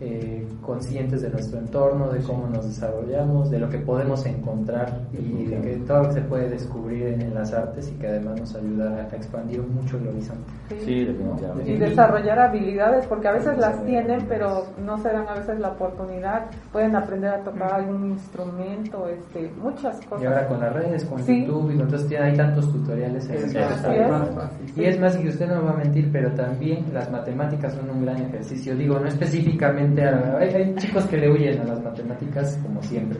Eh, 0.01 0.47
conscientes 0.61 1.21
de 1.21 1.29
nuestro 1.29 1.59
entorno, 1.59 2.09
de 2.09 2.19
cómo 2.21 2.47
nos 2.47 2.65
desarrollamos, 2.65 3.51
de 3.51 3.59
lo 3.59 3.69
que 3.69 3.77
podemos 3.77 4.25
encontrar 4.25 5.01
y 5.13 5.45
de 5.45 5.61
que 5.61 5.75
todo 5.87 5.99
lo 6.03 6.07
que 6.09 6.13
se 6.15 6.21
puede 6.21 6.49
descubrir 6.49 7.03
en, 7.07 7.21
en 7.21 7.33
las 7.35 7.53
artes 7.53 7.89
y 7.91 7.99
que 7.99 8.07
además 8.07 8.39
nos 8.39 8.55
ayuda 8.55 9.07
a 9.11 9.15
expandir 9.15 9.61
mucho 9.61 9.97
el 9.97 10.07
horizonte. 10.07 10.51
Sí, 10.83 11.05
definitivamente. 11.05 11.71
Y 11.71 11.77
desarrollar 11.77 12.39
habilidades, 12.39 13.05
porque 13.05 13.27
a 13.27 13.33
veces 13.33 13.57
las 13.59 13.85
tienen, 13.85 14.25
pero 14.27 14.65
no 14.83 14.97
se 14.97 15.09
dan 15.09 15.27
a 15.27 15.35
veces 15.35 15.59
la 15.59 15.69
oportunidad. 15.69 16.47
Pueden 16.71 16.95
aprender 16.95 17.29
a 17.35 17.43
tocar 17.43 17.73
algún 17.73 18.11
instrumento, 18.11 19.07
este, 19.07 19.51
muchas 19.61 19.99
cosas. 20.07 20.23
Y 20.23 20.25
ahora 20.25 20.47
con 20.47 20.59
las 20.59 20.73
redes, 20.73 21.05
con 21.05 21.19
Sí. 21.23 21.45
YouTube, 21.45 21.69
y 21.69 21.73
entonces 21.79 22.07
tiene- 22.07 22.25
hay 22.25 22.37
tantos 22.37 22.71
tutoriales 22.71 23.29
en 23.29 23.35
es. 23.35 23.53
fácil. 23.53 24.73
Y 24.75 24.85
es 24.85 24.99
más, 24.99 25.21
y 25.21 25.27
usted 25.27 25.47
no 25.47 25.55
me 25.57 25.61
va 25.67 25.71
a 25.73 25.77
mentir, 25.77 26.09
pero 26.11 26.31
también 26.31 26.85
las 26.93 27.11
matemáticas 27.11 27.73
son 27.73 27.89
un 27.89 28.03
gran 28.03 28.17
ejercicio. 28.17 28.75
Digo, 28.75 28.97
no 28.99 29.07
específicamente, 29.07 29.90
hay, 29.99 30.49
hay 30.53 30.75
chicos 30.75 31.05
que 31.05 31.17
le 31.17 31.31
huyen 31.31 31.59
a 31.61 31.63
las 31.65 31.83
matemáticas 31.83 32.57
como 32.63 32.81
siempre, 32.83 33.19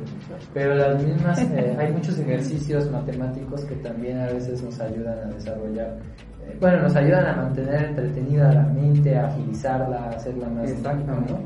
pero 0.54 0.76
las 0.76 1.04
mismas, 1.04 1.40
eh, 1.42 1.76
hay 1.80 1.92
muchos 1.92 2.18
ejercicios 2.20 2.90
matemáticos 2.92 3.62
que 3.66 3.76
también 3.76 4.20
a 4.20 4.28
veces 4.28 4.62
nos 4.64 4.80
ayudan 4.80 5.18
a 5.20 5.34
desarrollar, 5.34 5.98
eh, 6.46 6.58
bueno, 6.60 6.82
nos 6.84 6.96
ayudan 6.96 7.26
a 7.26 7.36
mantener 7.44 7.84
entretenida 7.86 8.52
la 8.54 8.64
mente, 8.64 9.16
a 9.18 9.28
agilizarla, 9.28 10.06
a 10.06 10.10
hacerla 10.10 10.48
más... 10.50 10.70
¿no? 10.84 11.40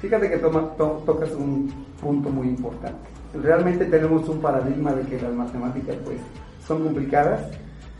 Fíjate 0.00 0.30
que 0.30 0.38
toma- 0.38 0.70
to- 0.76 1.02
tocas 1.04 1.30
un 1.32 1.70
punto 2.00 2.30
muy 2.30 2.48
importante. 2.48 2.98
Realmente 3.42 3.84
tenemos 3.84 4.28
un 4.28 4.40
paradigma 4.40 4.92
de 4.94 5.02
que 5.02 5.20
las 5.20 5.32
matemáticas 5.32 5.96
pues 6.04 6.18
son 6.66 6.82
complicadas. 6.84 7.42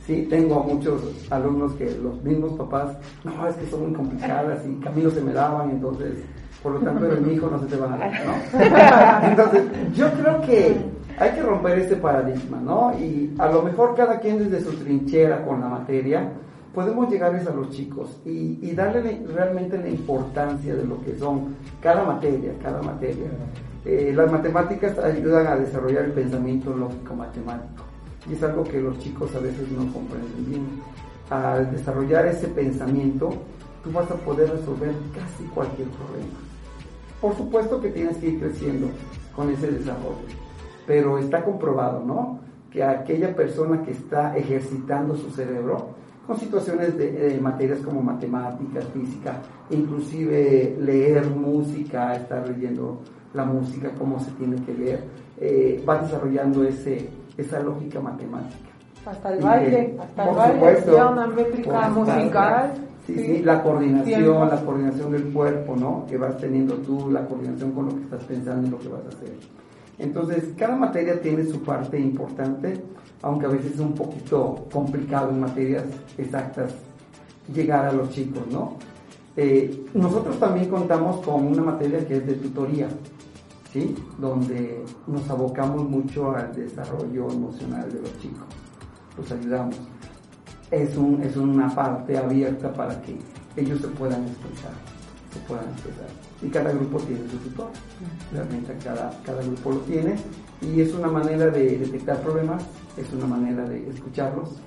Sí, 0.06 0.26
tengo 0.30 0.60
a 0.60 0.64
muchos 0.64 1.02
alumnos 1.30 1.74
que 1.74 1.84
los 2.02 2.20
mismos 2.24 2.54
papás, 2.54 2.96
no, 3.22 3.46
es 3.46 3.54
que 3.56 3.66
son 3.66 3.82
muy 3.82 3.92
complicadas 3.92 4.66
y 4.66 4.74
caminos 4.82 5.12
se 5.12 5.20
me 5.20 5.32
daban, 5.32 5.70
entonces 5.70 6.14
por 6.62 6.72
lo 6.72 6.80
tanto 6.80 7.06
eres 7.06 7.20
mi 7.20 7.34
hijo, 7.34 7.48
no 7.50 7.58
se 7.58 7.66
te 7.66 7.76
van 7.76 7.94
a 7.94 7.96
dar, 7.96 8.12
¿no? 8.24 9.26
Entonces, 9.28 9.62
yo 9.94 10.10
creo 10.12 10.40
que 10.42 10.76
hay 11.18 11.30
que 11.32 11.42
romper 11.42 11.78
ese 11.78 11.96
paradigma, 11.96 12.58
¿no? 12.58 12.92
Y 12.98 13.34
a 13.38 13.50
lo 13.50 13.62
mejor 13.62 13.94
cada 13.94 14.18
quien 14.20 14.38
desde 14.38 14.64
su 14.64 14.76
trinchera 14.76 15.44
con 15.44 15.60
la 15.60 15.68
materia, 15.68 16.32
podemos 16.74 17.10
llegarles 17.10 17.46
a 17.46 17.52
los 17.52 17.70
chicos 17.70 18.20
y, 18.24 18.58
y 18.62 18.72
darle 18.74 19.22
realmente 19.26 19.76
la 19.78 19.88
importancia 19.88 20.74
de 20.74 20.84
lo 20.84 21.00
que 21.02 21.16
son 21.18 21.56
cada 21.80 22.04
materia, 22.04 22.52
cada 22.62 22.80
materia. 22.82 23.26
Eh, 23.84 24.12
las 24.14 24.30
matemáticas 24.30 24.98
ayudan 24.98 25.46
a 25.46 25.56
desarrollar 25.56 26.04
el 26.04 26.12
pensamiento 26.12 26.74
lógico 26.76 27.14
matemático 27.14 27.84
y 28.28 28.34
es 28.34 28.42
algo 28.42 28.62
que 28.64 28.80
los 28.80 28.98
chicos 28.98 29.34
a 29.34 29.38
veces 29.38 29.70
no 29.72 29.90
comprenden 29.92 30.46
bien. 30.46 30.66
Al 31.30 31.70
desarrollar 31.70 32.26
ese 32.26 32.48
pensamiento, 32.48 33.30
tú 33.82 33.90
vas 33.92 34.10
a 34.10 34.14
poder 34.16 34.50
resolver 34.50 34.92
casi 35.14 35.44
cualquier 35.54 35.88
problema. 35.88 36.49
Por 37.20 37.36
supuesto 37.36 37.80
que 37.80 37.90
tienes 37.90 38.16
que 38.16 38.28
ir 38.28 38.40
creciendo 38.40 38.88
con 39.34 39.50
ese 39.50 39.70
desarrollo, 39.70 40.16
pero 40.86 41.18
está 41.18 41.44
comprobado, 41.44 42.02
¿no? 42.04 42.40
Que 42.70 42.82
aquella 42.82 43.34
persona 43.34 43.82
que 43.82 43.90
está 43.92 44.36
ejercitando 44.36 45.16
su 45.16 45.30
cerebro 45.30 46.00
con 46.26 46.38
situaciones 46.38 46.96
de, 46.96 47.38
materias 47.40 47.80
como 47.80 48.02
matemáticas, 48.02 48.84
física, 48.94 49.38
inclusive 49.70 50.76
leer 50.78 51.26
música, 51.26 52.14
estar 52.14 52.48
leyendo 52.48 53.00
la 53.34 53.44
música, 53.44 53.90
cómo 53.98 54.20
se 54.20 54.30
tiene 54.32 54.56
que 54.64 54.72
leer, 54.72 55.04
eh, 55.40 55.84
va 55.88 56.02
desarrollando 56.02 56.62
ese, 56.64 57.08
esa 57.36 57.60
lógica 57.60 58.00
matemática. 58.00 58.70
Hasta 59.06 59.34
el 59.34 59.42
baile, 59.42 59.96
hasta 60.00 60.30
el 60.30 60.36
baile, 60.36 60.94
una 60.94 61.26
métrica 61.26 61.88
musical. 61.88 62.72
Sí, 63.14 63.24
sí, 63.24 63.42
la 63.42 63.62
coordinación, 63.62 64.48
la 64.48 64.60
coordinación 64.64 65.12
del 65.12 65.24
cuerpo, 65.32 65.76
¿no? 65.76 66.06
Que 66.08 66.16
vas 66.16 66.38
teniendo 66.38 66.74
tú, 66.76 67.10
la 67.10 67.26
coordinación 67.26 67.72
con 67.72 67.86
lo 67.86 67.94
que 67.96 68.02
estás 68.02 68.24
pensando 68.24 68.66
y 68.66 68.70
lo 68.70 68.78
que 68.78 68.88
vas 68.88 69.04
a 69.04 69.08
hacer. 69.08 69.34
Entonces, 69.98 70.54
cada 70.56 70.76
materia 70.76 71.20
tiene 71.20 71.44
su 71.44 71.62
parte 71.62 71.98
importante, 71.98 72.80
aunque 73.22 73.46
a 73.46 73.48
veces 73.50 73.74
es 73.74 73.80
un 73.80 73.94
poquito 73.94 74.66
complicado 74.72 75.30
en 75.30 75.40
materias 75.40 75.84
exactas 76.16 76.74
llegar 77.52 77.86
a 77.86 77.92
los 77.92 78.10
chicos, 78.10 78.42
¿no? 78.50 78.76
Eh, 79.36 79.86
nosotros 79.94 80.38
también 80.38 80.68
contamos 80.68 81.24
con 81.24 81.46
una 81.46 81.62
materia 81.62 82.06
que 82.06 82.16
es 82.16 82.26
de 82.26 82.34
tutoría, 82.34 82.88
¿sí? 83.72 83.94
Donde 84.18 84.84
nos 85.06 85.28
abocamos 85.30 85.88
mucho 85.88 86.34
al 86.34 86.54
desarrollo 86.54 87.30
emocional 87.30 87.92
de 87.92 88.00
los 88.00 88.18
chicos, 88.20 88.46
los 89.16 89.30
ayudamos. 89.30 89.76
Es, 90.70 90.96
un, 90.96 91.22
es 91.22 91.36
una 91.36 91.74
parte 91.74 92.16
abierta 92.16 92.72
para 92.72 93.00
que 93.02 93.16
ellos 93.56 93.80
se 93.80 93.88
puedan 93.88 94.22
expresar, 94.24 94.72
se 95.32 95.40
puedan 95.40 95.68
expresar. 95.70 96.06
Y 96.42 96.48
cada 96.48 96.70
grupo 96.72 96.98
tiene 96.98 97.22
su 97.28 97.36
tutor, 97.38 97.70
realmente 98.32 98.74
cada, 98.84 99.10
cada 99.24 99.42
grupo 99.42 99.72
lo 99.72 99.80
tiene 99.80 100.14
y 100.62 100.80
es 100.80 100.94
una 100.94 101.08
manera 101.08 101.46
de 101.46 101.78
detectar 101.78 102.20
problemas, 102.20 102.64
es 102.96 103.12
una 103.12 103.26
manera 103.26 103.64
de 103.64 103.88
escucharlos 103.88 104.60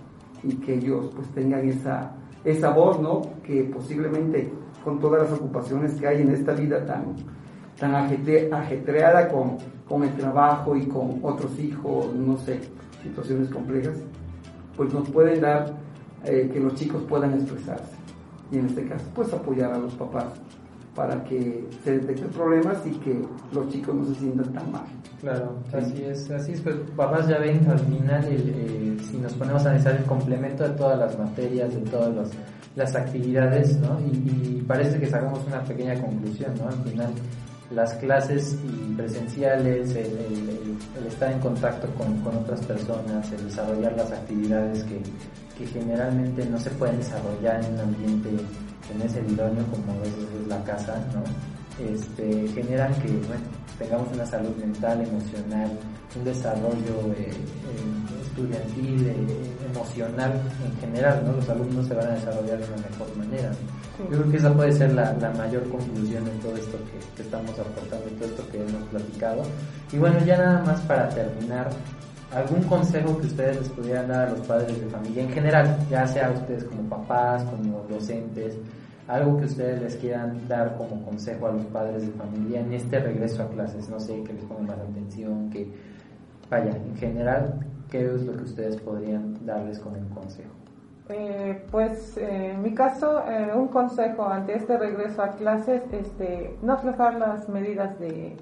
y 0.43 0.55
que 0.55 0.75
ellos 0.75 1.11
pues 1.15 1.27
tengan 1.29 1.67
esa, 1.67 2.11
esa 2.43 2.69
voz, 2.71 2.99
¿no? 2.99 3.21
Que 3.43 3.63
posiblemente 3.63 4.51
con 4.83 4.99
todas 4.99 5.23
las 5.23 5.39
ocupaciones 5.39 5.93
que 5.93 6.07
hay 6.07 6.21
en 6.21 6.31
esta 6.31 6.53
vida 6.53 6.85
tan, 6.85 7.15
tan 7.79 7.95
ajetreada 7.95 9.29
con, 9.29 9.57
con 9.87 10.03
el 10.03 10.13
trabajo 10.15 10.75
y 10.75 10.85
con 10.87 11.19
otros 11.23 11.57
hijos, 11.59 12.13
no 12.13 12.37
sé, 12.37 12.59
situaciones 13.01 13.49
complejas, 13.49 13.95
pues 14.75 14.93
nos 14.93 15.09
pueden 15.09 15.41
dar 15.41 15.73
eh, 16.25 16.49
que 16.51 16.59
los 16.59 16.75
chicos 16.75 17.03
puedan 17.03 17.33
expresarse. 17.33 17.95
Y 18.51 18.57
en 18.57 18.67
este 18.67 18.85
caso, 18.87 19.05
pues 19.15 19.33
apoyar 19.33 19.73
a 19.73 19.77
los 19.77 19.93
papás 19.95 20.25
para 20.95 21.23
que 21.23 21.67
se 21.83 21.99
detecten 21.99 22.29
problemas 22.29 22.77
y 22.85 22.91
que 22.91 23.19
los 23.51 23.69
chicos 23.69 23.95
no 23.95 24.05
se 24.05 24.15
sientan 24.15 24.53
tan 24.53 24.71
mal. 24.71 24.83
Claro, 25.21 25.55
así 25.73 26.03
es, 26.03 26.29
así 26.31 26.51
es, 26.51 26.61
pues 26.61 26.75
papás 26.95 27.27
ya 27.27 27.39
ven 27.39 27.65
al 27.69 27.79
final, 27.79 28.25
eh, 28.29 28.97
si 29.09 29.17
nos 29.17 29.33
ponemos 29.33 29.65
a 29.65 29.69
analizar 29.69 29.95
el 29.95 30.03
complemento 30.03 30.67
de 30.67 30.71
todas 30.71 30.99
las 30.99 31.17
materias, 31.17 31.73
de 31.73 31.81
todas 31.89 32.29
las 32.75 32.95
actividades, 32.95 33.77
¿no? 33.79 33.99
Y, 34.01 34.61
parece 34.67 34.99
que 34.99 35.07
sacamos 35.07 35.39
una 35.45 35.61
pequeña 35.63 35.99
conclusión, 35.99 36.53
¿no? 36.57 36.67
Al 36.67 36.89
final, 36.89 37.11
las 37.71 37.93
clases 37.95 38.57
presenciales, 38.95 39.95
el, 39.95 40.77
estar 41.07 41.31
en 41.31 41.39
contacto 41.39 41.87
con, 41.97 42.19
con, 42.21 42.35
otras 42.37 42.61
personas, 42.65 43.31
el 43.31 43.45
desarrollar 43.45 43.93
las 43.97 44.11
actividades 44.11 44.83
que, 44.83 45.01
que 45.57 45.67
generalmente 45.67 46.45
no 46.45 46.59
se 46.59 46.69
pueden 46.71 46.97
desarrollar 46.97 47.63
en 47.63 47.73
un 47.73 47.79
ambiente 47.79 48.29
en 48.93 49.01
ese 49.01 49.19
idóneo 49.21 49.65
como 49.67 49.93
a 49.93 50.01
veces 50.01 50.27
es 50.41 50.47
la 50.47 50.63
casa, 50.63 50.95
¿no? 51.13 51.23
Este, 51.83 52.47
generan 52.49 52.93
que 52.95 53.07
bueno, 53.07 53.43
tengamos 53.79 54.07
una 54.13 54.25
salud 54.25 54.55
mental, 54.57 55.01
emocional, 55.01 55.71
un 56.15 56.23
desarrollo 56.23 57.13
eh, 57.17 57.31
eh, 57.31 58.21
estudiantil, 58.21 59.07
eh, 59.07 59.15
emocional 59.73 60.33
en 60.65 60.79
general, 60.79 61.23
¿no? 61.25 61.33
Los 61.33 61.49
alumnos 61.49 61.87
se 61.87 61.95
van 61.95 62.07
a 62.07 62.11
desarrollar 62.11 62.59
de 62.59 62.65
una 62.65 62.87
mejor 62.89 63.17
manera. 63.17 63.51
Yo 63.99 64.17
creo 64.17 64.31
que 64.31 64.37
esa 64.37 64.53
puede 64.53 64.71
ser 64.71 64.93
la, 64.93 65.13
mayor 65.37 65.67
conclusión 65.69 66.25
de 66.25 66.31
todo 66.41 66.55
esto 66.55 66.77
que, 66.77 67.15
que, 67.15 67.23
estamos 67.23 67.51
aportando, 67.51 68.05
todo 68.19 68.29
esto 68.29 68.47
que 68.51 68.57
hemos 68.57 68.83
platicado. 68.89 69.43
Y 69.91 69.97
bueno, 69.97 70.19
ya 70.25 70.37
nada 70.37 70.63
más 70.63 70.81
para 70.81 71.09
terminar, 71.09 71.69
algún 72.35 72.63
consejo 72.63 73.17
que 73.19 73.27
ustedes 73.27 73.57
les 73.57 73.69
pudieran 73.69 74.07
dar 74.07 74.27
a 74.27 74.31
los 74.31 74.41
padres 74.41 74.79
de 74.79 74.87
familia 74.87 75.23
en 75.23 75.29
general, 75.29 75.77
ya 75.89 76.07
sea 76.07 76.31
ustedes 76.31 76.63
como 76.63 76.83
papás, 76.89 77.43
como 77.43 77.85
docentes, 77.89 78.57
algo 79.07 79.37
que 79.37 79.45
ustedes 79.45 79.81
les 79.81 79.95
quieran 79.97 80.47
dar 80.47 80.75
como 80.77 81.03
consejo 81.03 81.47
a 81.47 81.51
los 81.51 81.65
padres 81.65 82.05
de 82.05 82.13
familia 82.13 82.61
en 82.61 82.73
este 82.73 82.99
regreso 82.99 83.43
a 83.43 83.49
clases, 83.49 83.89
no 83.89 83.99
sé, 83.99 84.23
que 84.23 84.33
les 84.33 84.43
pongan 84.45 84.67
más 84.67 84.79
atención, 84.79 85.49
que 85.49 85.67
vaya, 86.49 86.71
en 86.71 86.95
general, 86.95 87.59
¿qué 87.89 88.05
es 88.05 88.23
lo 88.23 88.35
que 88.37 88.43
ustedes 88.43 88.77
podrían 88.77 89.45
darles 89.45 89.79
con 89.79 89.95
un 89.95 90.09
consejo? 90.09 90.49
Eh, 91.09 91.61
pues 91.69 92.17
eh, 92.17 92.51
en 92.51 92.63
mi 92.63 92.73
caso, 92.73 93.23
eh, 93.27 93.51
un 93.53 93.67
consejo 93.67 94.25
ante 94.25 94.55
este 94.55 94.77
regreso 94.77 95.21
a 95.21 95.31
clases, 95.31 95.81
este, 95.91 96.55
no 96.61 96.73
aflojar 96.73 97.15
las 97.15 97.49
medidas 97.49 97.99
de 97.99 98.37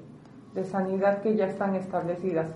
sanidad 0.64 1.22
que 1.22 1.36
ya 1.36 1.48
están 1.48 1.76
establecidas 1.76 2.52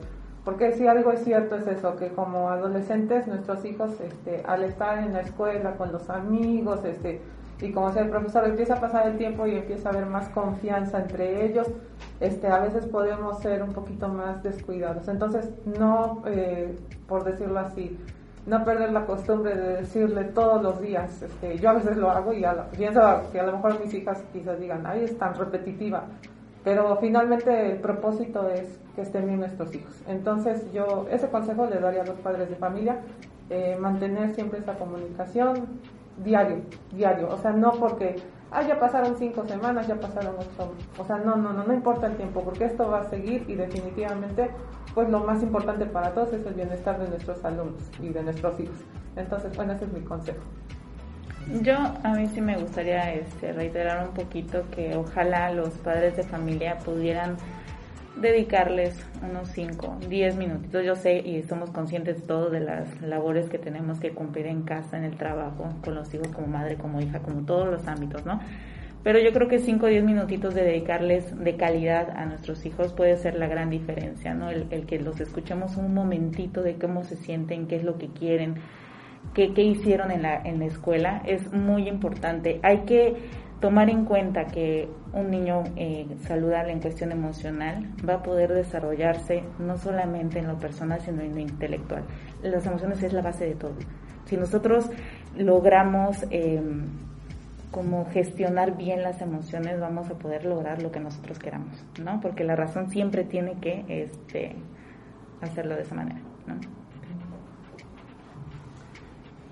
porque 0.46 0.74
si 0.74 0.88
algo 0.88 1.12
es 1.12 1.24
cierto 1.24 1.56
es 1.56 1.66
eso, 1.66 1.96
que 1.98 2.10
como 2.10 2.50
adolescentes 2.50 3.28
nuestros 3.28 3.66
hijos 3.66 4.00
este, 4.00 4.44
al 4.46 4.64
estar 4.64 5.00
en 5.00 5.12
la 5.14 5.22
escuela 5.22 5.76
con 5.76 5.92
los 5.92 6.08
amigos, 6.12 6.86
este, 6.86 7.20
y 7.60 7.72
como 7.72 7.92
sea 7.92 8.04
el 8.04 8.10
profesor 8.10 8.46
empieza 8.46 8.76
a 8.76 8.80
pasar 8.80 9.08
el 9.08 9.18
tiempo 9.18 9.48
y 9.48 9.56
empieza 9.56 9.90
a 9.90 9.94
haber 9.94 10.06
más 10.06 10.30
confianza 10.30 11.00
entre 11.00 11.46
ellos, 11.46 11.68
este, 12.20 12.48
a 12.48 12.60
veces 12.60 12.86
podemos 12.86 13.40
ser 13.40 13.64
un 13.64 13.74
poquito 13.74 14.08
más 14.08 14.44
descuidados. 14.44 15.08
Entonces, 15.08 15.50
no, 15.80 16.22
eh, 16.28 16.78
por 17.08 17.24
decirlo 17.24 17.60
así, 17.60 17.98
no 18.46 18.64
perder 18.64 18.92
la 18.92 19.08
costumbre 19.08 19.56
de 19.56 19.78
decirle 19.78 20.26
todos 20.26 20.62
los 20.62 20.80
días, 20.80 21.24
este, 21.24 21.58
yo 21.58 21.72
a 21.72 21.74
veces 21.74 21.98
lo 21.98 22.12
hago 22.12 22.32
y 22.34 22.46
pienso 22.78 23.02
que 23.32 23.40
a 23.40 23.44
lo 23.48 23.54
mejor 23.54 23.80
mis 23.80 23.92
hijas 23.96 24.24
quizás 24.32 24.60
digan, 24.60 24.86
ay, 24.86 25.06
es 25.06 25.18
tan 25.18 25.34
repetitiva, 25.34 26.04
pero 26.66 26.98
finalmente 26.98 27.72
el 27.72 27.78
propósito 27.78 28.50
es 28.50 28.80
que 28.96 29.04
estén 29.04 29.28
bien 29.28 29.40
nuestros 29.40 29.74
hijos. 29.74 30.02
Entonces 30.08 30.74
yo 30.74 31.06
ese 31.12 31.30
consejo 31.30 31.68
le 31.68 31.80
daría 31.80 32.02
a 32.02 32.06
los 32.06 32.18
padres 32.20 32.50
de 32.50 32.56
familia, 32.56 33.02
eh, 33.52 33.78
mantener 33.80 34.34
siempre 34.34 34.60
esa 34.60 34.74
comunicación 34.74 35.68
diario, 36.18 36.62
diario, 36.92 37.30
o 37.30 37.38
sea, 37.38 37.52
no 37.52 37.74
porque, 37.74 38.16
ah, 38.50 38.64
ya 38.64 38.80
pasaron 38.80 39.16
cinco 39.18 39.46
semanas, 39.46 39.88
ya 39.88 40.00
pasaron 40.00 40.36
ocho, 40.40 40.74
o 40.98 41.06
sea, 41.06 41.18
no, 41.18 41.36
no, 41.36 41.54
no, 41.54 41.66
no 41.66 41.74
importa 41.74 42.08
el 42.08 42.16
tiempo, 42.16 42.42
porque 42.42 42.66
esto 42.66 42.90
va 42.90 43.02
a 43.02 43.10
seguir 43.10 43.44
y 43.48 43.56
definitivamente, 43.56 44.50
pues 44.96 45.08
lo 45.10 45.20
más 45.20 45.44
importante 45.44 45.86
para 45.86 46.14
todos 46.14 46.34
es 46.34 46.46
el 46.48 46.56
bienestar 46.56 46.98
de 47.00 47.10
nuestros 47.10 47.44
alumnos 47.46 47.84
y 48.02 48.10
de 48.10 48.24
nuestros 48.24 48.60
hijos. 48.60 48.78
Entonces, 49.16 49.56
bueno, 49.56 49.74
ese 49.74 49.86
es 49.86 49.94
mi 49.94 50.02
consejo. 50.02 50.42
Yo 51.62 51.76
a 51.76 52.14
mí 52.16 52.28
sí 52.28 52.42
me 52.42 52.58
gustaría 52.58 53.14
este, 53.14 53.54
reiterar 53.54 54.08
un 54.08 54.14
poquito 54.16 54.66
que 54.72 54.96
ojalá 54.96 55.52
los 55.52 55.70
padres 55.76 56.18
de 56.18 56.24
familia 56.24 56.80
pudieran 56.80 57.38
dedicarles 58.16 58.98
unos 59.22 59.50
5, 59.50 60.00
10 60.10 60.38
minutitos. 60.38 60.84
Yo 60.84 60.96
sé 60.96 61.22
y 61.24 61.38
estamos 61.38 61.70
conscientes 61.70 62.26
todos 62.26 62.52
de 62.52 62.62
las 62.62 63.00
labores 63.02 63.48
que 63.50 63.60
tenemos 63.60 64.00
que 64.00 64.12
cumplir 64.12 64.48
en 64.48 64.64
casa, 64.64 64.98
en 64.98 65.04
el 65.04 65.18
trabajo, 65.18 65.70
con 65.84 65.94
los 65.94 66.12
hijos 66.14 66.30
como 66.30 66.48
madre, 66.48 66.78
como 66.78 67.00
hija, 67.00 67.20
como 67.20 67.46
todos 67.46 67.68
los 67.68 67.88
ámbitos, 67.88 68.26
¿no? 68.26 68.40
Pero 69.04 69.20
yo 69.20 69.32
creo 69.32 69.48
que 69.48 69.60
5 69.60 69.86
o 69.86 69.90
10 69.90 70.04
minutitos 70.04 70.56
de 70.56 70.64
dedicarles 70.64 71.38
de 71.38 71.56
calidad 71.58 72.10
a 72.10 72.26
nuestros 72.26 72.66
hijos 72.66 72.92
puede 72.92 73.18
ser 73.18 73.36
la 73.36 73.48
gran 73.48 73.70
diferencia, 73.70 74.34
¿no? 74.34 74.50
El, 74.50 74.66
el 74.72 74.88
que 74.88 75.00
los 75.00 75.20
escuchemos 75.20 75.78
un 75.78 75.94
momentito 75.94 76.64
de 76.64 76.76
cómo 76.76 77.04
se 77.04 77.16
sienten, 77.16 77.68
qué 77.68 77.76
es 77.76 77.84
lo 77.84 78.00
que 78.00 78.08
quieren, 78.08 78.56
qué, 79.34 79.52
hicieron 79.62 80.12
en 80.12 80.22
la, 80.22 80.36
en 80.44 80.60
la 80.60 80.66
escuela 80.66 81.22
es 81.26 81.52
muy 81.52 81.88
importante. 81.88 82.60
Hay 82.64 82.80
que 82.86 83.16
tomar 83.60 83.90
en 83.90 84.06
cuenta 84.06 84.46
que 84.46 84.88
un 85.14 85.32
niño 85.32 85.64
eh, 85.76 86.06
saludable 86.28 86.74
en 86.74 86.82
cuestión 86.82 87.12
emocional 87.12 87.90
va 88.08 88.16
a 88.16 88.24
poder 88.24 88.54
desarrollarse 88.54 89.44
no 89.60 89.78
solamente 89.78 90.40
en 90.40 90.48
lo 90.48 90.58
personal, 90.58 91.02
sino 91.02 91.22
en 91.22 91.34
lo 91.34 91.40
intelectual. 91.40 92.04
Las 92.44 92.66
emociones 92.66 93.02
es 93.02 93.14
la 93.14 93.22
base 93.22 93.46
de 93.46 93.56
todo. 93.56 93.76
Si 94.26 94.38
nosotros 94.38 94.90
logramos 95.38 96.26
eh, 96.32 96.62
como 97.72 98.06
gestionar 98.06 98.78
bien 98.78 99.04
las 99.04 99.22
emociones, 99.22 99.80
vamos 99.80 100.10
a 100.10 100.16
poder 100.16 100.46
lograr 100.46 100.82
lo 100.82 100.92
que 100.92 101.00
nosotros 101.00 101.40
queramos, 101.40 101.86
¿no? 102.02 102.22
Porque 102.22 102.44
la 102.44 102.56
razón 102.56 102.90
siempre 102.90 103.24
tiene 103.24 103.56
que 103.60 103.84
este, 103.88 104.56
hacerlo 105.42 105.76
de 105.76 105.82
esa 105.82 105.96
manera, 105.96 106.22
¿no? 106.48 106.75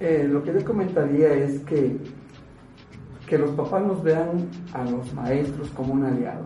Eh, 0.03 0.27
lo 0.29 0.43
que 0.43 0.51
yo 0.51 0.65
comentaría 0.65 1.33
es 1.33 1.61
que, 1.61 1.95
que 3.25 3.37
los 3.37 3.51
papás 3.51 3.87
nos 3.87 4.03
vean 4.03 4.49
a 4.73 4.83
los 4.83 5.13
maestros 5.13 5.69
como 5.69 5.93
un 5.93 6.03
aliado. 6.03 6.43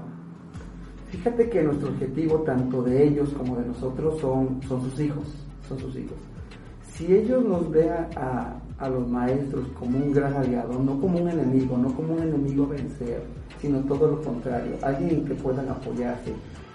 Fíjate 1.09 1.49
que 1.49 1.63
nuestro 1.63 1.89
objetivo, 1.89 2.43
tanto 2.43 2.83
de 2.83 3.07
ellos 3.07 3.29
como 3.35 3.55
de 3.55 3.65
nosotros, 3.65 4.19
son, 4.21 4.61
son 4.67 4.81
sus 4.83 4.99
hijos, 4.99 5.23
son 5.67 5.79
sus 5.79 5.95
hijos. 5.95 6.17
Si 6.83 7.11
ellos 7.11 7.43
nos 7.43 7.71
vean 7.71 8.07
a, 8.15 8.59
a 8.77 8.89
los 8.89 9.09
maestros 9.09 9.67
como 9.69 9.97
un 9.97 10.13
gran 10.13 10.35
aliado, 10.35 10.77
no 10.77 11.01
como 11.01 11.17
un 11.17 11.27
enemigo, 11.27 11.79
no 11.79 11.91
como 11.95 12.13
un 12.13 12.21
enemigo 12.21 12.65
a 12.65 12.75
vencer, 12.75 13.23
sino 13.59 13.79
todo 13.79 14.07
lo 14.07 14.21
contrario, 14.21 14.75
alguien 14.83 15.09
en 15.09 15.25
que 15.25 15.33
puedan 15.33 15.67
apoyarse, 15.67 16.31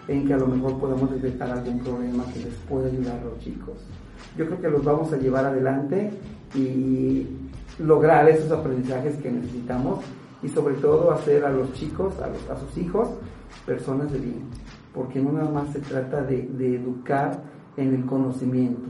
en 0.08 0.26
que 0.26 0.34
a 0.34 0.38
lo 0.38 0.48
mejor 0.48 0.80
podamos 0.80 1.12
detectar 1.12 1.48
algún 1.48 1.78
problema 1.78 2.24
que 2.34 2.40
les 2.40 2.54
pueda 2.68 2.88
ayudar 2.88 3.20
a 3.20 3.24
los 3.26 3.38
chicos. 3.38 3.76
Yo 4.36 4.46
creo 4.46 4.60
que 4.60 4.70
los 4.70 4.82
vamos 4.82 5.12
a 5.12 5.16
llevar 5.16 5.44
adelante 5.44 6.10
y 6.54 7.26
lograr 7.78 8.28
esos 8.28 8.50
aprendizajes 8.50 9.16
que 9.16 9.30
necesitamos 9.30 10.00
y 10.42 10.48
sobre 10.48 10.74
todo 10.74 11.10
hacer 11.12 11.44
a 11.44 11.50
los 11.50 11.72
chicos, 11.72 12.14
a, 12.20 12.56
sus 12.56 12.76
hijos, 12.76 13.08
personas 13.64 14.12
de 14.12 14.18
bien, 14.18 14.42
porque 14.92 15.20
no 15.20 15.32
nada 15.32 15.50
más 15.50 15.72
se 15.72 15.80
trata 15.80 16.22
de, 16.22 16.48
educar 16.74 17.42
en 17.76 17.94
el 17.94 18.04
conocimiento, 18.04 18.88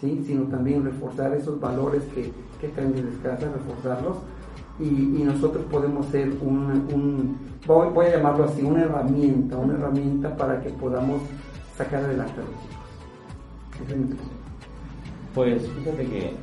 ¿sí? 0.00 0.22
sino 0.26 0.44
también 0.44 0.84
reforzar 0.84 1.34
esos 1.34 1.58
valores 1.58 2.02
que, 2.14 2.32
que 2.60 2.68
traen 2.68 2.92
de 2.92 3.02
casa, 3.22 3.50
reforzarlos 3.52 4.18
y, 4.80 5.22
nosotros 5.24 5.64
podemos 5.70 6.06
ser 6.06 6.30
un, 6.40 7.36
voy, 7.66 8.06
a 8.06 8.16
llamarlo 8.16 8.44
así, 8.44 8.62
una 8.62 8.82
herramienta, 8.82 9.56
una 9.58 9.74
herramienta 9.74 10.34
para 10.36 10.60
que 10.62 10.70
podamos 10.70 11.20
sacar 11.76 12.02
adelante 12.04 12.32
a 12.32 12.44
los 12.44 13.98
chicos. 14.08 14.26
Pues 15.34 15.68
fíjate 15.68 16.06
que 16.06 16.34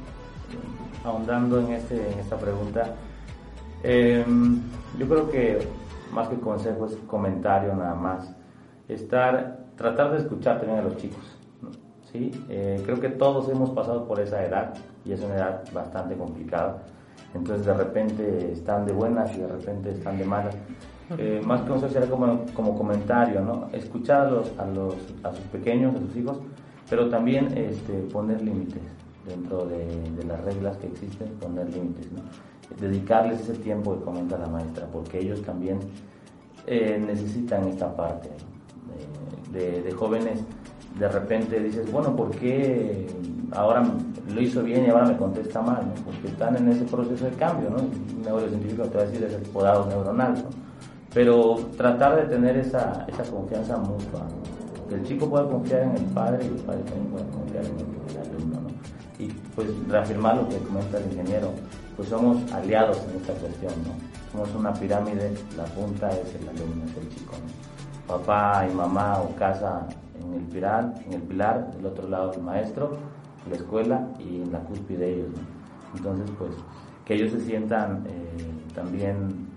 ahondando 1.07 1.59
en, 1.59 1.71
este, 1.71 1.95
en 1.95 2.19
esta 2.19 2.37
pregunta, 2.37 2.95
eh, 3.83 4.25
yo 4.97 5.07
creo 5.07 5.29
que 5.29 5.59
más 6.11 6.27
que 6.27 6.35
consejo 6.39 6.85
es 6.85 6.95
comentario 7.07 7.73
nada 7.75 7.95
más. 7.95 8.33
Estar, 8.87 9.65
tratar 9.75 10.11
de 10.11 10.19
escuchar 10.19 10.59
también 10.59 10.79
a 10.79 10.83
los 10.83 10.97
chicos. 10.97 11.37
¿sí? 12.11 12.31
Eh, 12.49 12.81
creo 12.85 12.99
que 12.99 13.09
todos 13.09 13.49
hemos 13.49 13.69
pasado 13.71 14.07
por 14.07 14.19
esa 14.19 14.43
edad 14.43 14.73
y 15.05 15.11
es 15.11 15.21
una 15.21 15.35
edad 15.35 15.63
bastante 15.73 16.15
complicada. 16.15 16.83
Entonces 17.33 17.65
de 17.65 17.73
repente 17.73 18.51
están 18.51 18.85
de 18.85 18.93
buenas 18.93 19.35
y 19.35 19.39
de 19.39 19.47
repente 19.47 19.91
están 19.91 20.17
de 20.17 20.25
malas. 20.25 20.55
Eh, 21.17 21.41
más 21.45 21.61
que 21.61 21.69
consejo 21.69 21.93
será 21.93 22.07
como, 22.07 22.45
como 22.53 22.77
comentario, 22.77 23.41
¿no? 23.41 23.69
Escuchar 23.71 24.27
a, 24.27 24.29
los, 24.29 24.59
a, 24.59 24.65
los, 24.65 24.95
a 25.23 25.31
sus 25.31 25.45
pequeños, 25.45 25.95
a 25.95 25.99
sus 25.99 26.15
hijos, 26.17 26.39
pero 26.89 27.09
también 27.09 27.57
este, 27.57 27.93
poner 28.11 28.41
límites 28.41 28.81
dentro 29.27 29.65
de, 29.65 30.23
las 30.25 30.43
reglas 30.43 30.77
que 30.77 30.87
existen, 30.87 31.27
poner 31.39 31.69
límites, 31.69 32.07
dedicarles 32.79 33.41
ese 33.41 33.53
tiempo 33.53 33.97
que 33.97 34.03
comenta 34.03 34.37
la 34.37 34.47
maestra, 34.47 34.87
porque 34.91 35.19
ellos 35.19 35.41
también 35.41 35.79
eh, 36.65 37.01
necesitan 37.05 37.67
esta 37.67 37.95
parte 37.95 38.29
de, 39.51 39.81
de, 39.81 39.91
jóvenes. 39.91 40.39
De 40.99 41.07
repente 41.07 41.59
dices, 41.59 41.91
bueno, 41.91 42.15
¿por 42.15 42.31
qué 42.31 43.07
ahora 43.51 43.83
lo 44.33 44.41
hizo 44.41 44.63
bien 44.63 44.85
y 44.85 44.89
ahora 44.89 45.05
me 45.05 45.17
contesta 45.17 45.61
mal? 45.61 45.93
Porque 46.03 46.27
están 46.27 46.57
en 46.57 46.69
ese 46.69 46.85
proceso 46.85 47.25
de 47.25 47.31
cambio, 47.31 47.69
¿no? 47.69 47.77
Un 47.77 48.21
neurocientífico 48.23 48.83
te 48.83 48.97
va 48.97 49.03
a 49.03 49.05
decir 49.05 49.23
es 49.23 49.33
el 49.33 49.43
podado 49.43 49.85
neuronal, 49.85 50.33
¿no? 50.33 50.67
Pero 51.13 51.55
tratar 51.77 52.15
de 52.15 52.23
tener 52.23 52.57
esa, 52.57 53.07
confianza 53.31 53.77
mutua, 53.77 54.27
que 54.89 54.95
el 54.95 55.03
chico 55.03 55.29
pueda 55.29 55.47
confiar 55.47 55.83
en 55.83 55.97
el 55.97 56.05
padre 56.05 56.45
y 56.45 56.47
el 56.47 56.55
padre 56.55 56.83
también 56.83 57.07
pueda 57.07 57.25
confiar 57.27 57.65
en 57.65 57.71
el, 57.71 58.06
pues 59.57 59.69
reafirmar 59.87 60.37
lo 60.37 60.47
que 60.47 60.59
comenta 60.59 60.99
el 60.99 61.05
ingeniero, 61.05 61.51
pues 61.95 62.09
somos 62.09 62.37
aliados 62.51 63.03
en 63.09 63.19
esta 63.19 63.33
cuestión, 63.33 63.73
¿no? 63.87 64.31
Somos 64.31 64.53
una 64.53 64.71
pirámide, 64.71 65.35
la 65.57 65.65
punta 65.65 66.11
es 66.11 66.35
el 66.35 66.47
alumno, 66.47 66.85
es 66.85 66.95
el 66.95 67.09
chico, 67.09 67.33
¿no? 67.33 68.13
Papá 68.19 68.67
y 68.71 68.75
mamá 68.75 69.19
o 69.19 69.35
casa 69.35 69.87
en 70.21 70.33
el 70.35 70.43
pilar, 70.43 70.93
en 71.07 71.13
el 71.13 71.21
pilar, 71.23 71.75
del 71.75 71.87
otro 71.87 72.07
lado 72.07 72.33
el 72.33 72.43
maestro, 72.43 72.97
la 73.49 73.55
escuela 73.55 74.07
y 74.19 74.43
en 74.43 74.51
la 74.51 74.59
cúspide 74.59 75.15
ellos, 75.15 75.29
¿no? 75.29 75.97
Entonces, 75.97 76.35
pues, 76.37 76.51
que 77.03 77.15
ellos 77.15 77.31
se 77.31 77.39
sientan 77.39 78.05
eh, 78.05 78.51
también 78.75 79.47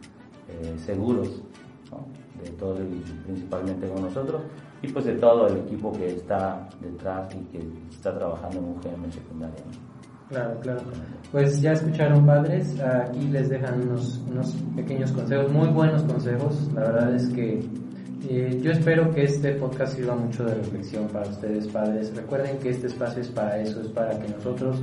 eh, 0.48 0.78
seguros, 0.78 1.42
¿no? 1.90 2.06
De 2.42 2.48
todo, 2.52 2.78
el, 2.78 2.86
principalmente 3.26 3.86
con 3.86 4.00
nosotros, 4.00 4.40
y 4.80 4.88
pues 4.88 5.04
de 5.04 5.16
todo 5.16 5.46
el 5.46 5.58
equipo 5.58 5.92
que 5.92 6.14
está 6.14 6.66
detrás 6.80 7.28
y 7.34 7.44
que 7.52 7.68
está 7.90 8.16
trabajando 8.16 8.60
en 8.60 8.64
un 8.64 8.80
GM 8.80 9.12
secundario, 9.12 9.62
¿no? 9.70 9.89
Claro, 10.30 10.60
claro. 10.60 10.80
Pues 11.32 11.60
ya 11.60 11.72
escucharon 11.72 12.24
padres, 12.24 12.78
aquí 12.80 13.26
les 13.28 13.48
dejan 13.48 13.82
unos, 13.82 14.20
unos 14.30 14.54
pequeños 14.76 15.10
consejos, 15.10 15.52
muy 15.52 15.68
buenos 15.68 16.04
consejos. 16.04 16.70
La 16.72 16.82
verdad 16.82 17.14
es 17.16 17.28
que 17.30 17.60
eh, 18.28 18.60
yo 18.62 18.70
espero 18.70 19.10
que 19.10 19.24
este 19.24 19.54
podcast 19.54 19.96
sirva 19.96 20.14
mucho 20.14 20.44
de 20.44 20.54
reflexión 20.54 21.08
para 21.08 21.28
ustedes 21.28 21.66
padres. 21.66 22.14
Recuerden 22.14 22.58
que 22.58 22.70
este 22.70 22.86
espacio 22.86 23.22
es 23.22 23.28
para 23.28 23.60
eso, 23.60 23.80
es 23.80 23.88
para 23.88 24.16
que 24.20 24.28
nosotros 24.28 24.80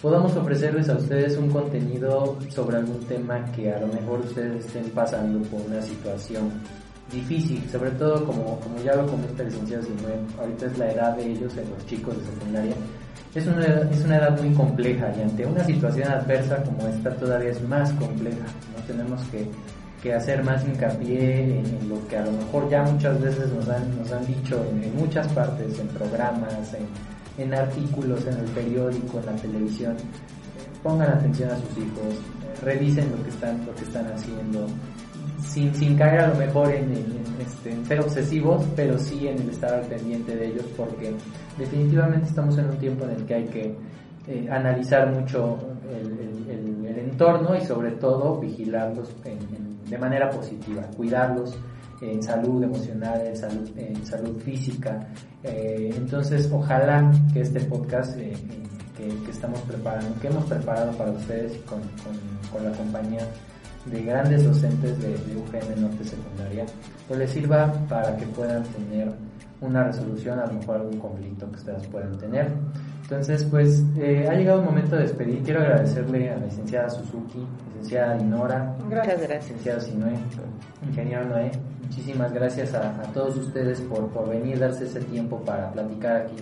podamos 0.00 0.34
ofrecerles 0.34 0.88
a 0.88 0.94
ustedes 0.94 1.36
un 1.36 1.50
contenido 1.50 2.38
sobre 2.48 2.78
algún 2.78 3.00
tema 3.00 3.44
que 3.52 3.70
a 3.70 3.80
lo 3.80 3.88
mejor 3.88 4.20
ustedes 4.20 4.64
estén 4.64 4.88
pasando 4.92 5.42
por 5.48 5.60
una 5.60 5.82
situación 5.82 6.50
difícil, 7.12 7.68
sobre 7.68 7.90
todo 7.92 8.24
como, 8.24 8.58
como 8.60 8.78
ya 8.82 8.94
lo 8.94 9.06
comenta 9.06 9.42
el 9.42 9.50
licenciado 9.50 9.82
Sinué, 9.82 10.14
ahorita 10.38 10.66
es 10.66 10.78
la 10.78 10.90
edad 10.90 11.16
de 11.16 11.32
ellos, 11.32 11.54
en 11.58 11.68
los 11.68 11.84
chicos 11.86 12.16
de 12.16 12.24
secundaria, 12.24 12.74
es 13.34 13.46
una, 13.46 13.64
es 13.64 14.04
una 14.04 14.16
edad 14.16 14.40
muy 14.40 14.52
compleja 14.54 15.12
y 15.16 15.22
ante 15.22 15.46
una 15.46 15.64
situación 15.64 16.08
adversa 16.08 16.62
como 16.64 16.86
esta 16.88 17.10
todavía 17.16 17.50
es 17.50 17.62
más 17.68 17.92
compleja, 17.92 18.44
¿no? 18.76 18.82
Tenemos 18.86 19.22
que, 19.28 19.46
que 20.02 20.14
hacer 20.14 20.42
más 20.42 20.64
hincapié 20.64 21.58
en, 21.58 21.66
en, 21.66 21.88
lo 21.88 22.06
que 22.08 22.16
a 22.16 22.24
lo 22.24 22.32
mejor 22.32 22.68
ya 22.68 22.82
muchas 22.82 23.20
veces 23.20 23.52
nos 23.52 23.68
han, 23.68 23.96
nos 23.96 24.10
han 24.10 24.26
dicho 24.26 24.64
en, 24.72 24.82
en 24.82 24.96
muchas 24.96 25.28
partes, 25.28 25.78
en 25.78 25.86
programas, 25.88 26.74
en, 26.74 27.42
en 27.42 27.54
artículos, 27.54 28.26
en 28.26 28.38
el 28.38 28.46
periódico, 28.46 29.20
en 29.20 29.26
la 29.26 29.36
televisión, 29.36 29.96
pongan 30.82 31.10
atención 31.10 31.50
a 31.50 31.56
sus 31.56 31.78
hijos, 31.78 32.14
revisen 32.62 33.10
lo 33.10 33.22
que 33.22 33.30
están, 33.30 33.64
lo 33.66 33.74
que 33.74 33.84
están 33.84 34.06
haciendo, 34.12 34.66
sin, 35.46 35.74
sin 35.74 35.96
caer 35.96 36.20
a 36.20 36.28
lo 36.28 36.34
mejor 36.34 36.70
en, 36.72 36.92
en, 36.92 37.24
este, 37.40 37.72
en, 37.72 37.86
ser 37.86 38.00
obsesivos, 38.00 38.64
pero 38.76 38.98
sí 38.98 39.28
en 39.28 39.40
el 39.40 39.50
estar 39.50 39.74
al 39.74 39.86
pendiente 39.86 40.36
de 40.36 40.48
ellos, 40.48 40.64
porque 40.76 41.14
definitivamente 41.60 42.26
estamos 42.26 42.56
en 42.58 42.70
un 42.70 42.76
tiempo 42.78 43.04
en 43.04 43.10
el 43.10 43.24
que 43.26 43.34
hay 43.34 43.44
que 43.44 43.76
eh, 44.26 44.48
analizar 44.50 45.12
mucho 45.12 45.58
el, 45.88 46.18
entorno 46.98 47.56
y 47.56 47.60
sobre 47.62 47.92
todo 47.92 48.38
vigilarlos 48.38 49.08
de 49.88 49.98
manera 49.98 50.30
positiva, 50.30 50.82
cuidarlos 50.96 51.56
en 52.00 52.22
salud 52.22 52.62
emocional, 52.62 53.20
en 53.26 54.06
salud, 54.06 54.36
física. 54.38 55.06
Eh, 55.42 55.92
entonces, 55.96 56.50
ojalá 56.52 57.10
que 57.32 57.40
este 57.40 57.60
podcast 57.60 58.16
eh, 58.18 58.32
que, 58.96 59.08
que, 59.24 59.30
estamos 59.30 59.60
preparando, 59.60 60.08
que 60.20 60.28
hemos 60.28 60.44
preparado 60.44 60.92
para 60.92 61.10
ustedes 61.10 61.52
con, 61.62 61.80
con, 61.80 62.50
con 62.52 62.64
la 62.70 62.76
compañía 62.76 63.26
de 63.86 64.02
grandes 64.02 64.44
docentes 64.44 65.00
de, 65.00 65.08
de, 65.08 65.36
UGM 65.36 65.80
Norte 65.80 66.04
Secundaria, 66.04 66.66
pues 67.08 67.18
les 67.18 67.30
sirva 67.30 67.72
para 67.88 68.16
que 68.16 68.26
puedan 68.26 68.62
tener 68.64 69.12
una 69.60 69.84
resolución, 69.84 70.38
a 70.38 70.46
lo 70.46 70.54
mejor 70.54 70.76
algún 70.76 70.98
conflicto 70.98 71.48
que 71.50 71.56
ustedes 71.56 71.86
puedan 71.88 72.16
tener. 72.18 72.52
Entonces, 73.02 73.44
pues 73.44 73.82
eh, 73.98 74.26
ha 74.30 74.34
llegado 74.34 74.60
el 74.60 74.66
momento 74.66 74.96
de 74.96 75.02
despedir. 75.02 75.42
Quiero 75.42 75.60
agradecerle 75.60 76.30
a 76.30 76.36
la 76.38 76.46
licenciada 76.46 76.88
Suzuki, 76.88 77.44
licenciada 77.74 78.16
Dinora, 78.16 78.76
Muchas 78.84 79.06
gracias. 79.20 79.44
licenciado 79.48 79.80
Sinue, 79.80 80.12
ingeniero 80.86 81.24
Noé. 81.24 81.50
Muchísimas 81.82 82.32
gracias 82.32 82.72
a, 82.74 82.90
a 83.00 83.02
todos 83.12 83.36
ustedes 83.36 83.80
por, 83.80 84.08
por 84.10 84.28
venir, 84.28 84.60
darse 84.60 84.84
ese 84.84 85.00
tiempo 85.00 85.40
para 85.40 85.72
platicar 85.72 86.18
aquí 86.22 86.36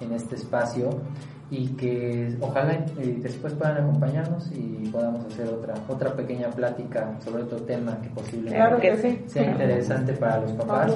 en 0.00 0.12
este 0.12 0.34
espacio 0.34 0.90
y 1.52 1.68
que 1.74 2.34
ojalá 2.40 2.72
eh, 2.72 3.18
después 3.20 3.52
puedan 3.52 3.76
acompañarnos 3.76 4.50
y 4.52 4.88
podamos 4.88 5.26
hacer 5.26 5.48
otra 5.48 5.74
otra 5.86 6.16
pequeña 6.16 6.48
plática 6.48 7.14
sobre 7.22 7.42
otro 7.42 7.58
tema 7.58 8.00
que 8.00 8.08
posiblemente 8.08 8.56
claro 8.56 8.80
que 8.80 8.96
sí. 8.96 9.22
sea 9.26 9.50
interesante 9.50 10.14
para 10.14 10.40
los 10.40 10.52
papás 10.52 10.94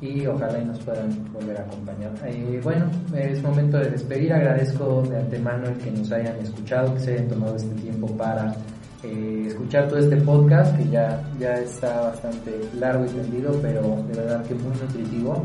y 0.00 0.24
ojalá 0.28 0.60
y 0.60 0.64
nos 0.64 0.78
puedan 0.78 1.10
volver 1.32 1.58
a 1.58 1.62
acompañar. 1.62 2.12
Eh, 2.24 2.60
bueno, 2.62 2.86
es 3.16 3.42
momento 3.42 3.78
de 3.78 3.90
despedir, 3.90 4.32
agradezco 4.32 5.02
de 5.02 5.18
antemano 5.18 5.66
el 5.66 5.76
que 5.78 5.90
nos 5.90 6.10
hayan 6.12 6.36
escuchado, 6.36 6.94
que 6.94 7.00
se 7.00 7.14
hayan 7.14 7.28
tomado 7.28 7.56
este 7.56 7.74
tiempo 7.74 8.06
para 8.16 8.54
eh, 9.02 9.44
escuchar 9.48 9.88
todo 9.88 9.98
este 9.98 10.16
podcast 10.18 10.76
que 10.76 10.88
ya, 10.88 11.20
ya 11.38 11.58
está 11.58 12.00
bastante 12.00 12.60
largo 12.78 13.04
y 13.06 13.08
tendido, 13.08 13.58
pero 13.60 13.82
de 14.08 14.20
verdad 14.20 14.44
que 14.44 14.54
muy 14.54 14.74
nutritivo. 14.76 15.44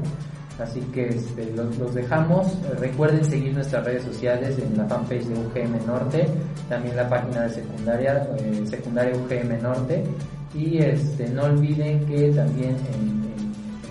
Así 0.60 0.80
que 0.94 1.10
este, 1.10 1.52
los, 1.52 1.94
dejamos. 1.94 2.48
recuerden 2.80 3.24
seguir 3.26 3.54
nuestras 3.54 3.84
redes 3.86 4.04
sociales 4.04 4.58
en 4.58 4.78
la 4.78 4.86
fanpage 4.86 5.26
de 5.26 5.34
UGM 5.34 5.86
Norte, 5.86 6.28
también 6.70 6.96
la 6.96 7.10
página 7.10 7.44
de 7.44 7.50
secundaria, 7.50 8.30
eh, 8.38 8.64
secundaria 8.66 9.16
UGM 9.16 9.62
Norte. 9.62 10.04
Y 10.54 10.78
este, 10.78 11.28
no 11.30 11.44
olviden 11.44 12.06
que 12.06 12.32
también 12.32 12.78
en, 12.94 13.26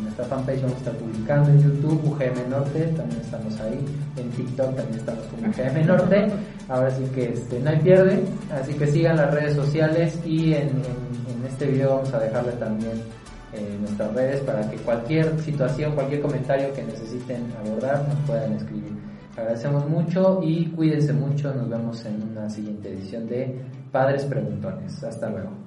nuestra 0.03 0.25
fanpage 0.25 0.63
vamos 0.63 0.77
a 0.77 0.79
estar 0.79 0.95
publicando 0.95 1.51
en 1.51 1.63
YouTube 1.63 2.01
UGM 2.05 2.49
Norte, 2.49 2.81
también 2.97 3.21
estamos 3.21 3.61
ahí. 3.61 3.85
En 4.17 4.31
TikTok 4.31 4.75
también 4.75 4.99
estamos 5.01 5.25
con 5.27 5.45
UGM 5.45 5.87
Norte. 5.87 6.27
Ahora 6.69 6.91
sí 6.93 7.05
que 7.15 7.33
este, 7.35 7.61
no 7.61 7.71
hay 7.71 7.79
pierde. 7.81 8.25
Así 8.51 8.73
que 8.73 8.87
sigan 8.87 9.17
las 9.17 9.35
redes 9.35 9.55
sociales 9.55 10.19
y 10.25 10.55
en, 10.55 10.69
en 10.69 11.47
este 11.47 11.67
video 11.67 11.97
vamos 11.97 12.15
a 12.15 12.21
dejarle 12.21 12.53
también 12.53 13.03
en 13.57 13.81
nuestras 13.81 14.13
redes 14.15 14.41
para 14.41 14.69
que 14.71 14.77
cualquier 14.79 15.39
situación, 15.41 15.95
cualquier 15.95 16.21
comentario 16.21 16.73
que 16.75 16.83
necesiten 16.83 17.53
abordar 17.59 18.07
nos 18.09 18.19
puedan 18.27 18.53
escribir. 18.55 18.93
Agradecemos 19.37 19.89
mucho 19.89 20.41
y 20.43 20.67
cuídense 20.67 21.13
mucho. 21.13 21.53
Nos 21.55 21.69
vemos 21.69 22.05
en 22.07 22.23
una 22.23 22.49
siguiente 22.49 22.93
edición 22.93 23.27
de 23.27 23.59
Padres 23.91 24.25
Preguntones. 24.25 25.03
Hasta 25.03 25.29
luego. 25.31 25.64